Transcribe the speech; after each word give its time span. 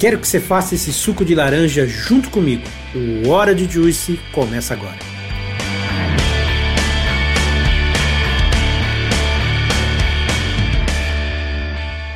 Quero 0.00 0.18
que 0.18 0.26
você 0.26 0.40
faça 0.40 0.74
esse 0.74 0.94
suco 0.94 1.26
de 1.26 1.34
laranja 1.34 1.86
junto 1.86 2.30
comigo. 2.30 2.62
O 2.94 3.28
Hora 3.28 3.54
de 3.54 3.70
Juice 3.70 4.18
começa 4.32 4.72
agora. 4.72 4.96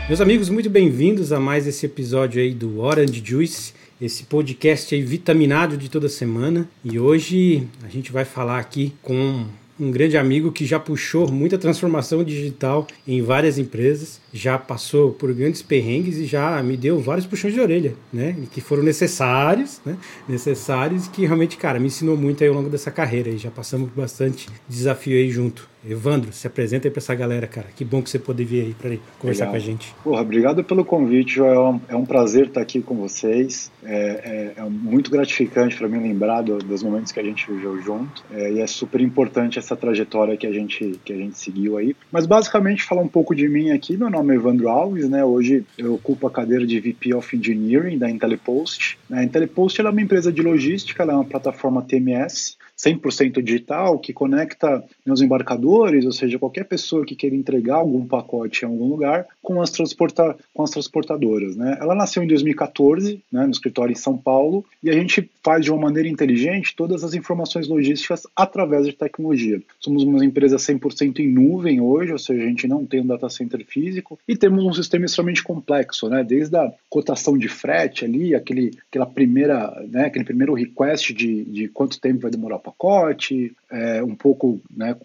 Meus 0.09 0.19
amigos, 0.19 0.49
muito 0.49 0.71
bem-vindos 0.71 1.31
a 1.31 1.39
mais 1.39 1.67
esse 1.67 1.85
episódio 1.85 2.41
aí 2.41 2.55
do 2.55 2.81
Orange 2.81 3.23
Juice, 3.23 3.75
esse 4.01 4.23
podcast 4.25 4.95
aí 4.95 5.03
vitaminado 5.03 5.77
de 5.77 5.91
toda 5.91 6.09
semana. 6.09 6.67
E 6.83 6.99
hoje 6.99 7.69
a 7.83 7.89
gente 7.91 8.11
vai 8.11 8.25
falar 8.25 8.61
aqui 8.61 8.95
com 9.03 9.45
um 9.79 9.91
grande 9.91 10.17
amigo 10.17 10.53
que 10.53 10.65
já 10.65 10.79
puxou 10.79 11.31
muita 11.31 11.59
transformação 11.59 12.23
digital 12.23 12.87
em 13.07 13.23
várias 13.23 13.59
empresas, 13.59 14.21
já 14.33 14.59
passou 14.59 15.13
por 15.13 15.33
grandes 15.33 15.63
perrengues 15.63 16.17
e 16.17 16.27
já 16.27 16.63
me 16.63 16.77
deu 16.77 17.01
vários 17.01 17.27
puxões 17.27 17.55
de 17.55 17.61
orelha, 17.61 17.95
né? 18.13 18.37
Que 18.53 18.61
foram 18.61 18.83
necessários, 18.83 19.81
né? 19.85 19.97
Necessários 20.29 21.09
que 21.09 21.27
realmente, 21.27 21.57
cara, 21.57 21.81
me 21.81 21.87
ensinou 21.87 22.17
muito 22.17 22.43
aí 22.43 22.49
ao 22.49 22.55
longo 22.55 22.71
dessa 22.71 22.91
carreira 22.91 23.31
e 23.31 23.39
já 23.39 23.51
passamos 23.51 23.91
bastante 23.95 24.49
desafio 24.69 25.17
aí 25.17 25.31
junto. 25.31 25.74
Evandro, 25.87 26.33
se 26.33 26.47
apresenta 26.47 26.89
aí 26.89 26.91
para 26.91 27.01
essa 27.01 27.15
galera, 27.15 27.47
cara. 27.47 27.67
Que 27.77 27.85
bom 27.85 28.03
que 28.03 28.09
você 28.09 28.19
pôde 28.19 28.45
vir 28.45 28.63
aí 28.63 28.75
para 28.75 28.97
conversar 29.19 29.47
Legal. 29.47 29.51
com 29.51 29.57
a 29.57 29.59
gente. 29.59 29.95
Porra, 30.03 30.23
obrigado 30.23 30.65
pelo 30.65 30.85
convite, 30.85 31.35
Joel. 31.35 31.81
É 31.89 31.95
um 31.95 32.07
prazer 32.07 32.47
estar 32.47 32.63
aqui 32.63 32.81
com 32.81 32.95
vocês. 32.95 33.71
É, 33.85 34.55
é, 34.57 34.61
é 34.61 34.63
muito 34.65 35.11
gratificante 35.11 35.77
para 35.77 35.87
mim 35.87 35.99
lembrar 36.01 36.43
do, 36.43 36.59
dos 36.59 36.83
momentos 36.83 37.13
que 37.13 37.21
a 37.21 37.23
gente 37.23 37.47
viveu 37.51 37.81
junto. 37.83 38.25
É, 38.33 38.53
e 38.53 38.61
é 38.61 38.67
super 38.67 39.01
importante 39.01 39.59
essa 39.59 39.77
trajetória 39.77 40.37
que 40.37 40.47
a 40.47 40.53
gente 40.53 40.99
que 41.05 41.13
a 41.13 41.17
gente 41.17 41.39
seguiu 41.39 41.77
aí. 41.77 41.95
Mas 42.11 42.25
basicamente 42.25 42.83
falar 42.83 43.03
um 43.03 43.09
pouco 43.09 43.35
de 43.35 43.47
mim 43.49 43.71
aqui. 43.71 43.97
Meu 43.97 44.09
nome 44.09 44.33
é 44.33 44.37
Evandro 44.37 44.69
Alves, 44.69 45.09
né? 45.09 45.25
Hoje 45.25 45.65
eu 45.77 45.95
ocupo 45.95 46.27
a 46.27 46.31
cadeira 46.31 46.67
de 46.67 46.81
VP 46.81 47.15
of 47.15 47.37
Engineering 47.37 47.99
da 47.99 48.09
IntelliPost. 48.09 48.99
A 49.11 49.23
IntelliPost 49.23 49.81
é 49.81 49.89
uma 49.89 50.01
empresa 50.01 50.33
de 50.33 50.41
logística, 50.41 51.03
ela 51.03 51.13
é 51.13 51.17
uma 51.17 51.25
plataforma 51.25 51.83
TMS 51.83 52.57
100% 52.79 53.43
digital 53.43 53.99
que 53.99 54.13
conecta 54.13 54.85
meus 55.07 55.21
embarcadores, 55.21 56.05
ou 56.05 56.13
seja, 56.13 56.39
qualquer 56.39 56.65
pessoa 56.65 57.05
que 57.05 57.15
queira 57.15 57.37
entregar 57.37 57.77
algum 57.77 58.07
pacote 58.07 58.65
em 58.65 58.69
algum 58.69 58.89
lugar, 58.89 59.27
com 59.43 59.61
as, 59.61 59.71
transporta 59.71 60.37
com 60.53 60.63
as 60.63 60.71
transportadoras. 60.71 61.57
Né? 61.57 61.79
Ela 61.81 61.95
nasceu 61.95 62.23
em 62.23 62.27
2014, 62.27 63.23
né, 63.31 63.45
no 63.45 63.51
escritório 63.51 63.93
em 63.93 63.97
São 63.97 64.17
Paulo, 64.17 64.65
e 64.83 64.91
a 64.91 64.93
gente 64.93 65.31
faz 65.43 65.65
de 65.65 65.71
uma 65.71 65.83
maneira 65.83 66.09
inteligente 66.09 66.75
todas 66.77 67.05
as 67.05 67.15
informações 67.15 67.69
logísticas 67.69 68.27
através 68.35 68.87
de 68.87 68.93
tecnologia. 68.93 69.63
Somos 69.79 70.03
uma 70.03 70.25
empresa 70.25 70.57
100% 70.57 71.21
em 71.21 71.29
nuvem 71.29 71.81
hoje, 71.81 72.13
ou 72.13 72.19
seja, 72.19 72.43
a 72.43 72.47
gente 72.47 72.67
não 72.67 72.85
tem 72.85 73.01
um 73.01 73.07
data 73.07 73.29
center 73.29 73.65
físico, 73.67 74.19
e 74.27 74.37
temos 74.37 74.65
um 74.65 74.73
sistema 74.73 75.05
extremamente 75.05 75.43
complexo, 75.43 76.09
né? 76.09 76.25
desde 76.25 76.57
a 76.57 76.73
cotação 76.89 77.37
de 77.39 77.49
frete 77.49 78.05
ali, 78.05 78.35
aquele, 78.35 78.73
aquela 78.89 79.07
primeira, 79.07 79.83
né, 79.89 80.07
aquele 80.07 80.25
primeiro 80.25 80.55
request 80.55 81.13
de, 81.13 81.45
de 81.45 81.69
quanto 81.69 82.01
tempo 82.01 82.23
vai 82.23 82.31
demorar 82.31 82.59
pacote, 82.65 83.53
é, 83.71 84.03
um 84.03 84.15
pouco 84.15 84.59
né, 84.75 84.97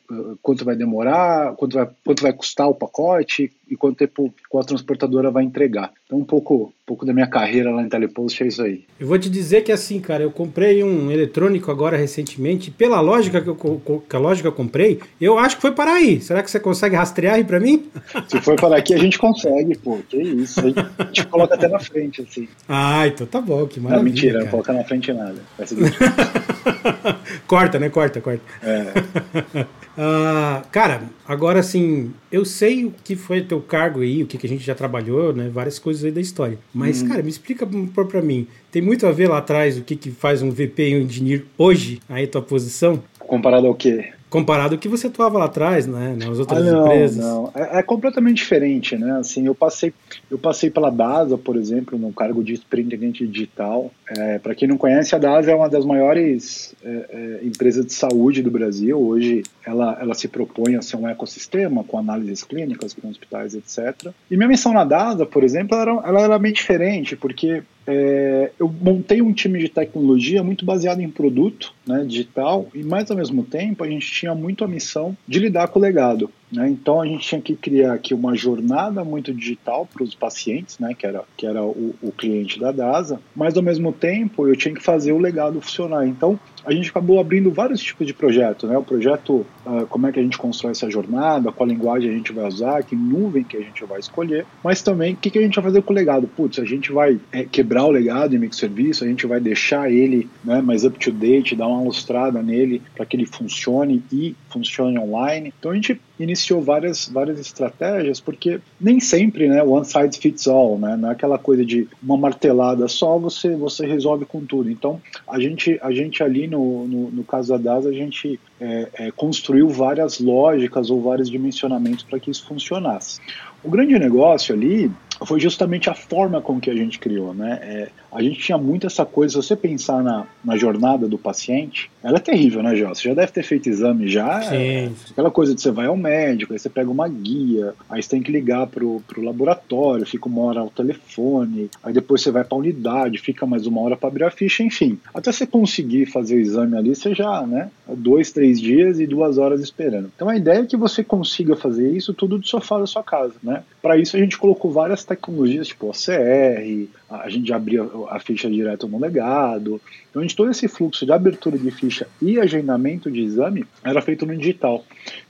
quanto 0.41 0.63
vai 0.63 0.75
demorar, 0.75 1.53
quanto 1.55 1.73
vai, 1.73 1.87
quanto 2.05 2.23
vai 2.23 2.31
custar 2.31 2.69
o 2.69 2.73
pacote 2.73 3.51
e 3.69 3.75
quanto 3.75 3.97
tempo 3.97 4.33
a 4.55 4.63
transportadora 4.63 5.29
vai 5.29 5.43
entregar. 5.43 5.91
Então, 6.05 6.17
um 6.17 6.23
pouco, 6.23 6.65
um 6.65 6.85
pouco 6.85 7.05
da 7.05 7.13
minha 7.13 7.27
carreira 7.27 7.69
lá 7.71 7.83
em 7.83 7.89
Telepost 7.89 8.41
é 8.41 8.47
isso 8.47 8.61
aí. 8.61 8.85
Eu 8.99 9.07
vou 9.07 9.19
te 9.19 9.29
dizer 9.29 9.63
que 9.63 9.71
assim, 9.71 9.99
cara, 9.99 10.23
eu 10.23 10.31
comprei 10.31 10.83
um 10.83 11.11
eletrônico 11.11 11.69
agora 11.69 11.97
recentemente, 11.97 12.71
pela 12.71 13.01
lógica 13.01 13.41
que, 13.41 13.49
eu, 13.49 14.03
que 14.07 14.15
a 14.15 14.19
lógica 14.19 14.47
eu 14.47 14.53
comprei, 14.53 14.99
eu 15.19 15.37
acho 15.37 15.57
que 15.57 15.61
foi 15.61 15.71
para 15.71 15.93
aí. 15.93 16.21
Será 16.21 16.41
que 16.41 16.49
você 16.49 16.59
consegue 16.59 16.95
rastrear 16.95 17.35
aí 17.35 17.43
para 17.43 17.59
mim? 17.59 17.89
Se 18.27 18.39
for 18.41 18.55
para 18.55 18.77
aqui, 18.77 18.93
a 18.93 18.97
gente 18.97 19.19
consegue, 19.19 19.77
pô. 19.77 19.99
Que 20.07 20.17
isso. 20.17 20.61
A 20.97 21.03
gente 21.05 21.27
coloca 21.27 21.55
até 21.55 21.67
na 21.67 21.79
frente, 21.79 22.21
assim. 22.21 22.47
Ah, 22.67 23.05
então 23.07 23.27
tá 23.27 23.41
bom, 23.41 23.67
que 23.67 23.79
maravilha. 23.79 23.97
Não, 23.97 24.03
mentira, 24.03 24.33
cara. 24.33 24.43
não 24.45 24.51
coloca 24.51 24.73
na 24.73 24.83
frente 24.83 25.13
nada. 25.13 25.39
corta, 27.47 27.79
né? 27.79 27.89
Corta, 27.89 28.21
corta. 28.21 28.41
É. 28.63 29.61
uh, 29.61 30.65
cara, 30.71 31.03
agora 31.27 31.59
assim, 31.59 32.13
eu 32.31 32.45
sei 32.45 32.85
o 32.85 32.93
que 33.03 33.15
foi 33.15 33.41
teu 33.41 33.61
cargo 33.61 34.01
aí, 34.01 34.23
o 34.23 34.27
que, 34.27 34.37
que 34.37 34.45
a 34.45 34.49
gente 34.49 34.63
já 34.63 34.75
trabalhou, 34.75 35.33
né? 35.33 35.49
Várias 35.51 35.79
coisas 35.79 36.03
aí 36.03 36.11
da 36.11 36.21
história. 36.21 36.57
Mas, 36.73 37.01
hum. 37.01 37.07
cara, 37.07 37.23
me 37.23 37.29
explica 37.29 37.67
para 37.67 38.21
mim. 38.21 38.47
Tem 38.71 38.81
muito 38.81 39.07
a 39.07 39.11
ver 39.11 39.27
lá 39.27 39.39
atrás 39.39 39.77
o 39.77 39.83
que, 39.83 39.95
que 39.95 40.11
faz 40.11 40.41
um 40.41 40.51
VP 40.51 40.89
e 40.89 40.95
um 40.95 41.01
engineer 41.01 41.45
hoje, 41.57 41.99
aí 42.07 42.27
tua 42.27 42.41
posição? 42.41 43.01
Comparado 43.19 43.67
ao 43.67 43.75
quê? 43.75 44.11
Comparado 44.29 44.75
ao 44.75 44.79
que 44.79 44.87
você 44.87 45.07
atuava 45.07 45.37
lá 45.37 45.45
atrás, 45.45 45.87
né, 45.87 46.15
nas 46.17 46.37
outras 46.39 46.65
ah, 46.65 46.71
não, 46.71 46.85
empresas. 46.85 47.17
Não, 47.17 47.51
é, 47.55 47.79
é, 47.79 47.83
completamente 47.83 48.37
diferente, 48.37 48.95
né? 48.95 49.19
Assim, 49.19 49.47
eu 49.47 49.55
passei, 49.55 49.93
eu 50.29 50.37
passei 50.37 50.69
pela 50.69 50.89
DASA, 50.89 51.37
por 51.37 51.55
exemplo, 51.55 51.97
no 51.97 52.13
cargo 52.13 52.43
de 52.43 52.55
superintendente 52.55 53.25
digital. 53.25 53.91
É, 54.07 54.39
Para 54.39 54.53
quem 54.53 54.67
não 54.67 54.77
conhece, 54.77 55.15
a 55.15 55.17
DASA 55.17 55.51
é 55.51 55.55
uma 55.55 55.69
das 55.69 55.83
maiores 55.83 56.75
é, 56.83 57.39
é, 57.41 57.45
empresas 57.45 57.85
de 57.85 57.93
saúde 57.93 58.43
do 58.43 58.51
Brasil. 58.51 58.99
Hoje, 58.99 59.43
ela, 59.65 59.97
ela 59.99 60.13
se 60.13 60.27
propõe 60.27 60.75
a 60.75 60.81
ser 60.81 60.97
um 60.97 61.07
ecossistema 61.07 61.83
com 61.83 61.97
análises 61.97 62.43
clínicas, 62.43 62.93
com 62.93 63.09
hospitais, 63.09 63.55
etc. 63.55 64.11
E 64.29 64.37
minha 64.37 64.47
missão 64.49 64.73
na 64.73 64.83
DASA, 64.83 65.25
por 65.25 65.43
exemplo, 65.43 65.75
era, 65.75 65.91
ela 65.91 66.21
era 66.21 66.39
bem 66.39 66.53
diferente, 66.53 67.15
porque 67.15 67.63
é, 67.91 68.51
eu 68.59 68.67
montei 68.69 69.19
um 69.19 69.33
time 69.33 69.57
de 69.57 69.67
tecnologia 69.67 70.43
muito 70.43 70.63
baseado 70.63 71.01
em 71.01 71.09
produto 71.09 71.73
né, 71.87 72.05
digital 72.05 72.67
e, 72.71 72.83
mais 72.83 73.09
ao 73.09 73.17
mesmo 73.17 73.43
tempo, 73.43 73.83
a 73.83 73.89
gente 73.89 74.11
tinha 74.11 74.35
muito 74.35 74.63
a 74.63 74.67
missão 74.67 75.17
de 75.27 75.39
lidar 75.39 75.69
com 75.69 75.79
o 75.79 75.81
legado. 75.81 76.29
Né? 76.51 76.69
Então, 76.69 77.01
a 77.01 77.05
gente 77.05 77.27
tinha 77.27 77.41
que 77.41 77.55
criar 77.55 77.93
aqui 77.93 78.13
uma 78.13 78.35
jornada 78.35 79.03
muito 79.03 79.33
digital 79.33 79.87
para 79.91 80.03
os 80.03 80.15
pacientes, 80.15 80.79
né, 80.79 80.93
que 80.97 81.05
era, 81.05 81.23
que 81.37 81.45
era 81.45 81.63
o, 81.63 81.95
o 82.01 82.11
cliente 82.11 82.59
da 82.59 82.71
DASA, 82.71 83.19
mas, 83.35 83.55
ao 83.55 83.63
mesmo 83.63 83.91
tempo, 83.91 84.47
eu 84.47 84.55
tinha 84.55 84.73
que 84.73 84.83
fazer 84.83 85.11
o 85.11 85.17
legado 85.17 85.61
funcionar. 85.61 86.07
Então, 86.07 86.39
a 86.65 86.73
gente 86.73 86.89
acabou 86.89 87.19
abrindo 87.19 87.51
vários 87.51 87.81
tipos 87.81 88.05
de 88.05 88.13
projeto, 88.13 88.67
né? 88.67 88.77
O 88.77 88.83
projeto, 88.83 89.45
uh, 89.65 89.85
como 89.87 90.07
é 90.07 90.11
que 90.11 90.19
a 90.19 90.23
gente 90.23 90.37
constrói 90.37 90.71
essa 90.71 90.89
jornada, 90.89 91.51
qual 91.51 91.67
linguagem 91.67 92.09
a 92.09 92.13
gente 92.13 92.31
vai 92.31 92.47
usar, 92.47 92.83
que 92.83 92.95
nuvem 92.95 93.43
que 93.43 93.57
a 93.57 93.61
gente 93.61 93.83
vai 93.85 93.99
escolher, 93.99 94.45
mas 94.63 94.81
também 94.81 95.13
o 95.13 95.17
que, 95.17 95.29
que 95.29 95.39
a 95.39 95.41
gente 95.41 95.55
vai 95.55 95.65
fazer 95.65 95.81
com 95.81 95.93
o 95.93 95.95
legado. 95.95 96.27
Putz, 96.27 96.59
a 96.59 96.65
gente 96.65 96.91
vai 96.91 97.19
é, 97.31 97.43
quebrar 97.43 97.85
o 97.85 97.91
legado 97.91 98.35
em 98.35 98.39
microserviço, 98.39 99.03
a 99.03 99.07
gente 99.07 99.25
vai 99.25 99.39
deixar 99.39 99.91
ele 99.91 100.29
né, 100.43 100.61
mais 100.61 100.83
up 100.83 100.97
to 100.99 101.11
date, 101.11 101.55
dar 101.55 101.67
uma 101.67 101.83
lustrada 101.83 102.41
nele 102.41 102.81
para 102.95 103.05
que 103.05 103.15
ele 103.15 103.25
funcione 103.25 104.03
e 104.11 104.35
funcione 104.49 104.99
online. 104.99 105.53
Então 105.57 105.71
a 105.71 105.75
gente 105.75 105.99
iniciou 106.19 106.61
várias, 106.61 107.07
várias 107.07 107.39
estratégias, 107.39 108.19
porque 108.19 108.59
nem 108.79 108.99
sempre, 108.99 109.47
né, 109.47 109.63
one 109.63 109.85
size 109.85 110.19
fits 110.19 110.47
all, 110.47 110.77
né, 110.77 110.97
não 110.97 111.09
é 111.09 111.11
aquela 111.13 111.37
coisa 111.37 111.65
de 111.65 111.87
uma 112.03 112.17
martelada 112.17 112.87
só, 112.87 113.17
você, 113.17 113.55
você 113.55 113.87
resolve 113.87 114.25
com 114.25 114.43
tudo. 114.45 114.69
Então, 114.69 115.01
a 115.27 115.39
gente, 115.39 115.79
a 115.81 115.91
gente 115.91 116.21
ali 116.21 116.47
no, 116.47 116.87
no, 116.87 117.09
no 117.09 117.23
caso 117.23 117.49
da 117.49 117.57
DAS, 117.57 117.85
a 117.85 117.93
gente 117.93 118.39
é, 118.59 118.89
é, 118.93 119.11
construiu 119.11 119.69
várias 119.69 120.19
lógicas 120.19 120.89
ou 120.89 121.01
vários 121.01 121.29
dimensionamentos 121.29 122.03
para 122.03 122.19
que 122.19 122.29
isso 122.29 122.45
funcionasse. 122.45 123.19
O 123.63 123.69
grande 123.69 123.97
negócio 123.97 124.53
ali 124.53 124.91
foi 125.25 125.39
justamente 125.39 125.89
a 125.89 125.93
forma 125.93 126.41
com 126.41 126.59
que 126.59 126.69
a 126.69 126.75
gente 126.75 126.99
criou, 126.99 127.33
né? 127.33 127.59
É, 127.61 127.89
a 128.11 128.21
gente 128.21 128.39
tinha 128.39 128.57
muito 128.57 128.87
essa 128.87 129.05
coisa, 129.05 129.41
se 129.41 129.47
você 129.47 129.55
pensar 129.55 130.03
na, 130.03 130.25
na 130.43 130.57
jornada 130.57 131.07
do 131.07 131.17
paciente, 131.17 131.91
ela 132.03 132.17
é 132.17 132.19
terrível, 132.19 132.63
né, 132.63 132.75
Gel? 132.75 132.93
Você 132.93 133.09
já 133.09 133.13
deve 133.13 133.31
ter 133.31 133.43
feito 133.43 133.69
exame 133.69 134.07
já. 134.07 134.41
Sim. 134.41 134.55
É, 134.55 134.89
aquela 135.11 135.29
coisa 135.29 135.53
de 135.53 135.61
você 135.61 135.71
vai 135.71 135.87
ao 135.87 135.97
médico, 135.97 136.53
aí 136.53 136.59
você 136.59 136.69
pega 136.69 136.89
uma 136.89 137.07
guia, 137.07 137.73
aí 137.89 138.01
você 138.01 138.09
tem 138.09 138.21
que 138.21 138.31
ligar 138.31 138.67
pro, 138.67 139.01
pro 139.07 139.21
laboratório, 139.21 140.05
fica 140.05 140.27
uma 140.27 140.41
hora 140.41 140.61
ao 140.61 140.69
telefone, 140.69 141.69
aí 141.83 141.93
depois 141.93 142.21
você 142.21 142.31
vai 142.31 142.43
pra 142.43 142.57
unidade, 142.57 143.17
fica 143.17 143.45
mais 143.45 143.67
uma 143.67 143.81
hora 143.81 143.97
para 143.97 144.09
abrir 144.09 144.23
a 144.23 144.31
ficha, 144.31 144.63
enfim. 144.63 144.97
Até 145.13 145.31
você 145.31 145.45
conseguir 145.45 146.05
fazer 146.05 146.35
o 146.35 146.39
exame 146.39 146.77
ali, 146.77 146.95
você 146.95 147.13
já, 147.13 147.45
né? 147.45 147.69
Dois, 147.87 148.31
três 148.31 148.59
dias 148.59 148.99
e 148.99 149.05
duas 149.05 149.37
horas 149.37 149.61
esperando. 149.61 150.11
Então 150.15 150.29
a 150.29 150.35
ideia 150.35 150.59
é 150.59 150.65
que 150.65 150.77
você 150.77 151.03
consiga 151.03 151.55
fazer 151.55 151.91
isso 151.91 152.13
tudo 152.13 152.37
do 152.37 152.47
sofá 152.47 152.79
da 152.79 152.87
sua 152.87 153.03
casa, 153.03 153.33
né? 153.43 153.63
Para 153.81 153.97
isso 153.97 154.15
a 154.15 154.19
gente 154.19 154.37
colocou 154.37 154.71
várias 154.71 155.03
tecnologias, 155.09 155.67
tipo 155.67 155.89
OCR, 155.89 156.87
a 157.09 157.29
gente 157.29 157.47
já 157.47 157.55
abria 157.55 157.83
a 158.09 158.19
ficha 158.19 158.49
direto 158.49 158.87
no 158.87 158.99
legado. 158.99 159.81
Então, 160.09 160.21
a 160.21 160.23
gente, 160.23 160.35
todo 160.35 160.51
esse 160.51 160.67
fluxo 160.67 161.05
de 161.05 161.11
abertura 161.11 161.57
de 161.57 161.71
ficha 161.71 162.07
e 162.21 162.39
agendamento 162.39 163.11
de 163.11 163.21
exame 163.21 163.65
era 163.83 164.01
feito 164.01 164.25
no 164.25 164.35
digital. 164.35 164.83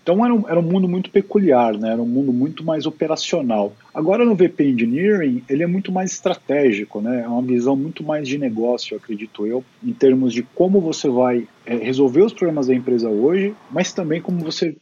Então 0.10 0.26
era 0.26 0.34
um, 0.34 0.50
era 0.50 0.60
um 0.60 0.64
mundo 0.64 0.88
muito 0.88 1.12
peculiar, 1.12 1.78
né? 1.78 1.92
era 1.92 2.02
um 2.02 2.06
mundo 2.08 2.34
muito 2.34 2.64
mais 2.64 2.88
operacional. 2.88 3.76
Agora 3.94 4.26
no 4.26 4.34
VP 4.34 4.70
Engineering, 4.70 5.44
ele 5.48 5.62
é 5.62 5.68
muito 5.68 5.92
mais 5.92 6.12
estratégico, 6.12 7.00
né? 7.00 7.22
é 7.24 7.28
uma 7.28 7.44
visão 7.44 7.76
muito 7.76 8.04
mais 8.04 8.28
de 8.28 8.38
negócio, 8.40 8.98
acredito 8.98 9.46
eu, 9.46 9.64
em 9.84 9.94
termos 9.94 10.34
de 10.34 10.42
como 10.42 10.81
você 10.81 11.08
vai 11.08 11.48
é, 11.64 11.76
resolver 11.76 12.24
os 12.24 12.34
problemas 12.34 12.66
da 12.66 12.74
empresa 12.74 13.08
hoje, 13.08 13.54
mas 13.70 13.94
também 13.94 14.20
como 14.20 14.40
você 14.40 14.76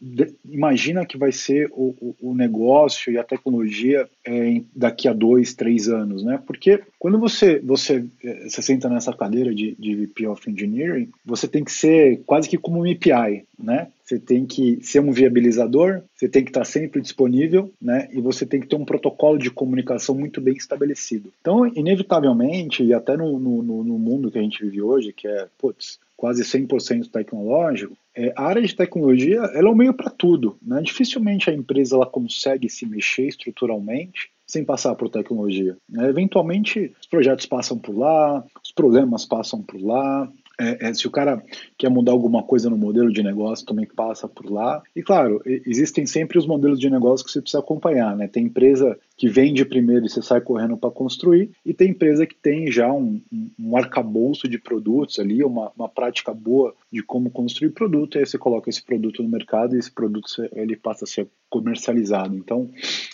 imagina 0.50 1.06
que 1.06 1.18
vai 1.18 1.34
ser 1.34 1.70
o, 1.74 1.94
o, 2.00 2.16
o 2.30 2.34
negócio 2.34 3.12
e 3.12 3.18
a 3.18 3.24
tecnologia 3.24 4.08
é, 4.26 4.62
daqui 4.74 5.10
a 5.10 5.14
dois, 5.14 5.54
três 5.54 5.90
anos. 5.90 6.24
Né? 6.24 6.40
Porque 6.48 6.82
quando 7.00 7.20
você, 7.20 7.60
você, 7.60 8.06
é, 8.24 8.50
você 8.50 8.62
senta 8.62 8.90
nessa 8.90 9.14
cadeira 9.14 9.54
de, 9.54 9.76
de 9.78 9.96
VP 9.96 10.28
of 10.28 10.50
Engineering, 10.50 11.10
você 11.26 11.48
tem 11.48 11.64
que 11.64 11.72
ser 11.72 12.22
quase 12.26 12.50
que 12.50 12.58
como 12.58 12.80
um 12.80 12.92
API, 12.92 13.46
né? 13.58 13.88
Você 14.04 14.18
tem 14.18 14.46
que 14.46 14.80
ser 14.82 15.02
um 15.02 15.12
viabilizador, 15.12 16.02
você 16.16 16.30
tem 16.30 16.44
que 16.44 16.50
estar 16.50 16.64
sempre 16.64 17.02
disponível, 17.02 17.72
né? 17.82 18.08
E 18.12 18.22
você 18.22 18.46
tem 18.46 18.62
que 18.62 18.68
ter 18.68 18.76
um 18.76 18.86
protocolo 18.86 19.38
de 19.38 19.52
comunicação 19.52 20.16
muito 20.16 20.40
bem 20.40 20.56
estabelecido. 20.56 21.32
Então, 21.42 21.68
inevitavelmente, 21.68 22.84
e 22.84 22.94
até 22.94 23.18
no, 23.18 23.38
no, 23.38 23.62
no 23.62 24.00
mundo 24.00 24.32
que 24.32 24.40
a 24.40 24.42
gente 24.42 24.64
vive 24.64 24.82
hoje, 24.82 25.14
que 25.14 25.28
é, 25.28 25.48
putz, 25.58 26.00
quase 26.16 26.44
100% 26.44 27.12
tecnológico, 27.12 27.96
é, 28.16 28.34
a 28.36 28.44
área 28.44 28.62
de 28.62 28.76
tecnologia 28.76 29.38
ela 29.54 29.70
é 29.70 29.72
o 29.72 29.76
meio 29.76 29.94
para 29.94 30.10
tudo. 30.10 30.58
Né? 30.62 30.82
Dificilmente 30.82 31.50
a 31.50 31.54
empresa 31.54 31.96
ela 31.96 32.08
consegue 32.08 32.68
se 32.70 32.86
mexer 32.86 33.28
estruturalmente 33.28 34.32
sem 34.48 34.64
passar 34.64 34.96
por 34.96 35.10
tecnologia. 35.10 35.78
Né? 35.90 36.10
Eventualmente, 36.10 36.94
os 37.00 37.06
projetos 37.06 37.46
passam 37.46 37.78
por 37.78 37.96
lá, 37.96 38.44
os 38.64 38.72
problemas 38.72 39.26
passam 39.26 39.62
por 39.62 39.80
lá, 39.80 40.32
é, 40.60 40.88
é, 40.88 40.94
se 40.94 41.06
o 41.06 41.12
cara 41.12 41.44
quer 41.78 41.90
mudar 41.90 42.14
alguma 42.14 42.42
coisa 42.42 42.70
no 42.70 42.78
modelo 42.78 43.12
de 43.12 43.22
negócio, 43.22 43.66
também 43.66 43.86
passa 43.86 44.28
por 44.28 44.50
lá. 44.50 44.82
E 44.96 45.04
claro, 45.04 45.42
existem 45.46 46.06
sempre 46.08 46.40
os 46.40 46.48
modelos 46.48 46.80
de 46.80 46.90
negócio 46.90 47.26
que 47.26 47.32
você 47.32 47.42
precisa 47.42 47.60
acompanhar. 47.60 48.16
Né? 48.16 48.28
Tem 48.28 48.46
empresa 48.46 48.98
que 49.18 49.28
vende 49.28 49.66
primeiro 49.66 50.06
e 50.06 50.10
você 50.10 50.22
sai 50.22 50.40
correndo 50.40 50.78
para 50.78 50.92
construir, 50.92 51.50
e 51.66 51.74
tem 51.74 51.90
empresa 51.90 52.26
que 52.26 52.36
tem 52.36 52.72
já 52.72 52.92
um, 52.94 53.20
um, 53.60 53.76
arcabouço 53.76 54.48
de 54.48 54.60
produtos 54.60 55.18
ali, 55.18 55.44
uma, 55.44 55.72
uma 55.76 55.90
prática 55.90 56.34
boa 56.34 56.74
de 56.92 57.02
como 57.02 57.32
construir 57.32 57.72
produto, 57.72 58.16
e 58.16 58.20
aí 58.20 58.26
você 58.26 58.38
coloca 58.38 58.70
esse 58.70 58.84
produto 58.84 59.24
no 59.24 59.30
mercado 59.30 59.76
e 59.76 59.80
esse 59.80 59.92
produto 59.92 60.28
ele 60.54 60.76
passa 60.76 61.06
a 61.06 61.08
ser 61.08 61.28
comercializado. 61.50 62.36
Então, 62.36 62.70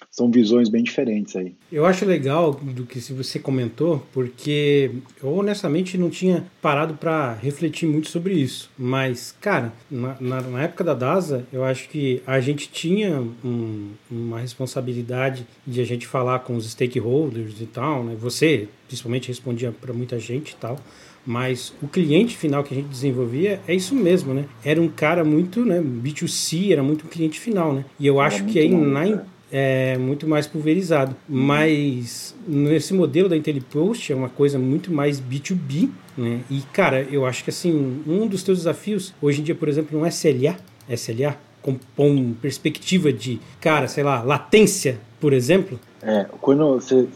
são 0.09 0.29
visões 0.29 0.69
bem 0.69 0.83
diferentes 0.83 1.35
aí. 1.35 1.55
Eu 1.71 1.85
acho 1.85 2.05
legal 2.05 2.53
do 2.53 2.85
que 2.85 2.99
você 2.99 3.39
comentou, 3.39 4.05
porque 4.11 4.91
eu 5.21 5.29
honestamente 5.29 5.97
não 5.97 6.09
tinha 6.09 6.45
parado 6.61 6.95
para 6.95 7.33
refletir 7.33 7.87
muito 7.87 8.09
sobre 8.09 8.33
isso. 8.33 8.69
Mas, 8.77 9.35
cara, 9.39 9.73
na, 9.89 10.17
na, 10.19 10.41
na, 10.41 10.63
época 10.63 10.83
da 10.83 10.93
DASA, 10.93 11.45
eu 11.51 11.63
acho 11.63 11.89
que 11.89 12.21
a 12.25 12.39
gente 12.39 12.69
tinha 12.71 13.21
um, 13.43 13.91
uma 14.09 14.39
responsabilidade 14.39 15.45
de 15.65 15.81
a 15.81 15.85
gente 15.85 15.92
falar 16.05 16.39
com 16.39 16.55
os 16.55 16.69
stakeholders 16.69 17.61
e 17.61 17.65
tal, 17.65 18.03
né? 18.03 18.15
Você, 18.19 18.67
principalmente, 18.87 19.27
respondia 19.27 19.71
para 19.71 19.93
muita 19.93 20.19
gente 20.19 20.51
e 20.51 20.55
tal 20.55 20.77
mas 21.25 21.73
o 21.81 21.87
cliente 21.87 22.35
final 22.35 22.63
que 22.63 22.73
a 22.73 22.77
gente 22.77 22.89
desenvolvia 22.89 23.61
é 23.67 23.73
isso 23.73 23.95
mesmo, 23.95 24.33
né? 24.33 24.45
Era 24.63 24.81
um 24.81 24.89
cara 24.89 25.23
muito, 25.23 25.63
né, 25.63 25.81
B2C, 25.81 26.71
era 26.71 26.83
muito 26.83 27.05
um 27.05 27.09
cliente 27.09 27.39
final, 27.39 27.73
né? 27.73 27.85
E 27.99 28.05
eu 28.05 28.19
acho 28.19 28.43
que 28.43 28.59
aí 28.59 28.69
na, 28.69 29.23
é 29.51 29.97
muito 29.97 30.27
mais 30.27 30.47
pulverizado. 30.47 31.15
Mas 31.29 32.35
nesse 32.47 32.93
modelo 32.93 33.29
da 33.29 33.37
IntelliPost 33.37 34.11
é 34.11 34.15
uma 34.15 34.29
coisa 34.29 34.59
muito 34.59 34.91
mais 34.91 35.21
B2B, 35.21 35.89
né? 36.17 36.41
E 36.49 36.61
cara, 36.73 37.07
eu 37.09 37.25
acho 37.25 37.43
que 37.43 37.49
assim, 37.49 38.01
um 38.05 38.27
dos 38.27 38.43
teus 38.43 38.59
desafios 38.59 39.13
hoje 39.21 39.41
em 39.41 39.43
dia, 39.43 39.55
por 39.55 39.69
exemplo, 39.69 39.97
no 39.97 40.05
SLA, 40.07 40.57
SLA 40.89 41.37
com, 41.61 41.77
com 41.95 42.33
perspectiva 42.33 43.13
de, 43.13 43.39
cara, 43.61 43.87
sei 43.87 44.03
lá, 44.03 44.21
latência, 44.21 44.99
por 45.23 45.31
exemplo, 45.31 45.79
é, 46.01 46.25
quando 46.41 46.73
você, 46.73 47.07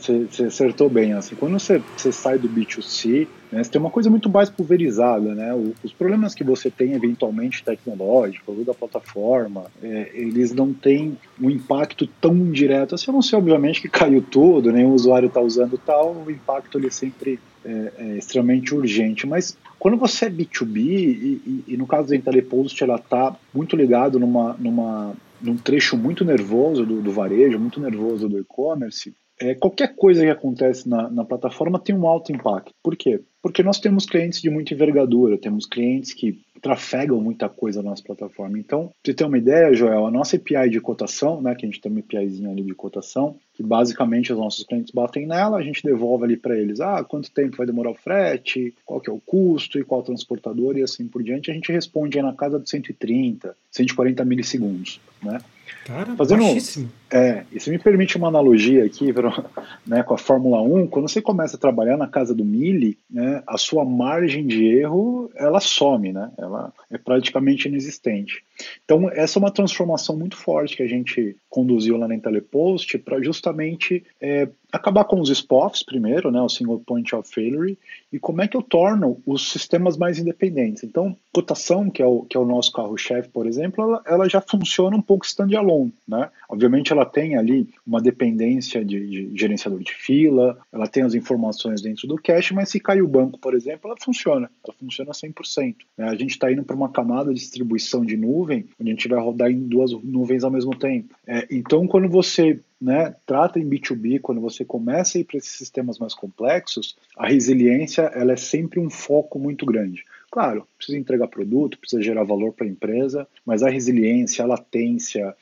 acertou 0.45 0.89
bem, 0.89 1.12
assim, 1.12 1.36
quando 1.36 1.59
você, 1.59 1.81
sai 2.09 2.39
do 2.39 2.48
B2C, 2.48 3.27
né, 3.51 3.62
você 3.62 3.69
tem 3.69 3.81
uma 3.81 3.89
coisa 3.89 4.09
muito 4.09 4.30
mais 4.30 4.50
pulverizada, 4.50 5.36
né? 5.36 5.54
os 5.83 5.92
problemas 5.92 6.33
que 6.33 6.42
você 6.42 6.71
tem 6.71 6.94
eventualmente 6.94 7.62
tecnológicos, 7.65 8.65
da 8.65 8.74
plataforma, 8.74 9.65
é, 9.83 10.09
eles 10.13 10.54
não 10.54 10.71
têm 10.71 11.18
um 11.38 11.50
impacto 11.50 12.07
tão 12.21 12.50
direto, 12.50 12.95
assim, 12.95 13.12
a 13.12 13.13
não 13.13 13.21
ser 13.21 13.36
obviamente 13.36 13.81
que 13.81 13.89
caiu 13.89 14.21
tudo, 14.21 14.71
nenhum 14.71 14.94
usuário 14.94 15.27
está 15.27 15.42
usando 15.42 15.77
tal, 15.77 16.24
o 16.25 16.31
impacto 16.31 16.77
ele 16.77 16.89
sempre 16.89 17.42
é, 17.65 17.92
é, 17.98 18.18
extremamente 18.18 18.74
urgente, 18.74 19.27
mas 19.27 19.57
quando 19.77 19.98
você 19.98 20.27
é 20.27 20.30
B2B, 20.30 20.77
e, 20.77 21.42
e, 21.45 21.74
e 21.74 21.77
no 21.77 21.86
caso 21.86 22.07
da 22.07 22.15
IntelliPost, 22.15 22.81
ela 22.81 22.95
está 22.95 23.36
muito 23.54 23.75
ligado 23.75 24.18
numa, 24.18 24.56
numa 24.57 25.13
num 25.42 25.57
trecho 25.57 25.98
muito 25.98 26.25
nervoso 26.25 26.86
do, 26.86 27.01
do 27.01 27.12
varejo, 27.12 27.60
muito 27.60 27.80
nervoso 27.80 28.28
do 28.28 28.39
e-commerce, 28.39 29.13
é, 29.39 29.54
qualquer 29.54 29.95
coisa 29.95 30.24
que 30.24 30.30
acontece 30.30 30.89
na, 30.89 31.10
na, 31.10 31.24
plataforma 31.24 31.80
tem 31.80 31.95
um 31.95 32.07
alto 32.07 32.31
impacto. 32.31 32.72
Por 32.84 32.95
quê? 32.95 33.22
Porque 33.42 33.62
nós 33.62 33.80
temos 33.80 34.06
clientes 34.06 34.42
de 34.42 34.50
muita 34.50 34.74
envergadura, 34.74 35.38
temos 35.38 35.68
clientes 35.68 36.12
que 36.12 36.42
trafegam 36.60 37.22
muita 37.22 37.48
coisa 37.48 37.84
na 37.84 37.92
nossa 37.92 38.04
plataforma. 38.04 38.57
Então, 38.57 38.88
pra 38.88 38.94
você 39.06 39.13
ter 39.13 39.25
uma 39.25 39.38
ideia, 39.38 39.74
Joel, 39.74 40.07
a 40.07 40.12
nossa 40.12 40.36
API 40.36 40.72
de 40.72 40.81
cotação, 40.81 41.40
né, 41.40 41.54
que 41.54 41.66
a 41.66 41.69
gente 41.69 41.80
tem 41.80 41.92
uma 41.92 42.01
APIzinha 42.01 42.50
ali 42.50 42.63
de 42.63 42.74
cotação, 42.74 43.38
que 43.57 43.63
basicamente 43.63 44.31
os 44.31 44.38
nossos 44.38 44.63
clientes 44.63 44.94
batem 44.94 45.25
nela, 45.25 45.57
a 45.57 45.63
gente 45.63 45.83
devolve 45.83 46.25
ali 46.25 46.38
para 46.38 46.56
eles, 46.56 46.80
ah, 46.80 47.04
quanto 47.04 47.31
tempo 47.31 47.57
vai 47.57 47.65
demorar 47.65 47.89
o 47.89 47.95
frete, 47.95 48.71
qual 48.86 49.01
que 49.01 49.09
é 49.09 49.13
o 49.13 49.19
custo 49.19 49.80
e 49.80 49.83
qual 49.83 50.04
transportador 50.04 50.77
e 50.77 50.83
assim 50.83 51.07
por 51.07 51.24
diante. 51.24 51.50
A 51.50 51.54
gente 51.56 51.71
responde 51.71 52.19
aí 52.19 52.24
na 52.24 52.33
casa 52.33 52.59
de 52.59 52.69
130, 52.69 53.57
140 53.71 54.24
milissegundos, 54.24 55.01
né? 55.24 55.39
Cara, 55.88 56.18
Fazendo, 56.18 56.44
baixíssimo. 56.44 56.92
É, 57.10 57.45
isso 57.50 57.69
me 57.69 57.80
permite 57.80 58.18
uma 58.18 58.28
analogia 58.28 58.84
aqui 58.84 59.13
né, 59.88 60.04
com 60.04 60.13
a 60.13 60.18
Fórmula 60.18 60.62
1. 60.62 60.88
Quando 60.88 61.07
você 61.07 61.22
começa 61.22 61.56
a 61.56 61.60
trabalhar 61.60 61.95
na 61.95 62.07
casa 62.07 62.36
do 62.36 62.44
Mille, 62.44 62.98
né, 63.10 63.42
a 63.48 63.57
sua 63.57 63.86
margem 63.86 64.45
de 64.45 64.66
erro 64.66 65.31
ela 65.34 65.62
some, 65.62 66.12
né? 66.12 66.30
ela 66.38 66.74
é 66.92 66.98
praticamente 66.98 67.69
inexistente. 67.69 68.44
Então, 68.84 69.10
essa 69.10 69.39
é 69.39 69.39
uma 69.39 69.51
transformação 69.51 70.18
muito 70.18 70.36
forte 70.36 70.75
que 70.75 70.84
a 70.84 70.88
gente 70.88 71.38
conduziu 71.50 71.95
lá 71.95 72.06
na 72.06 72.16
Intelepost 72.16 72.98
para 72.98 73.22
justamente 73.22 74.04
é, 74.19 74.50
acabar 74.72 75.06
com 75.06 75.19
os 75.19 75.30
SPOFs 75.30 75.84
primeiro, 75.84 76.31
né, 76.31 76.42
o 76.42 76.50
Single 76.50 76.81
Point 76.86 77.16
of 77.16 77.30
Failure, 77.30 77.78
e 78.12 78.19
como 78.19 78.42
é 78.42 78.48
que 78.48 78.56
eu 78.56 78.62
torno 78.62 79.22
os 79.25 79.50
sistemas 79.52 79.98
mais 79.98 80.19
independentes. 80.19 80.84
Então, 80.84 81.16
cotação, 81.34 81.90
que 81.90 82.02
é 82.02 82.06
o, 82.06 82.22
que 82.24 82.36
é 82.36 82.40
o 82.40 82.46
nosso 82.46 82.72
carro-chefe, 82.72 83.30
por 83.30 83.46
exemplo, 83.48 83.84
ela, 83.84 84.04
ela, 84.06 84.30
já 84.30 84.42
funciona 84.42 84.96
um 84.96 85.02
pouco 85.02 85.25
standalone. 85.25 85.94
Né? 86.08 86.30
Obviamente, 86.50 86.92
ela 86.92 87.06
tem 87.06 87.38
ali 87.38 87.69
uma 87.86 88.02
dependência 88.02 88.83
de, 88.83 89.07
de, 89.07 89.38
gerenciador 89.38 89.80
de 89.80 89.94
fila, 89.94 90.57
ela 90.71 90.88
tem 90.88 91.04
as 91.04 91.14
informações 91.14 91.81
dentro 91.81 92.07
do 92.07 92.16
cache, 92.16 92.54
mas 92.54 92.69
se 92.69 92.80
cai 92.80 93.02
o 93.02 93.07
banco, 93.07 93.40
por 93.40 93.54
exemplo, 93.54 93.90
ela 93.90 93.95
funciona, 94.02 94.50
ela 94.66 94.76
funciona 94.78 95.12
100%. 95.12 95.76
Né? 95.97 96.09
A 96.09 96.16
gente 96.16 96.31
está 96.31 96.52
indo 96.52 96.64
para 96.64 96.76
uma 96.76 96.90
camada 96.90 97.33
de 97.33 97.40
distribuição 97.40 98.06
de 98.06 98.18
nuvem, 98.18 98.66
onde 98.80 98.90
a 98.90 98.94
gente 98.94 99.07
vai 99.07 99.19
rodar 99.19 99.52
em 99.52 99.59
duas 99.59 99.92
nuvens 100.04 100.44
ao 100.44 100.52
mesmo 100.52 100.76
tempo. 100.76 101.14
É, 101.26 101.47
então, 101.52 101.88
quando 101.88 102.09
você 102.09 102.59
né, 102.80 103.16
trata 103.26 103.60
em 103.60 103.68
B2B, 103.68 104.19
quando 104.22 104.40
você 104.40 104.64
começa 104.64 105.18
a 105.18 105.22
ir 105.22 105.24
para 105.24 105.38
esses 105.38 105.52
sistemas 105.52 105.98
mais 105.98 106.14
complexos, 106.14 106.96
a 107.18 107.28
resiliência 107.28 108.04
ela 108.14 108.34
é 108.34 108.38
sempre 108.38 108.80
um 108.80 108.90
foco 108.90 109.40
muito 109.40 109.66
grande. 109.66 110.06
Claro, 110.31 110.68
precisa 110.78 110.98
entregar 110.98 111.28
produto, 111.28 111.80
precisa 111.80 112.02
gerar 112.02 112.24
valor 112.24 112.54
para 112.54 112.68
a 112.68 112.69
empresa, 112.69 113.28
mas 113.46 113.64
a 113.64 113.69
resiliência, 113.69 114.44
a 114.44 114.48
latência, 114.48 115.36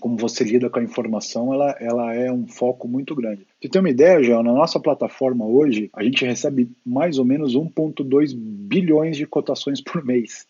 como 0.00 0.16
você 0.16 0.44
lida 0.44 0.70
com 0.70 0.78
a 0.78 0.82
informação, 0.82 1.52
ela, 1.52 1.76
ela 1.78 2.14
é 2.14 2.32
um 2.32 2.46
foco 2.46 2.88
muito 2.88 3.14
grande. 3.14 3.46
Você 3.60 3.68
tem 3.68 3.80
uma 3.80 3.90
ideia, 3.90 4.22
João? 4.22 4.42
Na 4.42 4.52
nossa 4.52 4.80
plataforma 4.80 5.44
hoje, 5.44 5.90
a 5.92 6.02
gente 6.02 6.24
recebe 6.24 6.70
mais 6.86 7.18
ou 7.18 7.24
menos 7.24 7.54
1,2 7.54 8.34
bilhões 8.34 9.16
de 9.16 9.26
cotações 9.26 9.82
por 9.82 10.02
mês 10.02 10.46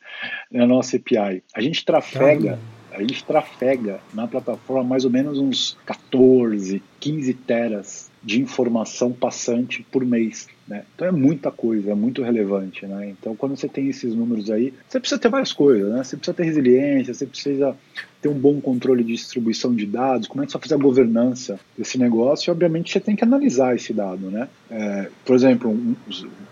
na 0.51 0.67
nossa 0.67 0.97
API. 0.97 1.43
A 1.55 1.61
gente 1.61 1.85
trafega. 1.85 2.59
Caramba 2.59 2.82
gente 3.01 3.25
trafega 3.25 4.01
na 4.13 4.27
plataforma 4.27 4.85
mais 4.85 5.05
ou 5.05 5.11
menos 5.11 5.39
uns 5.39 5.77
14, 5.87 6.83
15 7.01 7.35
teras 7.35 8.12
de 8.23 8.41
informação 8.41 9.13
passante 9.13 9.85
por 9.91 10.05
mês. 10.05 10.49
Né? 10.67 10.85
Então 10.95 11.09
é 11.09 11.11
muita 11.11 11.51
coisa, 11.51 11.91
é 11.91 11.95
muito 11.95 12.23
relevante. 12.23 12.87
Né? 12.87 13.11
Então, 13.11 13.35
quando 13.35 13.57
você 13.57 13.69
tem 13.69 13.89
esses 13.89 14.15
números 14.15 14.51
aí, 14.51 14.73
você 14.89 15.01
precisa 15.01 15.21
ter 15.21 15.29
várias 15.29 15.53
coisas. 15.53 15.93
Né? 15.93 16.05
Você 16.05 16.17
precisa 16.17 16.35
ter 16.35 16.45
resiliência, 16.45 17.13
você 17.13 17.27
precisa 17.27 17.77
ter 18.21 18.29
um 18.29 18.39
bom 18.39 18.61
controle 18.61 19.03
de 19.03 19.15
distribuição 19.15 19.75
de 19.75 19.85
dados, 19.85 20.29
como 20.29 20.43
é 20.43 20.47
que 20.47 20.53
você 20.53 20.59
fazer 20.59 20.77
a 20.77 20.79
governança 20.79 21.59
desse 21.77 21.99
negócio, 21.99 22.49
e 22.49 22.53
obviamente 22.53 22.93
você 22.93 23.01
tem 23.01 23.17
que 23.17 23.25
analisar 23.25 23.75
esse 23.75 23.93
dado. 23.93 24.31
Né? 24.31 24.49
É, 24.71 25.09
por 25.25 25.35
exemplo, 25.35 25.69
um, 25.69 25.97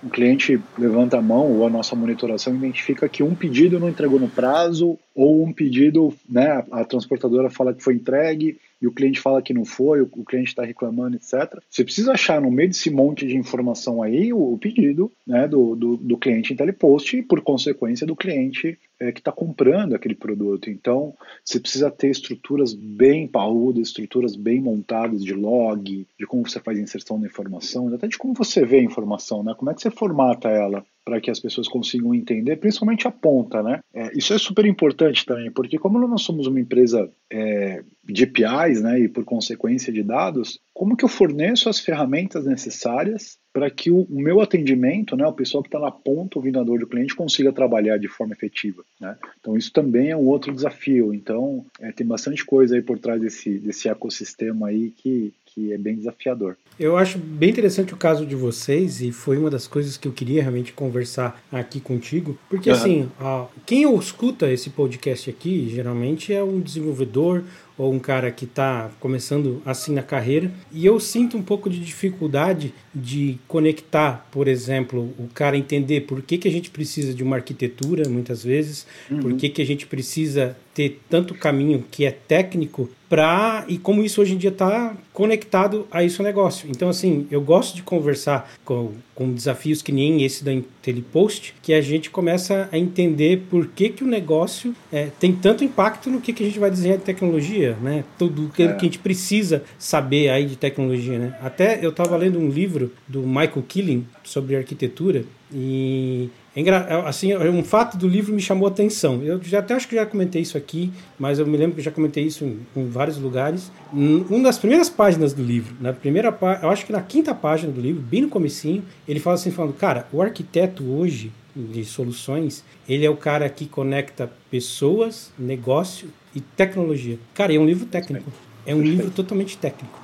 um 0.02 0.08
cliente 0.08 0.60
levanta 0.76 1.16
a 1.18 1.22
mão 1.22 1.46
ou 1.46 1.64
a 1.64 1.70
nossa 1.70 1.94
monitoração 1.94 2.56
identifica 2.56 3.08
que 3.08 3.22
um 3.22 3.36
pedido 3.36 3.78
não 3.78 3.88
entregou 3.88 4.18
no 4.18 4.28
prazo, 4.28 4.98
ou 5.14 5.44
um 5.44 5.52
pedido, 5.52 6.12
né, 6.28 6.64
a 6.72 6.84
transportadora 6.84 7.48
fala 7.48 7.72
que 7.72 7.84
foi 7.84 7.94
entregue, 7.94 8.58
e 8.80 8.86
o 8.86 8.92
cliente 8.92 9.20
fala 9.20 9.42
que 9.42 9.52
não 9.52 9.64
foi, 9.64 10.00
o 10.00 10.24
cliente 10.24 10.48
está 10.48 10.64
reclamando, 10.64 11.16
etc. 11.16 11.60
você 11.68 11.84
precisa 11.84 12.12
achar 12.12 12.40
no 12.40 12.50
meio 12.50 12.68
desse 12.68 12.90
monte 12.90 13.26
de 13.26 13.36
informação 13.36 14.02
aí 14.02 14.32
o, 14.32 14.56
pedido 14.58 15.12
né, 15.26 15.46
do, 15.46 15.76
do, 15.76 15.96
do 15.96 16.18
cliente 16.18 16.52
em 16.52 16.56
telepost 16.56 17.16
e, 17.16 17.22
por 17.22 17.40
consequência, 17.42 18.06
do 18.06 18.16
cliente 18.16 18.78
é, 19.00 19.10
que 19.10 19.20
está 19.20 19.32
comprando 19.32 19.94
aquele 19.94 20.14
produto. 20.14 20.68
Então, 20.68 21.14
você 21.42 21.58
precisa 21.58 21.90
ter 21.90 22.10
estruturas 22.10 22.74
bem 22.74 23.26
parrudas, 23.26 23.88
estruturas 23.88 24.36
bem 24.36 24.60
montadas 24.60 25.24
de 25.24 25.32
log, 25.32 26.06
de 26.18 26.26
como 26.26 26.48
você 26.48 26.60
faz 26.60 26.78
inserção 26.78 27.18
da 27.18 27.26
informação, 27.26 27.92
até 27.92 28.06
de 28.06 28.18
como 28.18 28.34
você 28.34 28.64
vê 28.64 28.78
a 28.78 28.84
informação, 28.84 29.42
né? 29.42 29.54
Como 29.56 29.70
é 29.70 29.74
que 29.74 29.80
você 29.80 29.90
formata 29.90 30.48
ela 30.48 30.84
para 31.04 31.20
que 31.20 31.30
as 31.30 31.40
pessoas 31.40 31.66
consigam 31.66 32.14
entender, 32.14 32.56
principalmente 32.56 33.08
a 33.08 33.10
ponta, 33.10 33.62
né? 33.62 33.80
É, 33.92 34.16
isso 34.16 34.34
é 34.34 34.38
super 34.38 34.66
importante 34.66 35.24
também, 35.24 35.50
porque 35.50 35.78
como 35.78 35.98
nós 36.06 36.22
somos 36.22 36.46
uma 36.46 36.60
empresa 36.60 37.10
é, 37.30 37.82
de 38.04 38.24
APIs, 38.24 38.82
né, 38.82 39.00
e 39.00 39.08
por 39.08 39.24
consequência 39.24 39.92
de 39.92 40.02
dados, 40.02 40.60
como 40.74 40.96
que 40.96 41.04
eu 41.04 41.08
forneço 41.08 41.68
as 41.68 41.80
ferramentas 41.80 42.44
necessárias 42.44 43.38
para 43.52 43.70
que 43.70 43.90
o, 43.90 44.06
meu 44.08 44.40
atendimento, 44.40 45.16
né, 45.16 45.26
o 45.26 45.32
pessoal 45.32 45.62
que 45.62 45.68
está 45.68 45.80
na 45.80 45.90
ponta 45.90 46.38
ouvindo 46.38 46.60
a 46.60 46.62
dor 46.62 46.78
do 46.78 46.86
cliente, 46.86 47.14
consiga 47.14 47.52
trabalhar 47.52 47.98
de 47.98 48.08
forma 48.08 48.32
efetiva. 48.32 48.84
Né? 49.00 49.16
Então, 49.40 49.56
isso 49.56 49.72
também 49.72 50.10
é 50.10 50.16
um 50.16 50.26
outro 50.26 50.54
desafio. 50.54 51.12
Então, 51.12 51.64
é, 51.80 51.90
tem 51.90 52.06
bastante 52.06 52.44
coisa 52.44 52.76
aí 52.76 52.82
por 52.82 52.98
trás 52.98 53.20
desse, 53.20 53.58
desse 53.58 53.88
ecossistema 53.88 54.68
aí 54.68 54.90
que, 54.90 55.32
que 55.46 55.72
é 55.72 55.78
bem 55.78 55.96
desafiador. 55.96 56.56
Eu 56.78 56.96
acho 56.96 57.18
bem 57.18 57.50
interessante 57.50 57.92
o 57.92 57.96
caso 57.96 58.24
de 58.24 58.36
vocês 58.36 59.02
e 59.02 59.10
foi 59.10 59.36
uma 59.36 59.50
das 59.50 59.66
coisas 59.66 59.96
que 59.96 60.06
eu 60.06 60.12
queria 60.12 60.42
realmente 60.42 60.72
conversar 60.72 61.42
aqui 61.50 61.80
contigo, 61.80 62.38
porque 62.48 62.70
uhum. 62.70 62.76
assim, 62.76 63.08
ó, 63.20 63.48
quem 63.66 63.82
escuta 63.98 64.50
esse 64.50 64.70
podcast 64.70 65.28
aqui 65.28 65.68
geralmente 65.68 66.32
é 66.32 66.42
um 66.42 66.60
desenvolvedor 66.60 67.44
ou 67.80 67.94
um 67.94 67.98
cara 67.98 68.30
que 68.30 68.44
está 68.44 68.90
começando 69.00 69.62
assim 69.64 69.94
na 69.94 70.02
carreira. 70.02 70.52
E 70.70 70.84
eu 70.84 71.00
sinto 71.00 71.38
um 71.38 71.42
pouco 71.42 71.70
de 71.70 71.80
dificuldade 71.80 72.74
de 72.94 73.38
conectar, 73.48 74.28
por 74.30 74.46
exemplo, 74.46 75.14
o 75.18 75.26
cara 75.32 75.56
entender 75.56 76.02
por 76.02 76.20
que, 76.20 76.36
que 76.36 76.46
a 76.46 76.50
gente 76.50 76.68
precisa 76.68 77.14
de 77.14 77.22
uma 77.22 77.36
arquitetura, 77.36 78.06
muitas 78.06 78.44
vezes, 78.44 78.86
uhum. 79.10 79.20
por 79.20 79.34
que, 79.34 79.48
que 79.48 79.62
a 79.62 79.66
gente 79.66 79.86
precisa 79.86 80.58
ter 80.74 81.00
tanto 81.08 81.34
caminho 81.34 81.84
que 81.90 82.04
é 82.04 82.10
técnico 82.10 82.90
para 83.08 83.64
e 83.66 83.76
como 83.76 84.04
isso 84.04 84.22
hoje 84.22 84.34
em 84.34 84.36
dia 84.36 84.50
está 84.50 84.96
conectado 85.12 85.86
a 85.90 86.04
isso 86.04 86.22
negócio. 86.22 86.70
Então, 86.70 86.88
assim, 86.88 87.26
eu 87.28 87.40
gosto 87.40 87.74
de 87.74 87.82
conversar 87.82 88.48
com, 88.64 88.92
com 89.14 89.32
desafios 89.32 89.82
que 89.82 89.90
nem 89.90 90.22
esse 90.22 90.44
da 90.44 90.52
Telepost, 90.80 91.52
que 91.60 91.74
a 91.74 91.80
gente 91.80 92.08
começa 92.08 92.68
a 92.70 92.78
entender 92.78 93.42
por 93.50 93.66
que, 93.66 93.88
que 93.88 94.04
o 94.04 94.06
negócio 94.06 94.74
é, 94.92 95.08
tem 95.18 95.32
tanto 95.32 95.64
impacto 95.64 96.08
no 96.08 96.20
que, 96.20 96.32
que 96.32 96.44
a 96.44 96.46
gente 96.46 96.60
vai 96.60 96.70
desenhar 96.70 96.98
de 96.98 97.04
tecnologia, 97.04 97.69
né? 97.80 98.04
Tudo 98.18 98.50
que, 98.54 98.62
é. 98.62 98.72
que 98.72 98.86
a 98.86 98.88
gente 98.88 98.98
precisa 98.98 99.62
saber 99.78 100.30
aí 100.30 100.46
de 100.46 100.56
tecnologia, 100.56 101.18
né? 101.18 101.38
Até 101.42 101.84
eu 101.84 101.90
estava 101.90 102.16
lendo 102.16 102.38
um 102.38 102.48
livro 102.48 102.92
do 103.06 103.20
Michael 103.22 103.64
Killing 103.66 104.06
sobre 104.22 104.56
arquitetura 104.56 105.24
e 105.52 106.30
é 106.54 106.60
é, 106.68 106.94
assim, 107.06 107.32
é 107.32 107.50
um 107.50 107.62
fato 107.62 107.96
do 107.96 108.08
livro 108.08 108.34
me 108.34 108.40
chamou 108.40 108.66
a 108.66 108.70
atenção. 108.70 109.22
Eu 109.22 109.40
já 109.42 109.60
até 109.60 109.74
acho 109.74 109.86
que 109.86 109.94
já 109.94 110.04
comentei 110.04 110.42
isso 110.42 110.58
aqui, 110.58 110.92
mas 111.18 111.38
eu 111.38 111.46
me 111.46 111.56
lembro 111.56 111.76
que 111.76 111.82
já 111.82 111.90
comentei 111.90 112.24
isso 112.24 112.44
em, 112.44 112.58
em 112.76 112.88
vários 112.88 113.18
lugares. 113.18 113.70
Uma 113.92 114.44
das 114.44 114.58
primeiras 114.58 114.90
páginas 114.90 115.32
do 115.32 115.42
livro, 115.42 115.76
na 115.80 115.92
primeira 115.92 116.36
eu 116.62 116.70
acho 116.70 116.84
que 116.84 116.92
na 116.92 117.00
quinta 117.00 117.34
página 117.34 117.72
do 117.72 117.80
livro, 117.80 118.02
bem 118.02 118.22
no 118.22 118.28
comecinho, 118.28 118.82
ele 119.06 119.20
fala 119.20 119.34
assim, 119.34 119.50
falando, 119.50 119.74
cara, 119.74 120.06
o 120.12 120.20
arquiteto 120.20 120.84
hoje 120.84 121.32
de 121.54 121.84
soluções, 121.84 122.64
ele 122.88 123.04
é 123.04 123.10
o 123.10 123.16
cara 123.16 123.48
que 123.48 123.66
conecta 123.66 124.30
pessoas, 124.50 125.32
negócio 125.38 126.08
e 126.34 126.40
tecnologia. 126.40 127.18
Cara, 127.34 127.54
é 127.54 127.58
um 127.58 127.66
livro 127.66 127.86
técnico. 127.86 128.30
É 128.66 128.74
um 128.74 128.82
livro 128.82 129.10
totalmente 129.10 129.56
técnico. 129.56 129.98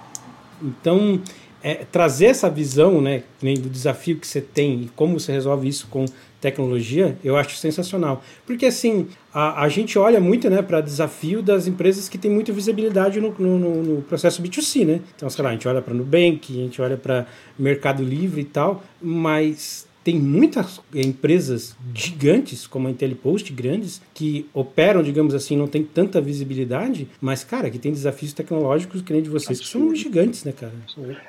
Então, 0.63 1.21
é, 1.63 1.85
trazer 1.91 2.27
essa 2.27 2.49
visão, 2.49 3.01
né, 3.01 3.25
do 3.41 3.69
desafio 3.69 4.19
que 4.19 4.27
você 4.27 4.41
tem 4.41 4.83
e 4.83 4.89
como 4.95 5.19
você 5.19 5.33
resolve 5.33 5.69
isso 5.69 5.87
com 5.89 6.05
tecnologia, 6.41 7.19
eu 7.25 7.37
acho 7.37 7.57
sensacional. 7.57 8.23
Porque 8.47 8.67
assim, 8.67 9.09
a, 9.35 9.65
a 9.65 9.69
gente 9.69 9.99
olha 9.99 10.21
muito 10.21 10.49
né, 10.49 10.63
para 10.63 10.81
desafio 10.81 11.43
das 11.43 11.67
empresas 11.67 12.09
que 12.09 12.19
têm 12.19 12.31
muita 12.31 12.53
visibilidade 12.53 13.21
no, 13.21 13.35
no, 13.39 13.83
no, 13.83 14.03
processo 14.03 14.43
B2C, 14.43 14.87
né? 14.87 15.01
Então, 15.17 15.29
sei 15.29 15.43
lá, 15.43 15.51
a 15.51 15.53
gente 15.55 15.67
olha 15.67 15.83
para 15.83 15.93
Nubank, 15.93 16.53
a 16.53 16.63
gente 16.63 16.81
olha 16.81 16.97
para 16.97 17.27
Mercado 17.59 18.03
Livre 18.03 18.43
e 18.43 18.45
tal, 18.45 18.83
mas 19.03 19.89
tem 20.07 20.21
muitas 20.21 20.81
empresas 20.95 21.77
gigantes, 21.93 22.65
como 22.65 22.87
a 22.87 22.91
Intellipost, 22.93 23.53
grandes, 23.53 24.01
que 24.15 24.49
operam, 24.55 25.03
digamos 25.03 25.35
assim, 25.35 25.57
não 25.57 25.67
tem 25.67 25.83
tanta 25.83 26.21
visibilidade, 26.21 27.09
mas, 27.21 27.43
cara, 27.43 27.69
que 27.69 27.77
tem 27.77 27.91
desafios 27.91 28.33
tecnológicos 28.33 29.03
que 29.03 29.13
nem 29.13 29.21
de 29.21 29.29
vocês, 29.29 29.59
que 29.59 29.67
são 29.67 29.93
gigantes, 29.97 30.45
né, 30.45 30.53
cara? 30.53 30.73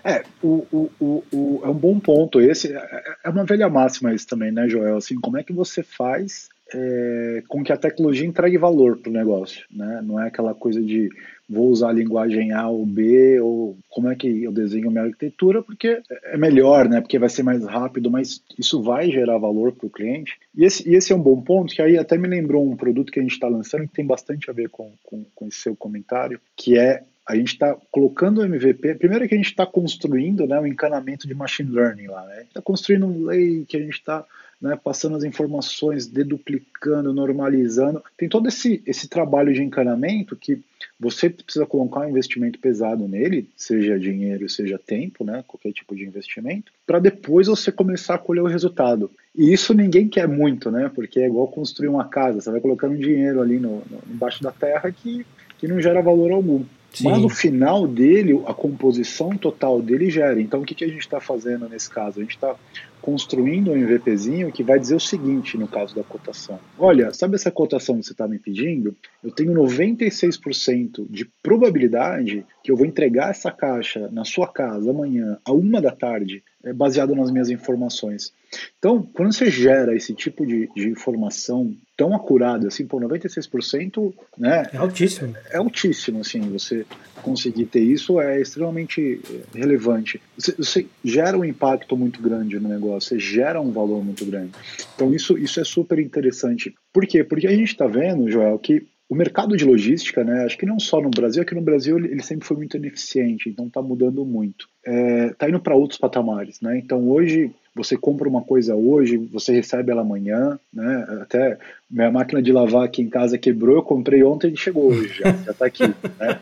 É, 0.04 0.24
o, 0.44 0.64
o, 0.72 0.92
o, 1.00 1.24
o, 1.34 1.62
é 1.64 1.68
um 1.70 1.74
bom 1.74 2.00
ponto. 2.00 2.40
Esse 2.40 2.72
é, 2.72 3.04
é 3.24 3.30
uma 3.32 3.46
velha 3.46 3.68
máxima 3.68 4.14
isso 4.14 4.28
também, 4.28 4.52
né, 4.52 4.70
Joel? 4.70 4.98
Assim, 4.98 5.16
como 5.16 5.40
é 5.40 5.44
que 5.44 5.52
você 5.52 5.82
faz 5.82 6.48
é, 6.72 7.42
com 7.48 7.64
que 7.64 7.74
a 7.74 7.78
tecnologia 7.78 8.28
entregue 8.28 8.60
valor 8.60 8.98
para 8.98 9.10
o 9.10 9.14
negócio, 9.14 9.66
né? 9.72 10.02
Não 10.04 10.22
é 10.22 10.28
aquela 10.28 10.54
coisa 10.54 10.80
de 10.80 11.10
vou 11.50 11.70
usar 11.70 11.90
a 11.90 11.94
linguagem 11.94 12.52
A 12.52 12.68
ou 12.68 12.86
B, 12.86 13.40
ou 13.40 13.78
como 13.90 14.10
é 14.10 14.16
que 14.16 14.44
eu 14.44 14.52
desenho 14.52 14.92
minha 14.92 15.04
arquitetura, 15.04 15.62
porque 15.62 16.02
é 16.26 16.38
melhor, 16.38 16.90
né? 16.90 17.00
Porque 17.00 17.18
vai 17.18 17.30
ser 17.30 17.44
mais 17.44 17.64
rápido, 17.64 18.12
mas 18.12 18.42
isso 18.58 18.82
vai 18.82 19.10
gerar 19.10 19.38
valor 19.38 19.72
para 19.72 19.88
o 19.88 19.90
cliente. 19.90 20.38
E 20.56 20.66
esse, 20.66 20.88
e 20.88 20.96
esse 20.96 21.14
é 21.14 21.16
um 21.16 21.22
bom 21.22 21.42
ponto, 21.42 21.74
que 21.74 21.82
aí 21.82 21.98
até 21.98 22.18
me 22.18 22.28
lembrou 22.28 22.66
um 22.66 22.76
produto 22.76 23.12
que 23.12 23.20
a 23.20 23.24
gente 23.24 23.34
está 23.34 23.48
lançando 23.48 23.88
que 23.88 23.94
tem 23.94 24.06
bastante 24.06 24.50
a 24.50 24.54
ver 24.54 24.70
com, 24.70 24.92
com, 25.04 25.26
com 25.34 25.48
esse 25.48 25.60
seu 25.60 25.76
comentário, 25.76 26.40
que 26.56 26.78
é 26.78 27.04
a 27.28 27.36
gente 27.36 27.54
está 27.54 27.76
colocando 27.92 28.40
o 28.40 28.46
MVP. 28.46 28.96
Primeiro 28.96 29.28
que 29.28 29.34
a 29.34 29.38
gente 29.38 29.50
está 29.50 29.66
construindo 29.66 30.48
né, 30.48 30.60
o 30.60 30.66
encanamento 30.66 31.28
de 31.28 31.36
machine 31.36 31.70
learning 31.70 32.08
lá. 32.08 32.26
Né? 32.26 32.44
Está 32.44 32.62
construindo 32.62 33.06
um 33.06 33.66
que 33.66 33.76
a 33.76 33.82
gente 33.82 33.96
está 33.96 34.26
né, 34.62 34.80
passando 34.82 35.18
as 35.18 35.24
informações, 35.24 36.08
deduplicando, 36.08 37.14
normalizando. 37.14 38.02
Tem 38.18 38.30
todo 38.30 38.48
esse, 38.48 38.82
esse 38.86 39.10
trabalho 39.10 39.54
de 39.54 39.62
encanamento 39.62 40.36
que 40.36 40.62
você 41.00 41.30
precisa 41.30 41.66
colocar 41.66 42.00
um 42.00 42.10
investimento 42.10 42.58
pesado 42.60 43.08
nele, 43.08 43.50
seja 43.56 44.00
dinheiro, 44.00 44.50
seja 44.50 44.80
tempo, 44.80 45.24
né, 45.24 45.44
qualquer 45.46 45.72
tipo 45.72 45.96
de 45.96 46.04
investimento, 46.04 46.72
para 46.88 46.98
depois 46.98 47.48
você 47.48 47.72
começar 47.72 48.16
a 48.16 48.20
colher 48.20 48.42
o 48.42 48.48
resultado. 48.48 49.12
E 49.36 49.54
isso 49.54 49.76
ninguém 49.76 50.08
quer 50.08 50.28
muito, 50.28 50.72
né, 50.72 50.90
porque 50.96 51.20
é 51.20 51.28
igual 51.28 51.48
construir 51.50 51.90
uma 51.90 52.08
casa, 52.08 52.42
você 52.42 52.50
vai 52.50 52.62
colocando 52.62 52.98
dinheiro 52.98 53.42
ali 53.42 53.60
no, 53.60 53.84
no 53.92 54.02
embaixo 54.10 54.42
da 54.42 54.52
terra 54.52 54.92
que, 54.92 55.24
que 55.60 55.68
não 55.68 55.80
gera 55.80 56.02
valor 56.02 56.32
algum. 56.32 56.64
Sim. 56.94 57.04
Mas 57.04 57.22
no 57.22 57.30
final 57.30 57.88
dele, 57.88 58.42
a 58.48 58.54
composição 58.54 59.38
total 59.38 59.82
dele 59.82 60.10
gera. 60.10 60.42
Então, 60.42 60.62
o 60.62 60.66
que, 60.66 60.74
que 60.74 60.84
a 60.84 60.88
gente 60.88 61.02
está 61.02 61.20
fazendo 61.20 61.70
nesse 61.70 61.90
caso? 61.90 62.20
A 62.20 62.24
gente 62.24 62.36
está 62.36 62.56
construindo 63.02 63.72
um 63.72 63.76
MVPzinho 63.76 64.52
que 64.52 64.64
vai 64.64 64.80
dizer 64.80 64.96
o 64.96 65.00
seguinte 65.00 65.58
no 65.58 65.68
caso 65.68 65.96
da 65.96 66.04
cotação. 66.04 66.60
Olha, 66.78 67.14
sabe 67.14 67.36
essa 67.36 67.52
cotação 67.52 68.00
que 68.00 68.06
você 68.06 68.12
está 68.12 68.28
me 68.28 68.40
pedindo? 68.40 68.96
Eu 69.24 69.32
tenho 69.32 69.54
96% 69.54 71.06
de 71.10 71.26
probabilidade 71.42 72.46
que 72.64 72.72
eu 72.72 72.76
vou 72.76 72.86
entregar 72.86 73.30
essa 73.30 73.52
caixa 73.52 74.10
na 74.12 74.26
sua 74.26 74.48
casa 74.48 74.90
amanhã, 74.90 75.38
a 75.46 75.54
uma 75.54 75.80
da 75.80 75.92
tarde, 75.92 76.44
baseado 76.74 77.16
nas 77.16 77.32
minhas 77.32 77.50
informações. 77.50 78.34
Então, 78.78 79.02
quando 79.14 79.34
você 79.34 79.50
gera 79.50 79.96
esse 79.96 80.14
tipo 80.14 80.46
de, 80.46 80.70
de 80.76 80.90
informação 80.90 81.76
tão 81.96 82.16
acurada, 82.16 82.68
assim, 82.68 82.86
por 82.86 83.02
96%, 83.02 84.14
né? 84.38 84.70
É 84.72 84.78
altíssimo. 84.78 85.36
É, 85.50 85.56
é, 85.56 85.58
altíssimo, 85.58 86.22
assim, 86.22 86.42
você 86.42 86.86
conseguir 87.24 87.66
ter 87.66 87.82
isso 87.82 88.22
é 88.22 88.40
extremamente 88.40 89.20
é, 89.30 89.58
relevante. 89.58 90.22
Você, 90.38 90.52
você, 90.54 90.88
gera 91.04 91.38
um 91.38 91.44
impacto 91.44 91.98
muito 91.98 92.22
grande 92.22 92.60
no 92.60 92.70
negócio, 92.70 93.10
você 93.10 93.20
gera 93.20 93.60
um 93.60 93.72
valor 93.72 94.04
muito 94.06 94.26
grande. 94.26 94.52
Então, 94.96 95.14
isso, 95.14 95.38
isso 95.38 95.60
é 95.60 95.64
super 95.64 96.00
interessante. 96.00 96.74
Por 96.94 97.06
quê? 97.06 97.24
Porque 97.24 97.48
a 97.48 97.52
gente 97.52 97.72
está 97.72 97.88
vendo, 97.88 98.30
Joel, 98.30 98.60
que 98.60 98.86
o 99.10 99.16
mercado 99.16 99.56
de 99.56 99.64
logística, 99.64 100.24
né, 100.24 100.44
acho 100.44 100.58
que 100.58 100.66
não 100.66 100.80
só 100.80 101.00
no 101.00 101.10
Brasil, 101.10 101.42
aqui 101.42 101.56
no 101.56 101.62
Brasil 101.62 101.98
ele, 101.98 102.22
sempre 102.22 102.46
foi 102.46 102.58
muito 102.58 102.76
ineficiente, 102.76 103.50
então 103.50 103.68
está 103.68 103.82
mudando 103.82 104.26
muito. 104.26 104.68
Está 104.86 104.92
é, 104.92 105.34
tá 105.34 105.50
indo 105.50 105.60
para 105.60 105.76
outros 105.76 106.00
patamares. 106.00 106.60
Né? 106.60 106.78
Então 106.78 107.10
hoje 107.10 107.52
você 107.74 107.96
compra 107.96 108.28
uma 108.28 108.42
coisa 108.42 108.76
hoje, 108.76 109.18
você 109.18 109.54
recebe 109.54 109.92
ela 109.92 110.02
amanhã, 110.02 110.60
né? 110.74 111.06
Até 111.22 111.60
minha 111.90 112.12
máquina 112.12 112.42
de 112.42 112.52
lavar 112.52 112.84
aqui 112.84 113.02
em 113.02 113.10
casa 113.10 113.38
quebrou, 113.38 113.76
eu 113.76 113.84
comprei 113.84 114.22
ontem 114.24 114.52
e 114.52 114.58
chegou 114.58 114.88
hoje, 114.88 115.20
já, 115.20 115.32
já 115.32 115.54
tá 115.54 115.66
aqui, 115.66 115.84
né? 116.20 116.40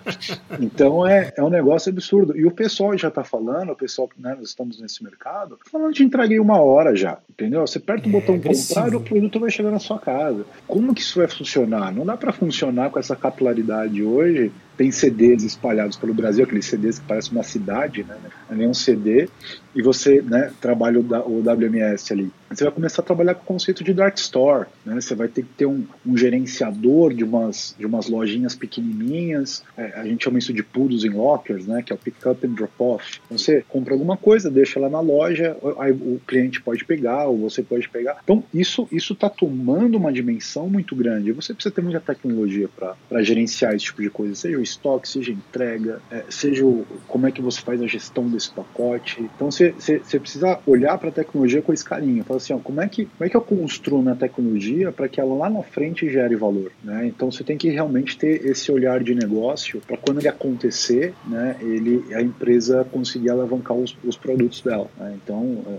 Então 0.59 1.05
é, 1.07 1.31
é 1.37 1.43
um 1.43 1.49
negócio 1.49 1.91
absurdo. 1.91 2.35
E 2.35 2.45
o 2.45 2.51
pessoal 2.51 2.97
já 2.97 3.09
está 3.09 3.23
falando, 3.23 3.71
o 3.71 3.75
pessoal, 3.75 4.09
né, 4.17 4.35
nós 4.35 4.49
estamos 4.49 4.79
nesse 4.79 5.03
mercado, 5.03 5.59
falando 5.69 5.93
de 5.93 6.03
entreguei 6.03 6.39
uma 6.39 6.59
hora 6.59 6.95
já, 6.95 7.19
entendeu? 7.29 7.61
Você 7.61 7.77
aperta 7.77 8.07
o 8.07 8.09
é, 8.09 8.11
botão 8.11 8.39
comprar 8.39 8.91
e 8.91 8.95
o 8.95 9.01
produto 9.01 9.39
vai 9.39 9.51
chegar 9.51 9.71
na 9.71 9.79
sua 9.79 9.99
casa. 9.99 10.45
Como 10.67 10.95
que 10.95 11.01
isso 11.01 11.19
vai 11.19 11.27
funcionar? 11.27 11.93
Não 11.93 12.05
dá 12.05 12.17
para 12.17 12.31
funcionar 12.31 12.89
com 12.89 12.97
essa 12.97 13.15
capilaridade 13.15 14.01
hoje 14.01 14.51
tem 14.77 14.91
CDs 14.91 15.43
espalhados 15.43 15.97
pelo 15.97 16.13
Brasil, 16.13 16.43
aqueles 16.43 16.65
CDs 16.65 16.99
que 16.99 17.05
parecem 17.05 17.31
uma 17.31 17.43
cidade, 17.43 18.03
né? 18.03 18.17
É 18.49 18.55
nem 18.55 18.67
um 18.67 18.73
CD, 18.73 19.29
e 19.73 19.81
você 19.81 20.21
né, 20.21 20.51
trabalha 20.61 20.99
o 20.99 21.39
WMS 21.39 22.11
ali. 22.11 22.31
Você 22.49 22.63
vai 22.63 22.73
começar 22.73 23.01
a 23.01 23.05
trabalhar 23.05 23.35
com 23.35 23.43
o 23.43 23.45
conceito 23.45 23.83
de 23.83 23.93
dark 23.93 24.17
store, 24.17 24.67
né? 24.85 24.99
Você 24.99 25.15
vai 25.15 25.27
ter 25.27 25.43
que 25.43 25.49
ter 25.49 25.65
um, 25.65 25.85
um 26.05 26.17
gerenciador 26.17 27.13
de 27.13 27.23
umas, 27.23 27.75
de 27.77 27.85
umas 27.85 28.07
lojinhas 28.07 28.55
pequenininhas, 28.55 29.63
é, 29.77 29.99
a 29.99 30.05
gente 30.05 30.23
chama 30.23 30.39
isso 30.39 30.53
de 30.53 30.63
pools 30.63 31.03
em 31.03 31.09
lockers, 31.09 31.65
né? 31.65 31.81
Que 31.81 31.91
é 31.91 31.95
o 31.95 31.99
pick 31.99 32.25
up 32.25 32.45
and 32.45 32.51
drop 32.51 32.73
off. 32.79 33.19
Então, 33.25 33.37
você 33.37 33.63
compra 33.67 33.93
alguma 33.93 34.17
coisa, 34.17 34.49
deixa 34.49 34.79
lá 34.79 34.89
na 34.89 34.99
loja, 34.99 35.57
aí 35.77 35.91
o 35.91 36.19
cliente 36.25 36.61
pode 36.61 36.85
pegar 36.85 37.25
ou 37.25 37.37
você 37.37 37.61
pode 37.61 37.89
pegar. 37.89 38.19
Então 38.23 38.43
isso 38.53 38.87
isso 38.91 39.13
está 39.13 39.29
tomando 39.29 39.97
uma 39.97 40.11
dimensão 40.11 40.69
muito 40.69 40.95
grande. 40.95 41.31
Você 41.31 41.53
precisa 41.53 41.73
ter 41.73 41.81
muita 41.81 41.99
tecnologia 41.99 42.69
para 42.69 43.23
gerenciar 43.23 43.73
esse 43.75 43.85
tipo 43.85 44.01
de 44.01 44.09
coisa, 44.09 44.35
seja 44.35 44.57
o 44.57 44.61
estoque, 44.61 45.07
seja 45.07 45.31
a 45.31 45.35
entrega, 45.35 46.01
é, 46.11 46.23
seja 46.29 46.65
o, 46.65 46.85
como 47.07 47.27
é 47.27 47.31
que 47.31 47.41
você 47.41 47.61
faz 47.61 47.81
a 47.81 47.87
gestão 47.87 48.27
desse 48.29 48.51
pacote. 48.51 49.21
Então 49.21 49.51
você, 49.51 49.71
você, 49.71 49.99
você 49.99 50.19
precisa 50.19 50.59
olhar 50.65 50.97
para 50.97 51.09
a 51.09 51.11
tecnologia 51.11 51.61
com 51.61 51.73
esse 51.73 51.83
carinho. 51.83 52.23
Assim, 52.37 52.53
ó, 52.53 52.57
como 52.57 52.81
é 52.81 52.87
que 52.87 53.05
como 53.05 53.25
é 53.25 53.29
que 53.29 53.37
eu 53.37 53.41
construo 53.41 54.01
minha 54.01 54.15
tecnologia 54.15 54.91
para 54.91 55.07
que 55.07 55.19
ela 55.19 55.33
lá 55.35 55.49
na 55.49 55.63
frente 55.63 56.09
gere 56.09 56.35
valor, 56.35 56.71
né? 56.83 57.07
Então 57.07 57.31
você 57.31 57.43
tem 57.43 57.57
que 57.57 57.69
realmente 57.69 58.17
ter 58.17 58.45
esse 58.45 58.71
olhar 58.71 59.03
de 59.03 59.13
negócio 59.15 59.81
para 59.85 59.97
quando 59.97 60.19
ele 60.19 60.27
acontecer, 60.27 61.13
né? 61.27 61.55
Ele 61.61 62.03
a 62.13 62.21
empresa 62.21 62.85
conseguir 62.91 63.29
alavancar 63.29 63.75
os, 63.75 63.95
os 64.03 64.15
produtos 64.17 64.61
dela. 64.61 64.89
Né? 64.97 65.17
Então 65.23 65.63
é, 65.67 65.73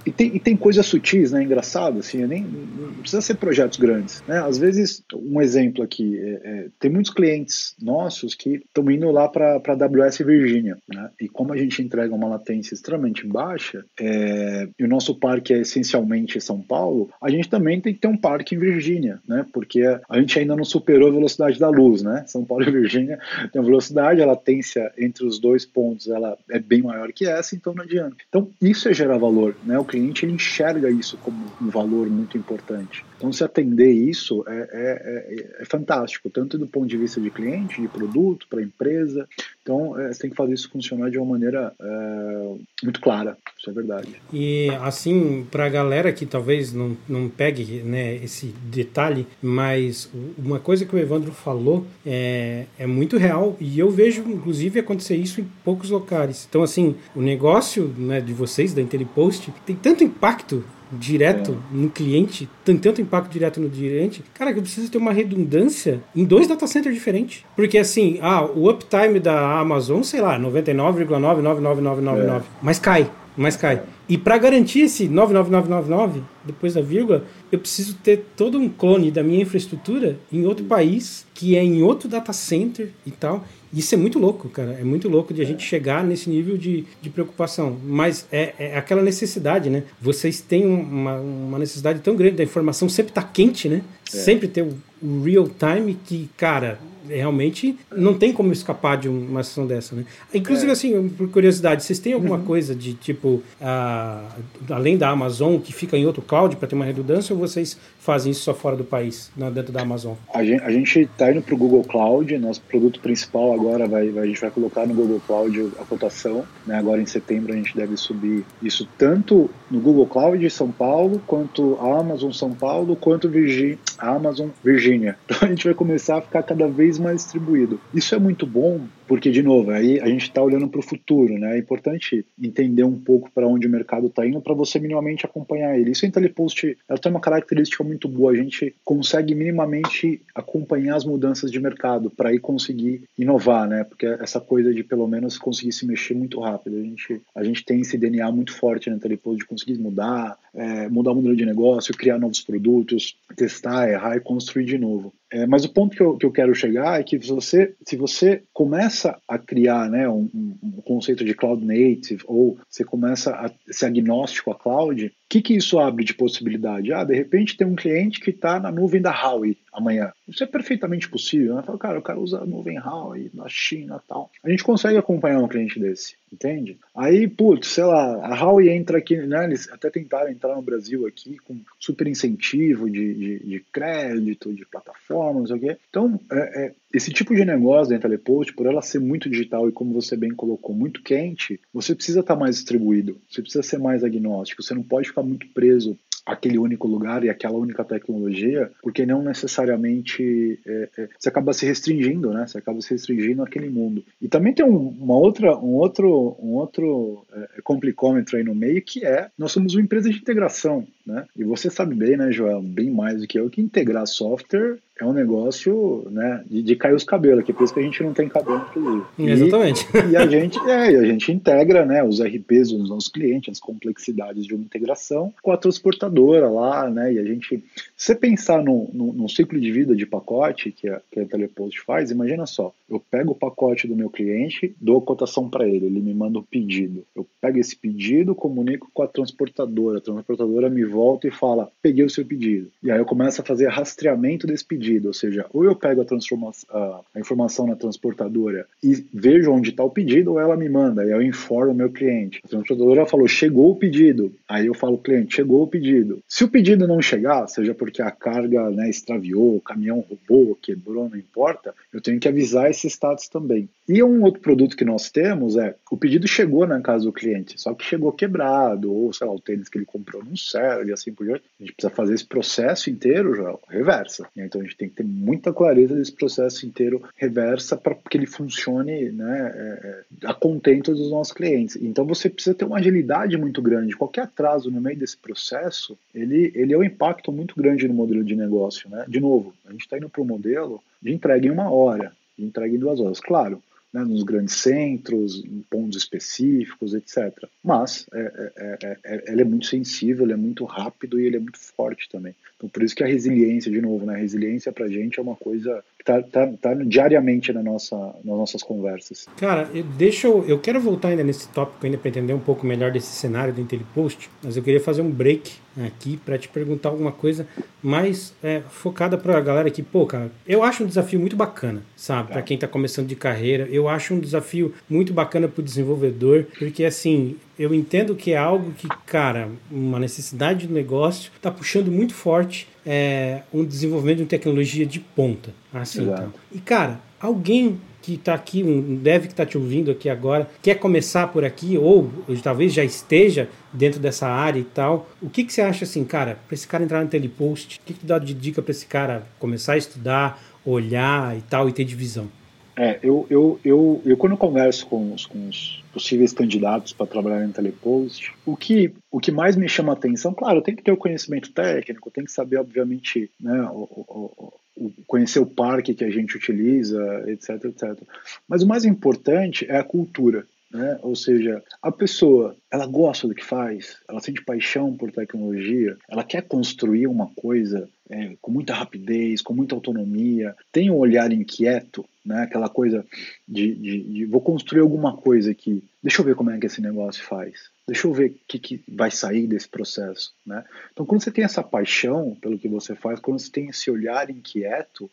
e, 0.05 0.11
tem, 0.11 0.35
e 0.35 0.39
tem 0.39 0.55
coisas 0.55 0.85
sutis, 0.85 1.31
né? 1.31 1.43
Engraçado, 1.43 1.99
assim, 1.99 2.25
nem 2.25 2.43
não 2.43 2.93
precisa 2.93 3.21
ser 3.21 3.35
projetos 3.35 3.77
grandes, 3.77 4.23
né? 4.27 4.39
Às 4.39 4.57
vezes 4.57 5.03
um 5.13 5.41
exemplo 5.41 5.83
aqui 5.83 6.17
é, 6.17 6.41
é, 6.43 6.67
tem 6.79 6.91
muitos 6.91 7.11
clientes 7.11 7.75
nossos 7.81 8.33
que 8.33 8.61
estão 8.65 8.89
indo 8.89 9.09
lá 9.11 9.27
para 9.27 9.55
a 9.55 9.71
AWS 9.71 10.19
Virginia, 10.19 10.77
né? 10.87 11.09
E 11.19 11.27
como 11.27 11.53
a 11.53 11.57
gente 11.57 11.81
entrega 11.81 12.13
uma 12.13 12.27
latência 12.27 12.73
extremamente 12.73 13.25
baixa 13.25 13.83
é, 13.99 14.67
e 14.77 14.83
o 14.83 14.87
nosso 14.87 15.15
parque 15.15 15.53
é 15.53 15.59
essencialmente 15.59 16.41
São 16.41 16.61
Paulo, 16.61 17.09
a 17.21 17.29
gente 17.29 17.49
também 17.49 17.79
tem 17.79 17.93
que 17.93 17.99
ter 17.99 18.07
um 18.07 18.17
parque 18.17 18.55
em 18.55 18.59
Virgínia, 18.59 19.19
né? 19.27 19.45
Porque 19.53 19.81
a 20.09 20.19
gente 20.19 20.37
ainda 20.39 20.55
não 20.55 20.63
superou 20.63 21.09
a 21.09 21.13
velocidade 21.13 21.59
da 21.59 21.69
luz, 21.69 22.01
né? 22.01 22.23
São 22.27 22.43
Paulo 22.43 22.63
e 22.67 22.71
Virgínia 22.71 23.19
tem 23.51 23.61
uma 23.61 23.67
velocidade, 23.67 24.21
a 24.21 24.25
latência 24.25 24.91
entre 24.97 25.25
os 25.25 25.39
dois 25.39 25.65
pontos 25.65 26.07
ela 26.07 26.37
é 26.49 26.59
bem 26.59 26.81
maior 26.81 27.11
que 27.11 27.25
essa, 27.27 27.55
então 27.55 27.73
não 27.73 27.83
adianta. 27.83 28.15
Então 28.27 28.49
isso 28.61 28.87
é 28.89 28.93
gerar 28.93 29.17
valor, 29.17 29.55
né? 29.63 29.77
O 29.77 29.85
cliente 29.91 30.25
ele 30.25 30.33
enxerga 30.33 30.89
isso 30.89 31.17
como 31.17 31.37
um 31.61 31.69
valor 31.69 32.09
muito 32.09 32.37
importante. 32.37 33.03
Então, 33.17 33.31
se 33.33 33.43
atender 33.43 33.91
isso 33.91 34.43
é, 34.47 34.53
é, 34.53 35.57
é, 35.59 35.61
é 35.61 35.65
fantástico, 35.65 36.29
tanto 36.29 36.57
do 36.57 36.65
ponto 36.65 36.87
de 36.87 36.95
vista 36.95 37.19
de 37.19 37.29
cliente, 37.29 37.81
de 37.81 37.89
produto, 37.89 38.47
para 38.49 38.61
a 38.61 38.63
empresa. 38.63 39.27
Então, 39.61 39.99
é, 39.99 40.09
tem 40.11 40.29
que 40.29 40.35
fazer 40.35 40.53
isso 40.53 40.69
funcionar 40.69 41.09
de 41.11 41.17
uma 41.17 41.33
maneira 41.33 41.71
é, 41.79 42.55
muito 42.83 42.99
clara, 42.99 43.37
isso 43.57 43.69
é 43.69 43.73
verdade. 43.73 44.09
E, 44.33 44.69
assim, 44.81 45.45
para 45.51 45.65
a 45.65 45.69
galera 45.69 46.11
que 46.11 46.25
talvez 46.25 46.73
não, 46.73 46.97
não 47.07 47.29
pegue 47.29 47.81
né, 47.83 48.15
esse 48.15 48.47
detalhe, 48.63 49.27
mas 49.41 50.09
uma 50.37 50.59
coisa 50.59 50.83
que 50.83 50.95
o 50.95 50.99
Evandro 50.99 51.31
falou 51.31 51.85
é, 52.03 52.65
é 52.77 52.87
muito 52.87 53.17
real 53.17 53.55
e 53.59 53.77
eu 53.77 53.91
vejo, 53.91 54.23
inclusive, 54.27 54.79
acontecer 54.79 55.15
isso 55.15 55.39
em 55.39 55.47
poucos 55.63 55.91
locais. 55.91 56.47
Então, 56.49 56.63
assim, 56.63 56.95
o 57.15 57.21
negócio 57.21 57.87
né, 57.97 58.19
de 58.19 58.33
vocês, 58.33 58.73
da 58.73 58.81
IntelliPost, 58.81 59.53
tem 59.65 59.75
tanto 59.75 60.03
impacto 60.03 60.63
direto 60.91 61.51
é. 61.51 61.75
no 61.75 61.89
cliente, 61.89 62.49
tem 62.65 62.77
tanto 62.77 63.01
impacto 63.01 63.31
direto 63.31 63.59
no 63.59 63.69
cliente, 63.69 64.23
cara, 64.33 64.51
que 64.51 64.59
eu 64.59 64.63
preciso 64.63 64.91
ter 64.91 64.97
uma 64.97 65.11
redundância 65.11 66.01
em 66.15 66.23
dois 66.23 66.47
data 66.47 66.67
centers 66.67 66.93
diferentes. 66.93 67.43
Porque 67.55 67.77
assim, 67.77 68.19
ah, 68.21 68.43
o 68.43 68.69
uptime 68.69 69.19
da 69.19 69.59
Amazon, 69.59 70.03
sei 70.03 70.21
lá, 70.21 70.39
99,999999, 70.39 72.39
é. 72.39 72.41
mas 72.61 72.79
cai, 72.79 73.09
mas 73.35 73.55
cai. 73.55 73.83
E 74.09 74.17
para 74.17 74.37
garantir 74.37 74.81
esse 74.81 75.07
99999, 75.07 76.21
depois 76.43 76.73
da 76.73 76.81
vírgula, 76.81 77.25
eu 77.51 77.59
preciso 77.59 77.95
ter 77.95 78.25
todo 78.35 78.57
um 78.57 78.67
clone 78.67 79.11
da 79.11 79.23
minha 79.23 79.41
infraestrutura 79.41 80.17
em 80.31 80.45
outro 80.45 80.65
país, 80.65 81.25
que 81.33 81.55
é 81.55 81.63
em 81.63 81.81
outro 81.81 82.09
data 82.09 82.33
center 82.33 82.89
e 83.05 83.11
tal. 83.11 83.45
Isso 83.73 83.95
é 83.95 83.97
muito 83.97 84.19
louco, 84.19 84.49
cara. 84.49 84.73
É 84.73 84.83
muito 84.83 85.07
louco 85.07 85.33
de 85.33 85.41
a 85.41 85.45
gente 85.45 85.63
chegar 85.63 86.03
nesse 86.03 86.29
nível 86.29 86.57
de, 86.57 86.83
de 87.01 87.09
preocupação. 87.09 87.77
Mas 87.85 88.27
é, 88.31 88.53
é 88.59 88.77
aquela 88.77 89.01
necessidade, 89.01 89.69
né? 89.69 89.83
Vocês 90.01 90.41
têm 90.41 90.65
uma, 90.65 91.15
uma 91.15 91.57
necessidade 91.57 92.01
tão 92.01 92.15
grande 92.15 92.35
da 92.35 92.43
informação 92.43 92.89
sempre 92.89 93.11
estar 93.11 93.21
tá 93.21 93.29
quente, 93.31 93.69
né? 93.69 93.81
É. 94.13 94.17
Sempre 94.17 94.49
ter 94.49 94.63
o, 94.63 94.77
o 95.01 95.23
real 95.23 95.47
time 95.47 95.97
que, 96.05 96.29
cara, 96.35 96.79
realmente 97.15 97.77
não 97.91 98.13
tem 98.13 98.33
como 98.33 98.51
escapar 98.51 98.97
de 98.97 99.09
uma 99.09 99.43
sessão 99.43 99.65
dessa, 99.67 99.95
né? 99.95 100.05
Inclusive, 100.33 100.69
é. 100.69 100.73
assim, 100.73 101.09
por 101.09 101.29
curiosidade, 101.29 101.83
vocês 101.83 101.99
têm 101.99 102.13
alguma 102.13 102.37
uhum. 102.37 102.45
coisa 102.45 102.75
de 102.75 102.93
tipo, 102.93 103.41
uh, 103.61 104.41
além 104.69 104.97
da 104.97 105.09
Amazon, 105.09 105.57
que 105.57 105.73
fica 105.73 105.97
em 105.97 106.05
outro 106.05 106.21
cloud 106.21 106.55
para 106.55 106.67
ter 106.67 106.75
uma 106.75 106.85
redundância, 106.85 107.33
ou 107.33 107.39
vocês 107.39 107.77
fazem 107.99 108.31
isso 108.31 108.41
só 108.41 108.53
fora 108.53 108.75
do 108.75 108.83
país, 108.83 109.31
dentro 109.53 109.71
da 109.71 109.81
Amazon? 109.81 110.13
A 110.33 110.43
gente 110.43 111.01
está 111.01 111.31
indo 111.31 111.41
para 111.41 111.53
o 111.53 111.57
Google 111.57 111.83
Cloud, 111.83 112.37
nosso 112.37 112.61
produto 112.61 112.99
principal 112.99 113.53
agora 113.53 113.87
vai, 113.87 114.09
vai, 114.09 114.23
a 114.23 114.27
gente 114.27 114.41
vai 114.41 114.49
colocar 114.49 114.85
no 114.87 114.93
Google 114.93 115.21
Cloud 115.25 115.71
a 115.79 115.85
cotação, 115.85 116.43
né? 116.65 116.77
Agora 116.77 117.01
em 117.01 117.05
setembro 117.05 117.53
a 117.53 117.55
gente 117.55 117.75
deve 117.75 117.95
subir 117.97 118.43
isso 118.61 118.87
tanto 118.97 119.49
no 119.69 119.79
Google 119.79 120.07
Cloud 120.07 120.49
São 120.49 120.71
Paulo, 120.71 121.21
quanto 121.27 121.77
a 121.79 121.99
Amazon 121.99 122.31
São 122.31 122.51
Paulo, 122.53 122.95
quanto 122.95 123.29
Virgi 123.29 123.77
a 123.97 124.15
Amazon 124.15 124.49
Virgínia. 124.63 125.17
Então 125.31 125.47
a 125.47 125.51
gente 125.51 125.63
vai 125.63 125.73
começar 125.73 126.17
a 126.17 126.21
ficar 126.21 126.43
cada 126.43 126.67
vez 126.67 126.99
mais 127.01 127.23
distribuído. 127.23 127.79
Isso 127.93 128.15
é 128.15 128.19
muito 128.19 128.45
bom 128.45 128.79
porque, 129.11 129.29
de 129.29 129.43
novo, 129.43 129.71
aí 129.71 129.99
a 129.99 130.07
gente 130.07 130.21
está 130.21 130.41
olhando 130.41 130.69
para 130.69 130.79
o 130.79 130.81
futuro, 130.81 131.37
né? 131.37 131.57
É 131.57 131.59
importante 131.59 132.25
entender 132.41 132.85
um 132.85 132.97
pouco 132.97 133.29
para 133.29 133.45
onde 133.45 133.67
o 133.67 133.69
mercado 133.69 134.07
está 134.07 134.25
indo 134.25 134.39
para 134.39 134.53
você 134.53 134.79
minimamente 134.79 135.25
acompanhar 135.25 135.77
ele. 135.77 135.91
Isso 135.91 136.05
a 136.05 136.07
IntelliPost 136.07 136.77
ela 136.87 136.97
tem 136.97 137.11
uma 137.11 137.19
característica 137.19 137.83
muito 137.83 138.07
boa. 138.07 138.31
A 138.31 138.35
gente 138.37 138.73
consegue 138.85 139.35
minimamente 139.35 140.21
acompanhar 140.33 140.95
as 140.95 141.03
mudanças 141.03 141.51
de 141.51 141.59
mercado 141.59 142.09
para 142.09 142.29
aí 142.29 142.39
conseguir 142.39 143.03
inovar, 143.17 143.67
né? 143.67 143.83
Porque 143.83 144.05
essa 144.05 144.39
coisa 144.39 144.73
de 144.73 144.81
pelo 144.81 145.05
menos 145.09 145.37
conseguir 145.37 145.73
se 145.73 145.85
mexer 145.85 146.13
muito 146.13 146.39
rápido. 146.39 146.77
A 146.77 146.81
gente, 146.81 147.21
a 147.35 147.43
gente 147.43 147.65
tem 147.65 147.81
esse 147.81 147.97
DNA 147.97 148.31
muito 148.31 148.55
forte 148.55 148.89
na 148.89 148.95
IntelliPost 148.95 149.39
de 149.39 149.45
conseguir 149.45 149.77
mudar, 149.77 150.37
é, 150.53 150.87
mudar 150.87 151.11
o 151.11 151.15
modelo 151.15 151.35
de 151.35 151.45
negócio, 151.45 151.93
criar 151.97 152.17
novos 152.17 152.39
produtos, 152.39 153.17
testar, 153.35 153.89
errar 153.89 154.15
e 154.15 154.21
construir 154.21 154.63
de 154.63 154.77
novo. 154.77 155.13
É, 155.31 155.47
mas 155.47 155.63
o 155.63 155.69
ponto 155.69 155.95
que 155.95 156.03
eu, 156.03 156.17
que 156.17 156.25
eu 156.25 156.31
quero 156.31 156.53
chegar 156.53 156.99
é 156.99 157.03
que 157.03 157.19
se 157.21 157.29
você, 157.29 157.73
se 157.87 157.95
você 157.95 158.43
começa 158.53 159.00
a 159.27 159.37
criar 159.37 159.89
né, 159.89 160.07
um, 160.07 160.29
um 160.61 160.81
conceito 160.81 161.23
de 161.23 161.33
cloud 161.33 161.65
native 161.65 162.23
ou 162.25 162.57
você 162.69 162.83
começa 162.83 163.31
a 163.35 163.51
ser 163.71 163.87
agnóstico 163.87 164.51
a 164.51 164.55
cloud, 164.55 165.13
que, 165.31 165.41
que 165.41 165.55
isso 165.55 165.79
abre 165.79 166.03
de 166.03 166.13
possibilidade? 166.13 166.91
Ah, 166.91 167.05
de 167.05 167.15
repente 167.15 167.55
tem 167.55 167.65
um 167.65 167.73
cliente 167.73 168.19
que 168.19 168.31
está 168.31 168.59
na 168.59 168.69
nuvem 168.69 169.01
da 169.01 169.11
Huawei 169.11 169.55
amanhã. 169.71 170.11
Isso 170.27 170.43
é 170.43 170.45
perfeitamente 170.45 171.07
possível. 171.07 171.55
Né? 171.55 171.63
Fala, 171.63 171.77
cara, 171.77 171.99
o 171.99 172.01
cara 172.01 172.19
usa 172.19 172.39
a 172.39 172.45
nuvem 172.45 172.77
Huawei 172.77 173.31
na 173.33 173.47
China 173.47 174.01
tal. 174.05 174.29
A 174.43 174.49
gente 174.49 174.61
consegue 174.61 174.97
acompanhar 174.97 175.39
um 175.39 175.47
cliente 175.47 175.79
desse, 175.79 176.15
entende? 176.31 176.77
Aí, 176.93 177.29
putz, 177.29 177.67
sei 177.69 177.85
lá, 177.85 178.25
a 178.25 178.35
Huawei 178.35 178.71
entra 178.71 178.97
aqui, 178.97 179.15
né? 179.15 179.45
Eles 179.45 179.69
até 179.71 179.89
tentaram 179.89 180.29
entrar 180.29 180.53
no 180.53 180.61
Brasil 180.61 181.07
aqui 181.07 181.37
com 181.37 181.61
super 181.79 182.07
incentivo 182.07 182.89
de, 182.89 183.13
de, 183.13 183.39
de 183.39 183.59
crédito, 183.71 184.53
de 184.53 184.65
plataforma, 184.65 185.39
não 185.39 185.47
sei 185.47 185.55
o 185.55 185.59
quê. 185.59 185.77
Então, 185.89 186.19
é, 186.29 186.65
é, 186.65 186.73
esse 186.93 187.11
tipo 187.11 187.33
de 187.33 187.45
negócio 187.45 187.93
da 187.93 187.99
Telepost, 187.99 188.53
por 188.53 188.65
ela 188.65 188.81
ser 188.81 188.99
muito 188.99 189.29
digital 189.29 189.69
e 189.69 189.71
como 189.71 189.93
você 189.93 190.17
bem 190.17 190.31
colocou, 190.31 190.75
muito 190.75 191.01
quente, 191.01 191.59
você 191.73 191.95
precisa 191.95 192.19
estar 192.19 192.35
mais 192.35 192.57
distribuído, 192.57 193.17
você 193.29 193.41
precisa 193.41 193.63
ser 193.63 193.77
mais 193.77 194.03
agnóstico, 194.03 194.61
você 194.61 194.73
não 194.73 194.83
pode 194.83 195.07
ficar 195.07 195.20
muito 195.23 195.47
preso 195.53 195.97
aquele 196.25 196.57
único 196.57 196.87
lugar 196.87 197.23
e 197.23 197.29
aquela 197.29 197.57
única 197.57 197.83
tecnologia, 197.83 198.71
porque 198.81 199.05
não 199.05 199.23
necessariamente 199.23 200.59
é, 200.65 200.89
é, 200.97 201.09
você 201.17 201.29
acaba 201.29 201.53
se 201.53 201.65
restringindo, 201.65 202.31
né? 202.31 202.45
Você 202.47 202.57
acaba 202.57 202.79
se 202.81 202.91
restringindo 202.91 203.43
àquele 203.43 203.69
mundo. 203.69 204.03
E 204.21 204.27
também 204.27 204.53
tem 204.53 204.65
um, 204.65 204.89
uma 204.89 205.17
outra, 205.17 205.57
um 205.57 205.75
outro, 205.75 206.37
um 206.39 206.53
outro 206.53 207.25
é, 207.33 207.61
complicômetro 207.63 208.37
aí 208.37 208.43
no 208.43 208.55
meio 208.55 208.81
que 208.81 209.05
é 209.05 209.29
nós 209.37 209.51
somos 209.51 209.73
uma 209.73 209.81
empresa 209.81 210.09
de 210.09 210.17
integração, 210.17 210.87
né? 211.05 211.25
E 211.35 211.43
você 211.43 211.69
sabe 211.69 211.95
bem, 211.95 212.17
né, 212.17 212.31
Joel, 212.31 212.61
bem 212.61 212.89
mais 212.89 213.21
do 213.21 213.27
que 213.27 213.39
eu, 213.39 213.49
que 213.49 213.61
integrar 213.61 214.07
software 214.07 214.77
é 215.01 215.05
um 215.05 215.13
negócio 215.13 216.07
né, 216.11 216.43
de, 216.47 216.61
de, 216.61 216.75
cair 216.75 216.93
os 216.93 217.03
cabelos 217.03 217.39
aqui, 217.39 217.51
por 217.51 217.63
isso 217.63 217.73
que 217.73 217.79
a 217.79 217.83
gente 217.83 218.03
não 218.03 218.13
tem 218.13 218.29
cabelo, 218.29 218.63
inclusive. 218.69 219.05
Exatamente. 219.17 219.87
E, 220.11 220.15
a 220.15 220.27
gente, 220.27 220.59
é, 220.59 220.95
a 220.95 221.03
gente 221.03 221.31
integra 221.31 221.85
né, 221.85 222.03
os 222.03 222.21
RPs 222.21 222.71
dos 222.71 222.89
nossos 222.89 223.09
clientes, 223.09 223.51
as 223.51 223.59
complexidades 223.59 224.45
de 224.45 224.53
uma 224.53 224.63
integração 224.63 225.33
com 225.41 225.51
a 225.51 225.57
transportadora 225.57 226.47
lá, 226.49 226.87
né? 226.89 227.13
E 227.13 227.19
a 227.19 227.23
gente. 227.23 227.63
Se 227.97 228.05
você 228.05 228.15
pensar 228.15 228.63
no, 228.63 228.89
no, 228.93 229.11
no 229.11 229.29
ciclo 229.29 229.59
de 229.59 229.71
vida 229.71 229.95
de 229.95 230.05
pacote 230.05 230.71
que 230.71 230.87
a, 230.87 231.01
que 231.11 231.19
a 231.19 231.25
Telepost 231.25 231.81
faz, 231.81 232.11
imagina 232.11 232.45
só, 232.45 232.71
eu 232.89 232.99
pego 232.99 233.31
o 233.31 233.35
pacote 233.35 233.87
do 233.87 233.95
meu 233.95 234.09
cliente, 234.09 234.75
dou 234.79 234.99
a 234.99 235.01
cotação 235.01 235.49
para 235.49 235.67
ele, 235.67 235.87
ele 235.87 235.99
me 235.99 236.13
manda 236.13 236.37
o 236.37 236.41
um 236.41 236.45
pedido. 236.45 237.03
Eu 237.15 237.25
pego 237.39 237.57
esse 237.57 237.75
pedido, 237.75 238.35
comunico 238.35 238.89
com 238.93 239.01
a 239.01 239.07
transportadora, 239.07 239.97
a 239.97 240.01
transportadora 240.01 240.69
me 240.69 240.83
volta 240.91 241.27
e 241.27 241.31
fala: 241.31 241.71
peguei 241.81 242.05
o 242.05 242.09
seu 242.09 242.25
pedido. 242.25 242.69
E 242.83 242.91
aí 242.91 242.99
eu 242.99 243.05
começo 243.05 243.41
a 243.41 243.45
fazer 243.45 243.67
rastreamento 243.67 244.45
desse 244.45 244.65
pedido 244.65 244.81
ou 245.07 245.13
seja, 245.13 245.45
ou 245.53 245.63
eu 245.63 245.75
pego 245.75 246.01
a, 246.01 246.77
a, 246.77 247.01
a 247.15 247.19
informação 247.19 247.67
na 247.67 247.75
transportadora 247.75 248.65
e 248.83 249.05
vejo 249.13 249.51
onde 249.51 249.69
está 249.69 249.83
o 249.83 249.89
pedido, 249.89 250.31
ou 250.31 250.39
ela 250.39 250.57
me 250.57 250.69
manda, 250.69 251.05
e 251.05 251.11
eu 251.11 251.21
informo 251.21 251.71
o 251.71 251.75
meu 251.75 251.89
cliente. 251.89 252.41
A 252.43 252.47
transportadora 252.47 253.05
falou, 253.05 253.27
chegou 253.27 253.71
o 253.71 253.75
pedido. 253.75 254.33
Aí 254.47 254.65
eu 254.67 254.73
falo, 254.73 254.97
cliente, 254.97 255.35
chegou 255.35 255.63
o 255.63 255.67
pedido. 255.67 256.19
Se 256.27 256.43
o 256.43 256.49
pedido 256.49 256.87
não 256.87 257.01
chegar, 257.01 257.47
seja 257.47 257.73
porque 257.73 258.01
a 258.01 258.11
carga 258.11 258.69
né, 258.69 258.89
extraviou, 258.89 259.57
o 259.57 259.61
caminhão 259.61 259.99
roubou, 259.99 260.57
quebrou, 260.61 261.09
não 261.09 261.17
importa, 261.17 261.73
eu 261.93 262.01
tenho 262.01 262.19
que 262.19 262.27
avisar 262.27 262.69
esse 262.69 262.87
status 262.87 263.27
também. 263.27 263.69
E 263.87 264.01
um 264.01 264.23
outro 264.23 264.41
produto 264.41 264.77
que 264.77 264.85
nós 264.85 265.09
temos 265.09 265.57
é, 265.57 265.75
o 265.91 265.97
pedido 265.97 266.27
chegou 266.27 266.65
na 266.65 266.79
casa 266.81 267.05
do 267.05 267.11
cliente, 267.11 267.59
só 267.59 267.73
que 267.73 267.83
chegou 267.83 268.11
quebrado, 268.11 268.93
ou 268.93 269.11
sei 269.11 269.27
lá, 269.27 269.33
o 269.33 269.39
tênis 269.39 269.67
que 269.67 269.77
ele 269.77 269.85
comprou 269.85 270.23
não 270.23 270.35
serve, 270.35 270.80
e 270.89 270.93
assim 270.93 271.13
por 271.13 271.25
diante. 271.25 271.43
A 271.59 271.63
gente 271.63 271.73
precisa 271.73 271.93
fazer 271.93 272.13
esse 272.13 272.25
processo 272.25 272.89
inteiro, 272.89 273.35
já 273.35 273.55
reversa. 273.69 274.27
Então 274.35 274.61
a 274.61 274.63
gente 274.63 274.77
tem 274.77 274.89
que 274.89 274.95
ter 274.95 275.03
muita 275.03 275.53
clareza 275.53 275.95
desse 275.95 276.11
processo 276.11 276.65
inteiro 276.65 277.03
reversa 277.15 277.77
para 277.77 277.95
que 277.95 278.17
ele 278.17 278.25
funcione 278.25 279.11
né, 279.11 279.51
é, 279.53 279.87
é, 280.23 280.27
a 280.27 280.33
contento 280.33 280.93
dos 280.93 281.09
nossos 281.09 281.33
clientes. 281.33 281.75
Então 281.75 282.05
você 282.05 282.29
precisa 282.29 282.55
ter 282.55 282.65
uma 282.65 282.77
agilidade 282.77 283.37
muito 283.37 283.61
grande. 283.61 283.95
Qualquer 283.95 284.23
atraso 284.23 284.71
no 284.71 284.81
meio 284.81 284.97
desse 284.97 285.17
processo, 285.17 285.97
ele, 286.13 286.51
ele 286.55 286.73
é 286.73 286.77
um 286.77 286.83
impacto 286.83 287.31
muito 287.31 287.55
grande 287.55 287.87
no 287.87 287.93
modelo 287.93 288.23
de 288.23 288.35
negócio. 288.35 288.89
Né? 288.89 289.05
De 289.07 289.19
novo, 289.19 289.53
a 289.65 289.71
gente 289.71 289.81
está 289.81 289.97
indo 289.97 290.09
para 290.09 290.21
o 290.21 290.25
modelo 290.25 290.81
de 291.01 291.11
entrega 291.11 291.47
em 291.47 291.51
uma 291.51 291.69
hora, 291.71 292.11
de 292.37 292.45
entrega 292.45 292.75
em 292.75 292.79
duas 292.79 292.99
horas. 292.99 293.19
Claro, 293.19 293.61
né, 293.93 294.03
nos 294.03 294.23
grandes 294.23 294.55
centros, 294.55 295.43
em 295.43 295.61
pontos 295.69 295.97
específicos, 295.97 296.93
etc. 296.93 297.47
Mas 297.63 298.05
é, 298.13 298.51
é, 298.57 298.77
é, 298.81 298.97
é, 299.03 299.31
ele 299.31 299.41
é 299.41 299.45
muito 299.45 299.65
sensível, 299.65 300.25
ele 300.25 300.33
é 300.33 300.37
muito 300.37 300.63
rápido 300.65 301.19
e 301.19 301.25
ele 301.25 301.37
é 301.37 301.39
muito 301.39 301.59
forte 301.59 302.07
também. 302.09 302.35
Então, 302.61 302.69
por 302.69 302.83
isso 302.83 302.95
que 302.95 303.03
a 303.03 303.07
resiliência, 303.07 303.71
de 303.71 303.81
novo, 303.81 304.05
né, 304.05 304.13
a 304.13 304.17
resiliência 304.17 304.71
para 304.71 304.85
a 304.85 304.87
gente 304.87 305.19
é 305.19 305.23
uma 305.23 305.35
coisa 305.35 305.83
que 305.97 306.03
está 306.11 306.21
tá, 306.21 306.47
tá 306.61 306.73
diariamente 306.75 307.51
na 307.51 307.63
nossa, 307.63 307.95
nas 308.23 308.37
nossas 308.37 308.61
conversas. 308.61 309.27
Cara, 309.37 309.67
eu, 309.73 309.83
deixa 309.83 310.27
eu, 310.27 310.45
eu 310.47 310.59
quero 310.59 310.79
voltar 310.79 311.09
ainda 311.09 311.23
nesse 311.23 311.47
tópico 311.49 311.83
ainda 311.83 311.97
para 311.97 312.09
entender 312.09 312.33
um 312.33 312.39
pouco 312.39 312.65
melhor 312.65 312.91
desse 312.91 313.07
cenário 313.07 313.51
do 313.51 313.61
IntelliPost, 313.61 314.29
mas 314.43 314.55
eu 314.55 314.61
queria 314.61 314.79
fazer 314.79 315.01
um 315.01 315.09
break 315.09 315.53
aqui 315.85 316.17
para 316.17 316.37
te 316.37 316.49
perguntar 316.49 316.89
alguma 316.89 317.11
coisa 317.11 317.47
mais 317.81 318.33
é, 318.43 318.61
focada 318.69 319.17
para 319.17 319.37
a 319.37 319.41
galera 319.41 319.71
que, 319.71 319.81
pô, 319.81 320.05
cara, 320.05 320.31
eu 320.47 320.63
acho 320.63 320.83
um 320.83 320.87
desafio 320.87 321.19
muito 321.19 321.35
bacana, 321.35 321.81
sabe? 321.95 322.31
Para 322.31 322.41
quem 322.41 322.55
está 322.55 322.67
começando 322.67 323.07
de 323.07 323.15
carreira, 323.15 323.67
eu 323.71 323.87
acho 323.87 324.13
um 324.13 324.19
desafio 324.19 324.73
muito 324.89 325.13
bacana 325.13 325.47
para 325.47 325.61
o 325.61 325.63
desenvolvedor, 325.63 326.45
porque 326.59 326.83
assim, 326.83 327.37
eu 327.61 327.73
entendo 327.75 328.15
que 328.15 328.31
é 328.31 328.37
algo 328.37 328.71
que, 328.71 328.87
cara, 329.05 329.49
uma 329.69 329.99
necessidade 329.99 330.65
do 330.65 330.73
negócio 330.73 331.31
está 331.35 331.51
puxando 331.51 331.91
muito 331.91 332.13
forte 332.13 332.67
é, 332.83 333.41
um 333.53 333.63
desenvolvimento 333.63 334.17
de 334.17 334.23
uma 334.23 334.29
tecnologia 334.29 334.83
de 334.83 334.99
ponta. 334.99 335.53
Assim, 335.71 336.03
então. 336.03 336.33
E, 336.51 336.59
cara, 336.59 336.99
alguém 337.19 337.79
que 338.01 338.15
está 338.15 338.33
aqui, 338.33 338.63
um 338.63 338.95
dev 338.95 339.25
que 339.25 339.33
está 339.33 339.45
te 339.45 339.59
ouvindo 339.59 339.91
aqui 339.91 340.09
agora, 340.09 340.49
quer 340.59 340.75
começar 340.75 341.27
por 341.27 341.45
aqui, 341.45 341.77
ou, 341.77 342.11
ou 342.27 342.35
talvez 342.41 342.73
já 342.73 342.83
esteja 342.83 343.47
dentro 343.71 343.99
dessa 343.99 344.27
área 344.27 344.59
e 344.59 344.63
tal, 344.63 345.07
o 345.21 345.29
que, 345.29 345.43
que 345.43 345.53
você 345.53 345.61
acha 345.61 345.85
assim, 345.85 346.03
cara, 346.03 346.39
para 346.47 346.55
esse 346.55 346.67
cara 346.67 346.83
entrar 346.83 347.03
no 347.03 347.09
telepost, 347.09 347.79
o 347.79 347.85
que, 347.85 347.93
que 347.93 348.05
dá 348.05 348.17
de 348.17 348.33
dica 348.33 348.59
para 348.59 348.71
esse 348.71 348.87
cara 348.87 349.27
começar 349.37 349.73
a 349.73 349.77
estudar, 349.77 350.41
olhar 350.65 351.37
e 351.37 351.41
tal, 351.41 351.69
e 351.69 351.71
ter 351.71 351.83
divisão? 351.83 352.27
É, 352.75 352.99
eu, 353.03 353.27
eu, 353.29 353.59
eu, 353.63 354.01
eu 354.05 354.17
quando 354.17 354.37
converso 354.37 354.87
com 354.87 355.13
os, 355.13 355.25
com 355.25 355.49
os 355.49 355.83
possíveis 355.93 356.31
candidatos 356.31 356.93
para 356.93 357.05
trabalhar 357.05 357.43
em 357.43 357.51
telepost, 357.51 358.33
o 358.45 358.55
que, 358.55 358.93
o 359.11 359.19
que 359.19 359.31
mais 359.31 359.55
me 359.55 359.67
chama 359.67 359.91
a 359.91 359.95
atenção, 359.95 360.33
claro, 360.33 360.61
tem 360.61 360.75
que 360.75 360.83
ter 360.83 360.91
o 360.91 360.97
conhecimento 360.97 361.51
técnico, 361.51 362.11
tem 362.11 362.23
que 362.23 362.31
saber, 362.31 362.57
obviamente, 362.57 363.29
né, 363.39 363.61
o, 363.71 363.87
o, 363.91 364.53
o, 364.77 364.93
conhecer 365.05 365.39
o 365.39 365.45
parque 365.45 365.93
que 365.93 366.03
a 366.03 366.09
gente 366.09 366.37
utiliza, 366.37 367.23
etc, 367.27 367.65
etc. 367.65 368.01
Mas 368.47 368.63
o 368.63 368.67
mais 368.67 368.85
importante 368.85 369.65
é 369.69 369.77
a 369.77 369.83
cultura. 369.83 370.45
Né? 370.71 370.97
Ou 371.01 371.15
seja, 371.15 371.61
a 371.81 371.91
pessoa 371.91 372.55
ela 372.71 372.87
gosta 372.87 373.27
do 373.27 373.35
que 373.35 373.43
faz, 373.43 373.97
ela 374.07 374.21
sente 374.21 374.43
paixão 374.43 374.95
por 374.95 375.11
tecnologia, 375.11 375.97
ela 376.09 376.23
quer 376.23 376.43
construir 376.43 377.07
uma 377.07 377.29
coisa 377.35 377.89
é, 378.09 378.37
com 378.41 378.51
muita 378.51 378.73
rapidez, 378.73 379.41
com 379.41 379.53
muita 379.53 379.75
autonomia, 379.75 380.55
tem 380.71 380.89
um 380.89 380.95
olhar 380.95 381.31
inquieto, 381.33 382.05
né? 382.25 382.43
aquela 382.43 382.69
coisa 382.69 383.05
de, 383.47 383.75
de, 383.75 384.03
de, 384.03 384.25
vou 384.25 384.41
construir 384.41 384.81
alguma 384.81 385.15
coisa 385.15 385.51
aqui, 385.51 385.83
deixa 386.01 386.21
eu 386.21 386.25
ver 386.25 386.35
como 386.35 386.49
é 386.49 386.59
que 386.59 386.65
esse 386.65 386.81
negócio 386.81 387.23
faz, 387.23 387.69
deixa 387.87 388.07
eu 388.07 388.13
ver 388.13 388.31
o 388.31 388.39
que, 388.47 388.59
que 388.59 388.83
vai 388.87 389.11
sair 389.11 389.47
desse 389.47 389.67
processo. 389.67 390.33
Né? 390.45 390.63
Então, 390.91 391.05
quando 391.05 391.23
você 391.23 391.31
tem 391.31 391.43
essa 391.43 391.63
paixão 391.63 392.37
pelo 392.41 392.57
que 392.57 392.67
você 392.67 392.95
faz, 392.95 393.19
quando 393.19 393.39
você 393.39 393.51
tem 393.51 393.67
esse 393.67 393.89
olhar 393.89 394.29
inquieto, 394.29 395.09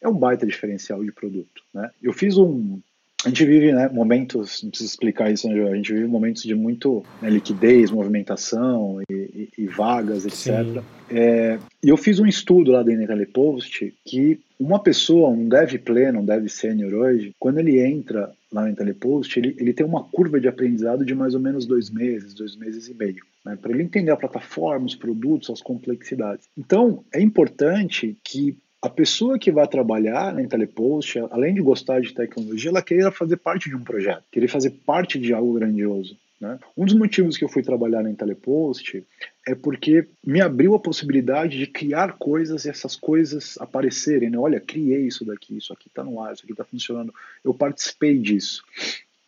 é 0.00 0.08
um 0.08 0.16
baita 0.16 0.46
diferencial 0.46 1.02
de 1.04 1.12
produto. 1.12 1.62
Né? 1.72 1.90
Eu 2.02 2.12
fiz 2.12 2.36
um, 2.36 2.80
a 3.24 3.28
gente 3.28 3.44
vive 3.44 3.72
né, 3.72 3.88
momentos, 3.88 4.62
não 4.62 4.70
preciso 4.70 4.90
explicar 4.90 5.30
isso, 5.30 5.48
né, 5.48 5.70
a 5.70 5.74
gente 5.76 5.92
vive 5.92 6.06
momentos 6.06 6.42
de 6.42 6.54
muito 6.54 7.04
né, 7.20 7.30
liquidez, 7.30 7.90
movimentação 7.90 9.00
e, 9.08 9.14
e, 9.14 9.48
e 9.58 9.66
vagas, 9.66 10.26
etc. 10.26 10.82
É, 11.08 11.58
e 11.82 11.88
eu 11.88 11.96
fiz 11.96 12.18
um 12.18 12.26
estudo 12.26 12.72
lá 12.72 12.82
dentro 12.82 13.02
da 13.02 13.08
Telepost 13.08 13.94
que 14.04 14.40
uma 14.58 14.82
pessoa, 14.82 15.28
um 15.28 15.48
dev 15.48 15.74
pleno, 15.78 16.20
um 16.20 16.24
dev 16.24 16.48
sênior 16.48 16.94
hoje, 16.94 17.32
quando 17.38 17.58
ele 17.58 17.80
entra 17.80 18.32
lá 18.52 18.66
no 18.66 18.74
Telepost, 18.74 19.36
ele, 19.36 19.54
ele 19.58 19.72
tem 19.72 19.86
uma 19.86 20.04
curva 20.04 20.40
de 20.40 20.48
aprendizado 20.48 21.04
de 21.04 21.14
mais 21.14 21.34
ou 21.34 21.40
menos 21.40 21.64
dois 21.64 21.90
meses, 21.90 22.34
dois 22.34 22.56
meses 22.56 22.88
e 22.88 22.94
meio, 22.94 23.24
né, 23.44 23.56
para 23.60 23.72
ele 23.72 23.82
entender 23.82 24.10
a 24.10 24.16
plataforma, 24.16 24.86
os 24.86 24.96
produtos, 24.96 25.50
as 25.50 25.62
complexidades. 25.62 26.48
Então, 26.56 27.04
é 27.12 27.20
importante 27.20 28.16
que 28.24 28.56
a 28.82 28.88
pessoa 28.88 29.38
que 29.38 29.52
vai 29.52 29.66
trabalhar 29.68 30.34
na 30.34 30.46
Telepost, 30.46 31.16
além 31.30 31.54
de 31.54 31.62
gostar 31.62 32.00
de 32.00 32.12
tecnologia, 32.12 32.68
ela 32.68 32.82
queria 32.82 33.12
fazer 33.12 33.36
parte 33.36 33.68
de 33.68 33.76
um 33.76 33.84
projeto, 33.84 34.24
queria 34.30 34.48
fazer 34.48 34.70
parte 34.84 35.20
de 35.20 35.32
algo 35.32 35.54
grandioso. 35.54 36.18
Né? 36.40 36.58
Um 36.76 36.84
dos 36.84 36.94
motivos 36.94 37.36
que 37.36 37.44
eu 37.44 37.48
fui 37.48 37.62
trabalhar 37.62 38.02
na 38.02 38.12
Telepost 38.12 39.06
é 39.46 39.54
porque 39.54 40.08
me 40.26 40.40
abriu 40.40 40.74
a 40.74 40.80
possibilidade 40.80 41.56
de 41.56 41.68
criar 41.68 42.14
coisas 42.18 42.64
e 42.64 42.70
essas 42.70 42.96
coisas 42.96 43.56
aparecerem. 43.60 44.28
Né? 44.28 44.36
Olha, 44.36 44.58
criei 44.58 45.06
isso 45.06 45.24
daqui, 45.24 45.56
isso 45.56 45.72
aqui 45.72 45.86
está 45.86 46.02
no 46.02 46.20
ar, 46.20 46.32
isso 46.32 46.42
aqui 46.42 46.52
está 46.52 46.64
funcionando. 46.64 47.14
Eu 47.44 47.54
participei 47.54 48.18
disso. 48.18 48.64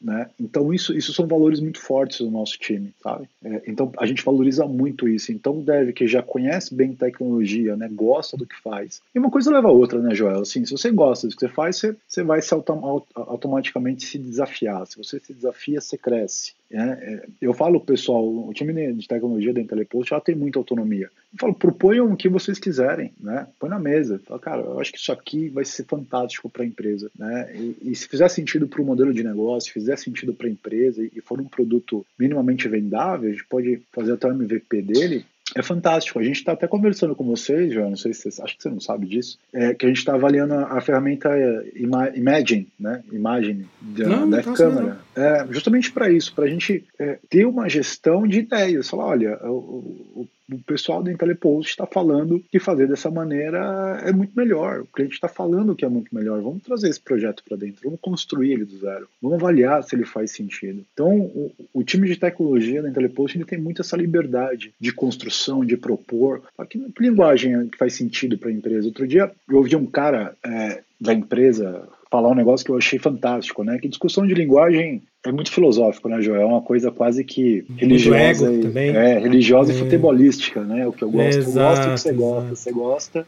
Né? 0.05 0.29
Então 0.39 0.73
isso, 0.75 0.95
isso 0.95 1.15
são 1.15 1.27
valores 1.27 1.61
muito 1.61 1.81
fortes 1.81 2.19
do 2.19 2.31
nosso 2.31 2.59
time, 2.59 2.93
sabe? 3.03 3.27
É, 3.43 3.63
então 3.67 3.91
a 3.97 4.05
gente 4.05 4.23
valoriza 4.23 4.67
muito 4.67 5.09
isso. 5.09 5.33
Então 5.33 5.63
deve 5.63 5.95
que 5.95 6.07
já 6.07 6.23
conhece 6.23 6.75
bem 6.75 6.93
tecnologia, 6.95 7.75
né? 7.75 7.89
Gosta 7.91 8.37
do 8.37 8.45
que 8.45 8.61
faz. 8.61 9.01
E 9.15 9.19
uma 9.19 9.31
coisa 9.31 9.51
leva 9.51 9.69
a 9.69 9.73
outra, 9.73 9.99
né, 10.01 10.15
Joel? 10.15 10.43
Assim, 10.43 10.63
se 10.67 10.73
você 10.73 10.91
gosta 10.91 11.27
do 11.27 11.35
que 11.35 11.41
você 11.41 11.49
faz, 11.49 11.77
você, 11.77 11.97
você 12.07 12.23
vai 12.23 12.43
se 12.43 12.53
autom 12.53 13.03
automaticamente 13.15 14.05
se 14.05 14.19
desafiar. 14.19 14.87
Se 14.87 14.99
você 14.99 15.19
se 15.19 15.33
desafia, 15.33 15.81
você 15.81 15.97
cresce. 15.97 16.53
Né? 16.71 16.99
É, 17.01 17.27
eu 17.41 17.55
falo, 17.55 17.81
pessoal, 17.81 18.27
o 18.27 18.53
time 18.53 18.93
de 18.93 19.07
tecnologia 19.07 19.55
da 19.55 19.61
Intelepost 19.61 20.11
já 20.11 20.21
tem 20.21 20.35
muita 20.35 20.59
autonomia. 20.59 21.09
Eu 21.33 21.39
falo, 21.39 21.55
proponham 21.55 22.13
o 22.13 22.17
que 22.17 22.29
vocês 22.29 22.59
quiserem, 22.59 23.13
né? 23.21 23.47
Põe 23.59 23.71
na 23.71 23.79
mesa. 23.79 24.21
Fala, 24.25 24.41
cara, 24.41 24.63
eu 24.63 24.81
acho 24.81 24.93
que 24.93 24.99
isso 24.99 25.13
aqui 25.13 25.49
vai 25.49 25.65
ser 25.65 25.85
fantástico 25.85 26.49
para 26.49 26.63
a 26.63 26.67
empresa, 26.67 27.11
né? 27.19 27.51
E, 27.55 27.77
e, 27.91 27.95
se 27.95 28.09
fizer 28.09 28.29
sentido 28.29 28.67
para 28.67 28.83
o 28.83 28.85
modelo 28.85 29.13
de 29.13 29.23
negócio, 29.23 29.69
se 29.69 29.73
fizer 29.95 29.97
sentido 29.97 30.35
para 30.35 30.47
a 30.47 30.51
empresa 30.51 31.03
e, 31.03 31.21
for 31.21 31.41
um 31.41 31.45
produto 31.45 32.05
minimamente 32.19 32.69
vendável, 32.69 33.29
a 33.29 33.33
gente 33.33 33.47
pode 33.47 33.81
fazer 33.93 34.13
até 34.13 34.29
o 34.29 34.33
MVP 34.33 34.83
dele 34.83 35.25
é 35.55 35.63
fantástico. 35.63 36.19
A 36.19 36.23
gente 36.23 36.37
está 36.37 36.53
até 36.53 36.67
conversando 36.67 37.15
com 37.15 37.25
vocês, 37.25 37.73
João, 37.73 37.91
não 37.91 37.97
sei 37.97 38.13
se 38.13 38.31
você, 38.31 38.43
acho 38.43 38.57
que 38.57 38.63
você 38.63 38.71
não 38.71 38.81
sabe 38.81 39.07
disso, 39.07 39.39
é, 39.53 39.75
que 39.75 39.85
a 39.85 39.89
gente 39.89 39.99
está 39.99 40.15
avaliando 40.15 40.55
a, 40.55 40.79
a 40.79 40.81
ferramenta 40.81 41.29
é, 41.29 41.73
Imagine, 41.77 42.67
né? 42.81 43.03
Imagine 43.13 43.67
da, 43.81 44.09
não, 44.09 44.31
da 44.31 44.43
câmera. 44.43 44.99
É, 45.15 45.47
justamente 45.51 45.93
para 45.93 46.11
isso, 46.11 46.35
para 46.35 46.47
a 46.47 46.49
gente 46.49 46.85
é, 46.99 47.19
ter 47.29 47.45
uma 47.45 47.69
gestão 47.69 48.27
de 48.27 48.41
ideias. 48.41 48.89
Falar, 48.89 49.07
olha, 49.07 49.39
o, 49.45 49.53
o, 50.17 50.29
o 50.51 50.59
pessoal 50.59 51.03
do 51.03 51.11
IntelliPost 51.11 51.71
está 51.71 51.87
falando 51.87 52.43
que 52.51 52.59
fazer 52.59 52.87
dessa 52.87 53.11
maneira 53.11 54.01
é 54.05 54.13
muito 54.13 54.33
melhor. 54.37 54.81
O 54.81 54.87
cliente 54.87 55.15
está 55.15 55.29
falando 55.29 55.75
que 55.75 55.85
é 55.85 55.89
muito 55.89 56.15
melhor. 56.15 56.41
Vamos 56.41 56.63
trazer 56.63 56.89
esse 56.89 57.01
projeto 57.01 57.43
para 57.47 57.57
dentro, 57.57 57.83
vamos 57.85 58.01
construir 58.01 58.53
ele 58.53 58.65
do 58.65 58.79
zero, 58.79 59.09
vamos 59.23 59.39
avaliar 59.39 59.83
se 59.83 59.95
ele 59.95 60.05
faz 60.05 60.33
sentido. 60.33 60.85
Então, 60.93 61.21
o, 61.21 61.53
o 61.73 61.83
time 61.83 62.09
de 62.09 62.17
tecnologia 62.17 62.83
da 62.83 62.89
IntelliPost 62.89 63.37
ele 63.37 63.45
tem 63.45 63.59
muito 63.59 63.83
essa 63.83 63.97
liberdade 63.97 64.73
de 64.79 64.93
construção, 64.93 65.65
de 65.65 65.77
propor. 65.77 66.43
Que, 66.69 66.79
que 66.79 67.03
linguagem 67.03 67.69
que 67.69 67.79
faz 67.79 67.95
sentido 67.95 68.37
para 68.37 68.51
a 68.51 68.53
empresa? 68.53 68.87
Outro 68.87 69.07
dia 69.07 69.31
eu 69.49 69.57
ouvi 69.57 69.75
um 69.77 69.87
cara 69.87 70.35
é, 70.45 70.83
da 71.01 71.13
empresa 71.13 71.89
falar 72.15 72.31
um 72.31 72.35
negócio 72.35 72.65
que 72.65 72.71
eu 72.71 72.77
achei 72.77 72.97
fantástico, 72.97 73.65
né? 73.65 73.77
Que 73.77 73.89
discussão 73.89 74.25
de 74.25 74.35
linguagem 74.35 75.03
é 75.27 75.33
muito 75.33 75.51
filosófico, 75.51 76.09
né, 76.09 76.23
Joel? 76.23 76.43
É 76.43 76.47
uma 76.47 76.63
coisa 76.63 76.93
quase 76.93 77.25
que 77.25 77.65
religiosa, 77.77 78.53
e, 78.53 78.61
também. 78.61 78.91
É, 78.91 79.19
religiosa 79.19 79.73
é. 79.73 79.75
e 79.75 79.79
futebolística, 79.81 80.63
né? 80.63 80.87
O 80.87 80.93
que 80.93 81.03
eu 81.03 81.11
gosto, 81.11 81.39
exato, 81.39 81.59
eu 81.59 81.65
gosto, 81.65 81.83
o 81.83 81.91
que 81.91 81.99
você 81.99 82.13
gosta, 82.13 82.55
você 82.55 82.73
gosta, 82.73 83.27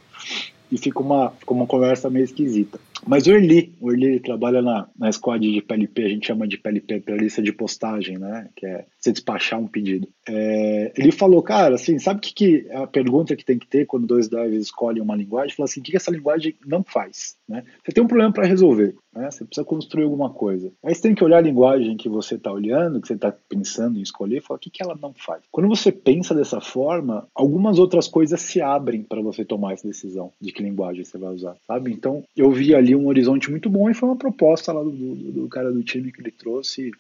e 0.70 0.78
fica 0.78 1.00
uma, 1.00 1.32
fica 1.32 1.52
uma 1.52 1.66
conversa 1.66 2.08
meio 2.08 2.22
esquisita. 2.22 2.78
Mas 3.04 3.26
o 3.26 3.32
Erli, 3.32 3.74
o 3.80 3.90
Erli 3.90 4.20
trabalha 4.20 4.62
na, 4.62 4.86
na 4.96 5.10
squad 5.10 5.52
de 5.52 5.60
PLP, 5.60 6.04
a 6.04 6.08
gente 6.08 6.26
chama 6.28 6.46
de 6.46 6.56
PLP, 6.56 7.00
pela 7.00 7.18
lista 7.18 7.42
de 7.42 7.52
postagem, 7.52 8.18
né? 8.18 8.48
Que 8.54 8.66
é 8.66 8.84
você 9.00 9.10
despachar 9.10 9.58
um 9.58 9.66
pedido. 9.66 10.06
É, 10.28 10.92
ele 10.96 11.12
falou, 11.12 11.40
cara, 11.40 11.76
assim, 11.76 11.98
sabe 11.98 12.18
o 12.18 12.20
que, 12.20 12.34
que 12.34 12.70
a 12.72 12.86
pergunta 12.86 13.36
que 13.36 13.44
tem 13.44 13.58
que 13.58 13.66
ter 13.66 13.86
quando 13.86 14.06
dois 14.06 14.28
devs 14.28 14.60
escolhem 14.60 15.00
uma 15.00 15.14
linguagem? 15.14 15.54
Fala 15.54 15.66
assim, 15.66 15.80
o 15.80 15.82
que, 15.82 15.92
que 15.92 15.96
essa 15.96 16.10
linguagem 16.10 16.54
não 16.66 16.82
faz? 16.82 17.36
Né? 17.48 17.62
Você 17.84 17.92
tem 17.92 18.02
um 18.02 18.08
problema 18.08 18.32
para 18.32 18.46
resolver, 18.46 18.96
né? 19.14 19.30
você 19.30 19.44
precisa 19.44 19.64
construir 19.64 20.02
alguma 20.02 20.30
coisa. 20.30 20.72
Aí 20.84 20.94
você 20.94 21.02
tem 21.02 21.14
que 21.14 21.22
olhar 21.22 21.38
a 21.38 21.42
linguagem 21.42 21.96
que 21.96 22.08
você 22.08 22.34
está 22.34 22.50
olhando, 22.50 23.00
que 23.00 23.06
você 23.06 23.14
está 23.14 23.32
pensando 23.48 23.98
em 23.98 24.02
escolher, 24.02 24.38
e 24.38 24.40
falar 24.40 24.56
o 24.56 24.60
que, 24.60 24.70
que 24.70 24.82
ela 24.82 24.98
não 25.00 25.14
faz. 25.14 25.42
Quando 25.52 25.68
você 25.68 25.92
pensa 25.92 26.34
dessa 26.34 26.60
forma, 26.60 27.28
algumas 27.32 27.78
outras 27.78 28.08
coisas 28.08 28.40
se 28.40 28.60
abrem 28.60 29.04
para 29.04 29.22
você 29.22 29.44
tomar 29.44 29.74
essa 29.74 29.86
decisão 29.86 30.32
de 30.40 30.50
que 30.50 30.62
linguagem 30.62 31.04
você 31.04 31.18
vai 31.18 31.32
usar, 31.32 31.56
sabe? 31.68 31.92
Então, 31.92 32.24
eu 32.36 32.50
vi 32.50 32.74
ali 32.74 32.96
um 32.96 33.06
horizonte 33.06 33.48
muito 33.48 33.70
bom 33.70 33.88
e 33.88 33.94
foi 33.94 34.08
uma 34.08 34.16
proposta 34.16 34.72
lá 34.72 34.82
do, 34.82 34.90
do, 34.90 35.14
do 35.14 35.48
cara 35.48 35.70
do 35.70 35.84
time 35.84 36.10
que 36.10 36.20
ele 36.20 36.32
trouxe. 36.32 36.90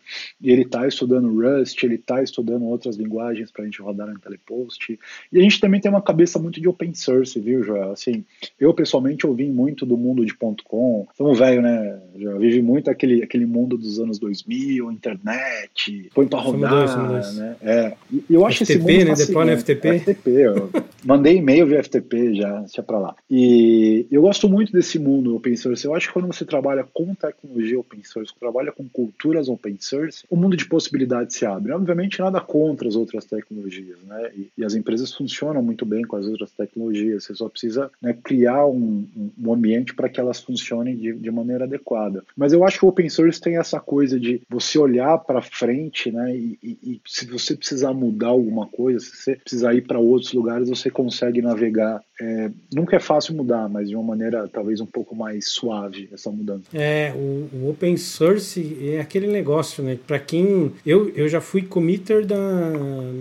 E 0.40 0.50
ele 0.50 0.62
está 0.62 0.86
estudando 0.86 1.34
Rust, 1.40 1.82
ele 1.82 1.96
está 1.96 2.22
estudando 2.22 2.64
outras 2.66 2.94
linguagens 2.96 3.15
para 3.52 3.62
a 3.62 3.64
gente 3.64 3.82
rodar 3.82 4.08
no 4.08 4.18
Telepost. 4.18 4.98
E 5.32 5.38
a 5.38 5.42
gente 5.42 5.60
também 5.60 5.80
tem 5.80 5.90
uma 5.90 6.02
cabeça 6.02 6.38
muito 6.38 6.60
de 6.60 6.68
open 6.68 6.94
source, 6.94 7.38
viu, 7.38 7.62
Joel? 7.62 7.92
Assim, 7.92 8.24
eu 8.58 8.72
pessoalmente 8.74 9.26
ouvi 9.26 9.46
muito 9.46 9.84
do 9.86 9.96
mundo 9.96 10.24
de 10.24 10.34
.com. 10.34 11.06
Somos 11.16 11.38
velho, 11.38 11.62
né? 11.62 12.00
Já 12.16 12.36
vive 12.36 12.62
muito 12.62 12.90
aquele, 12.90 13.22
aquele 13.22 13.46
mundo 13.46 13.76
dos 13.76 13.98
anos 13.98 14.18
2000, 14.18 14.90
internet, 14.92 16.10
põe 16.14 16.26
para 16.26 16.40
rodar, 16.40 17.34
né? 17.34 17.56
É. 17.62 17.92
E 18.28 18.34
eu 18.34 18.44
acho 18.46 18.64
FTP, 18.64 18.72
esse 18.72 18.78
mundo 18.78 19.08
né? 19.08 19.14
Depois 19.14 19.46
no 19.46 19.58
FTP. 19.58 19.98
FTP, 19.98 20.30
eu 20.30 20.70
mandei 21.04 21.36
e-mail 21.36 21.66
via 21.66 21.82
FTP 21.82 22.34
já, 22.34 22.64
já 22.74 22.82
para 22.82 22.98
lá. 22.98 23.16
E 23.30 24.06
eu 24.10 24.22
gosto 24.22 24.48
muito 24.48 24.72
desse 24.72 24.98
mundo 24.98 25.36
open 25.36 25.56
source. 25.56 25.84
Eu 25.84 25.94
acho 25.94 26.08
que 26.08 26.12
quando 26.12 26.26
você 26.26 26.44
trabalha 26.44 26.84
com 26.92 27.14
tecnologia 27.14 27.78
open 27.78 28.02
source, 28.02 28.32
trabalha 28.38 28.72
com 28.72 28.88
culturas 28.88 29.48
open 29.48 29.76
source, 29.80 30.24
o 30.30 30.36
mundo 30.36 30.56
de 30.56 30.66
possibilidades 30.66 31.36
se 31.36 31.46
abre. 31.46 31.72
Obviamente, 31.72 32.20
nada 32.20 32.40
contra 32.40 32.88
as 32.88 32.96
outras 32.96 33.05
tecnologias, 33.24 33.98
né? 34.04 34.30
E, 34.34 34.50
e 34.58 34.64
as 34.64 34.74
empresas 34.74 35.12
funcionam 35.14 35.62
muito 35.62 35.84
bem 35.84 36.02
com 36.02 36.16
as 36.16 36.26
outras 36.26 36.50
tecnologias. 36.50 37.24
Você 37.24 37.34
só 37.34 37.48
precisa 37.48 37.90
né, 38.00 38.16
criar 38.22 38.66
um, 38.66 39.06
um 39.38 39.52
ambiente 39.52 39.94
para 39.94 40.08
que 40.08 40.20
elas 40.20 40.40
funcionem 40.40 40.96
de, 40.96 41.12
de 41.12 41.30
maneira 41.30 41.64
adequada. 41.64 42.24
Mas 42.36 42.52
eu 42.52 42.64
acho 42.64 42.78
que 42.78 42.84
o 42.84 42.88
open 42.88 43.08
source 43.08 43.40
tem 43.40 43.56
essa 43.58 43.80
coisa 43.80 44.18
de 44.18 44.42
você 44.48 44.78
olhar 44.78 45.18
para 45.18 45.42
frente, 45.42 46.10
né? 46.10 46.34
E, 46.36 46.58
e, 46.62 46.78
e, 46.82 47.00
se 47.06 47.26
você 47.26 47.56
precisar 47.56 47.92
mudar 47.92 48.28
alguma 48.28 48.66
coisa, 48.66 49.00
se 49.00 49.16
você 49.16 49.36
precisar 49.36 49.74
ir 49.74 49.82
para 49.82 49.98
outros 49.98 50.32
lugares, 50.32 50.68
você 50.68 50.90
consegue 50.90 51.40
navegar. 51.42 52.00
É, 52.20 52.50
nunca 52.72 52.96
é 52.96 53.00
fácil 53.00 53.34
mudar, 53.34 53.68
mas 53.68 53.88
de 53.88 53.94
uma 53.94 54.04
maneira 54.04 54.48
talvez 54.48 54.80
um 54.80 54.86
pouco 54.86 55.14
mais 55.14 55.48
suave 55.48 56.08
essa 56.12 56.30
mudança. 56.30 56.64
É, 56.72 57.12
o, 57.14 57.48
o 57.52 57.70
open 57.70 57.96
source 57.96 58.78
é 58.82 59.00
aquele 59.00 59.26
negócio, 59.26 59.82
né? 59.82 59.98
Para 60.06 60.18
quem 60.18 60.72
eu, 60.84 61.10
eu 61.10 61.28
já 61.28 61.40
fui 61.40 61.62
committer 61.62 62.24
da 62.24 62.36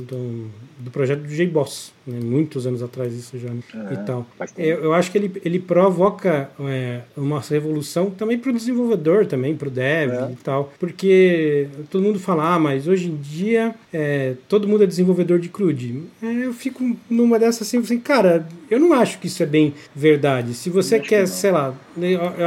do, 0.08 0.52
do 0.80 0.92
projeto 0.92 1.22
do 1.22 1.30
JBoss, 1.30 1.92
né? 2.06 2.20
muitos 2.22 2.68
anos 2.68 2.82
atrás 2.84 3.14
isso 3.14 3.38
já 3.38 3.50
é, 3.50 3.94
e 3.94 3.98
tal. 4.06 4.26
Eu, 4.58 4.84
eu, 4.84 4.94
acho 4.94 5.12
que 5.12 5.18
ele, 5.18 5.42
ele 5.44 5.60
provoca 5.60 6.50
é, 6.60 7.02
uma 7.16 7.40
revolução 7.40 8.10
também 8.10 8.38
para 8.38 8.52
o 8.52 8.54
desenvolvedor, 8.54 9.26
também 9.26 9.56
para 9.56 9.68
o 9.68 9.72
dev 9.72 10.12
é. 10.12 10.32
e 10.32 10.36
tal, 10.36 10.74
porque 10.80 11.68
todo 11.90 12.04
mundo 12.04 12.20
fala, 12.20 12.56
ah, 12.56 12.60
mas 12.60 12.88
hoje 12.88 13.10
em 13.10 13.16
dia 13.16 13.74
é, 13.94 14.34
todo 14.48 14.68
mundo 14.68 14.84
é 14.84 14.88
desenvolvedor 14.88 15.40
de 15.40 15.50
CRUD. 15.50 16.04
É, 16.22 16.46
eu 16.46 16.54
fico 16.54 16.96
numa 17.10 17.40
dessas 17.40 17.68
assim, 17.68 17.78
assim, 17.80 18.00
cara, 18.00 18.48
eu 18.70 18.80
não 18.80 18.94
acho 18.94 19.20
que 19.20 19.28
isso 19.28 19.42
é 19.42 19.46
bem 19.46 19.74
verdade. 19.96 20.54
Se 20.54 20.70
você 20.70 21.00
quer, 21.00 21.24
que 21.24 21.28
sei 21.28 21.52
lá, 21.52 21.74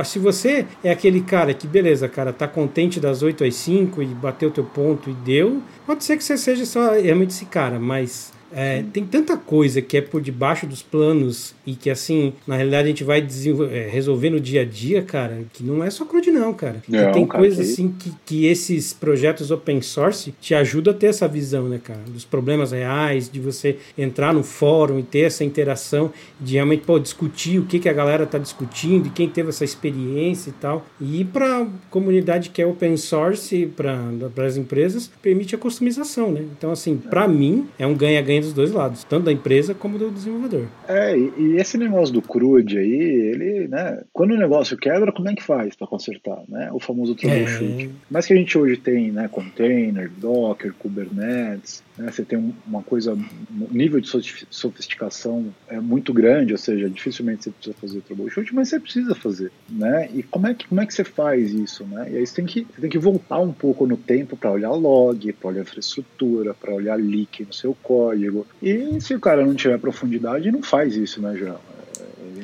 se 0.04 0.18
você 0.18 0.66
é 0.82 0.90
aquele 0.90 1.20
cara 1.20 1.52
que, 1.54 1.66
beleza, 1.66 2.08
cara, 2.08 2.32
tá 2.32 2.46
contente 2.46 3.00
das 3.00 3.22
8 3.22 3.44
às 3.44 3.54
5 3.54 4.02
e 4.02 4.06
bateu 4.06 4.48
o 4.48 4.52
teu 4.52 4.64
ponto 4.64 5.10
e 5.10 5.12
deu, 5.12 5.62
pode 5.86 6.04
ser 6.04 6.16
que 6.16 6.24
você 6.24 6.36
seja 6.36 6.64
só 6.64 6.92
realmente 6.92 7.30
esse 7.30 7.46
cara, 7.46 7.78
mas 7.78 8.32
é, 8.52 8.84
tem 8.92 9.04
tanta 9.04 9.36
coisa 9.36 9.82
que 9.82 9.96
é 9.96 10.00
por 10.00 10.20
debaixo 10.20 10.66
dos 10.66 10.82
planos 10.82 11.54
e 11.66 11.74
que, 11.74 11.90
assim, 11.90 12.32
na 12.46 12.56
realidade 12.56 12.84
a 12.84 12.88
gente 12.88 13.04
vai 13.04 13.20
é, 13.20 13.88
resolver 13.88 14.30
no 14.30 14.40
dia 14.40 14.62
a 14.62 14.64
dia, 14.64 15.02
cara, 15.02 15.44
que 15.52 15.62
não 15.62 15.84
é 15.84 15.90
só 15.90 16.04
crude, 16.04 16.30
não, 16.30 16.54
cara. 16.54 16.82
Não, 16.88 17.12
tem 17.12 17.26
coisas, 17.26 17.66
que... 17.66 17.72
assim, 17.72 17.94
que, 17.98 18.12
que 18.24 18.46
esses 18.46 18.92
projetos 18.92 19.50
open 19.50 19.82
source 19.82 20.34
te 20.40 20.54
ajudam 20.54 20.94
a 20.94 20.96
ter 20.96 21.06
essa 21.06 21.28
visão, 21.28 21.68
né, 21.68 21.80
cara? 21.82 22.00
Dos 22.06 22.24
problemas 22.24 22.72
reais, 22.72 23.28
de 23.30 23.40
você 23.40 23.76
entrar 23.96 24.32
no 24.32 24.42
fórum 24.42 24.98
e 24.98 25.02
ter 25.02 25.20
essa 25.20 25.44
interação, 25.44 26.12
de 26.40 26.54
realmente, 26.54 26.84
pô, 26.84 26.98
discutir 26.98 27.58
o 27.58 27.66
que, 27.66 27.78
que 27.78 27.88
a 27.88 27.92
galera 27.92 28.26
tá 28.26 28.38
discutindo 28.38 29.06
e 29.06 29.10
quem 29.10 29.28
teve 29.28 29.50
essa 29.50 29.64
experiência 29.64 30.50
e 30.50 30.54
tal. 30.54 30.86
E 31.00 31.24
para 31.24 31.66
comunidade 31.90 32.50
que 32.50 32.62
é 32.62 32.66
open 32.66 32.96
source, 32.96 33.66
para 33.76 34.46
as 34.46 34.56
empresas, 34.56 35.10
permite 35.20 35.54
a 35.54 35.58
customização, 35.58 36.32
né? 36.32 36.44
Então, 36.56 36.70
assim, 36.70 36.96
para 36.96 37.28
mim, 37.28 37.68
é 37.78 37.86
um 37.86 37.94
ganha-ganha 37.94 38.37
dos 38.40 38.52
dois 38.52 38.72
lados, 38.72 39.04
tanto 39.04 39.24
da 39.24 39.32
empresa 39.32 39.74
como 39.74 39.98
do 39.98 40.10
desenvolvedor. 40.10 40.66
É, 40.86 41.16
e, 41.16 41.32
e 41.36 41.56
esse 41.56 41.76
negócio 41.78 42.12
do 42.12 42.22
CRUD 42.22 42.78
aí, 42.78 42.92
ele, 42.92 43.68
né, 43.68 44.02
quando 44.12 44.32
o 44.32 44.36
negócio 44.36 44.76
quebra, 44.76 45.12
como 45.12 45.28
é 45.28 45.34
que 45.34 45.42
faz 45.42 45.74
para 45.74 45.86
consertar, 45.86 46.42
né? 46.48 46.70
O 46.72 46.80
famoso 46.80 47.14
troubleshoot. 47.14 47.86
É. 47.86 47.88
Mas 48.10 48.26
que 48.26 48.32
a 48.32 48.36
gente 48.36 48.56
hoje 48.56 48.76
tem, 48.76 49.10
né, 49.10 49.28
container, 49.28 50.10
Docker, 50.18 50.72
Kubernetes, 50.78 51.82
né, 51.98 52.10
você 52.10 52.24
tem 52.24 52.54
uma 52.66 52.82
coisa, 52.82 53.12
um 53.14 53.68
nível 53.70 54.00
de 54.00 54.08
sofisticação 54.50 55.52
é 55.68 55.80
muito 55.80 56.12
grande, 56.12 56.52
ou 56.52 56.58
seja, 56.58 56.88
dificilmente 56.88 57.44
você 57.44 57.50
precisa 57.50 57.76
fazer 57.80 58.00
troubleshoot, 58.02 58.54
mas 58.54 58.68
você 58.68 58.80
precisa 58.80 59.14
fazer, 59.14 59.50
né? 59.68 60.08
E 60.14 60.22
como 60.22 60.46
é 60.46 60.54
que, 60.54 60.68
como 60.68 60.80
é 60.80 60.86
que 60.86 60.94
você 60.94 61.04
faz 61.04 61.52
isso, 61.52 61.84
né? 61.84 62.08
E 62.10 62.16
aí 62.16 62.26
você 62.26 62.36
tem 62.36 62.46
que, 62.46 62.66
você 62.72 62.80
tem 62.80 62.90
que 62.90 62.98
voltar 62.98 63.40
um 63.40 63.52
pouco 63.52 63.86
no 63.86 63.96
tempo 63.96 64.36
para 64.36 64.52
olhar 64.52 64.70
log, 64.70 65.32
para 65.32 65.48
olhar 65.48 65.62
infraestrutura, 65.62 66.54
para 66.54 66.72
olhar 66.72 66.96
leak 66.96 67.44
no 67.44 67.52
seu 67.52 67.74
código. 67.82 68.46
E 68.62 69.00
se 69.00 69.14
o 69.14 69.20
cara 69.20 69.44
não 69.44 69.54
tiver 69.54 69.78
profundidade, 69.78 70.52
não 70.52 70.62
faz 70.62 70.96
isso, 70.96 71.20
né, 71.20 71.36
João? 71.36 71.58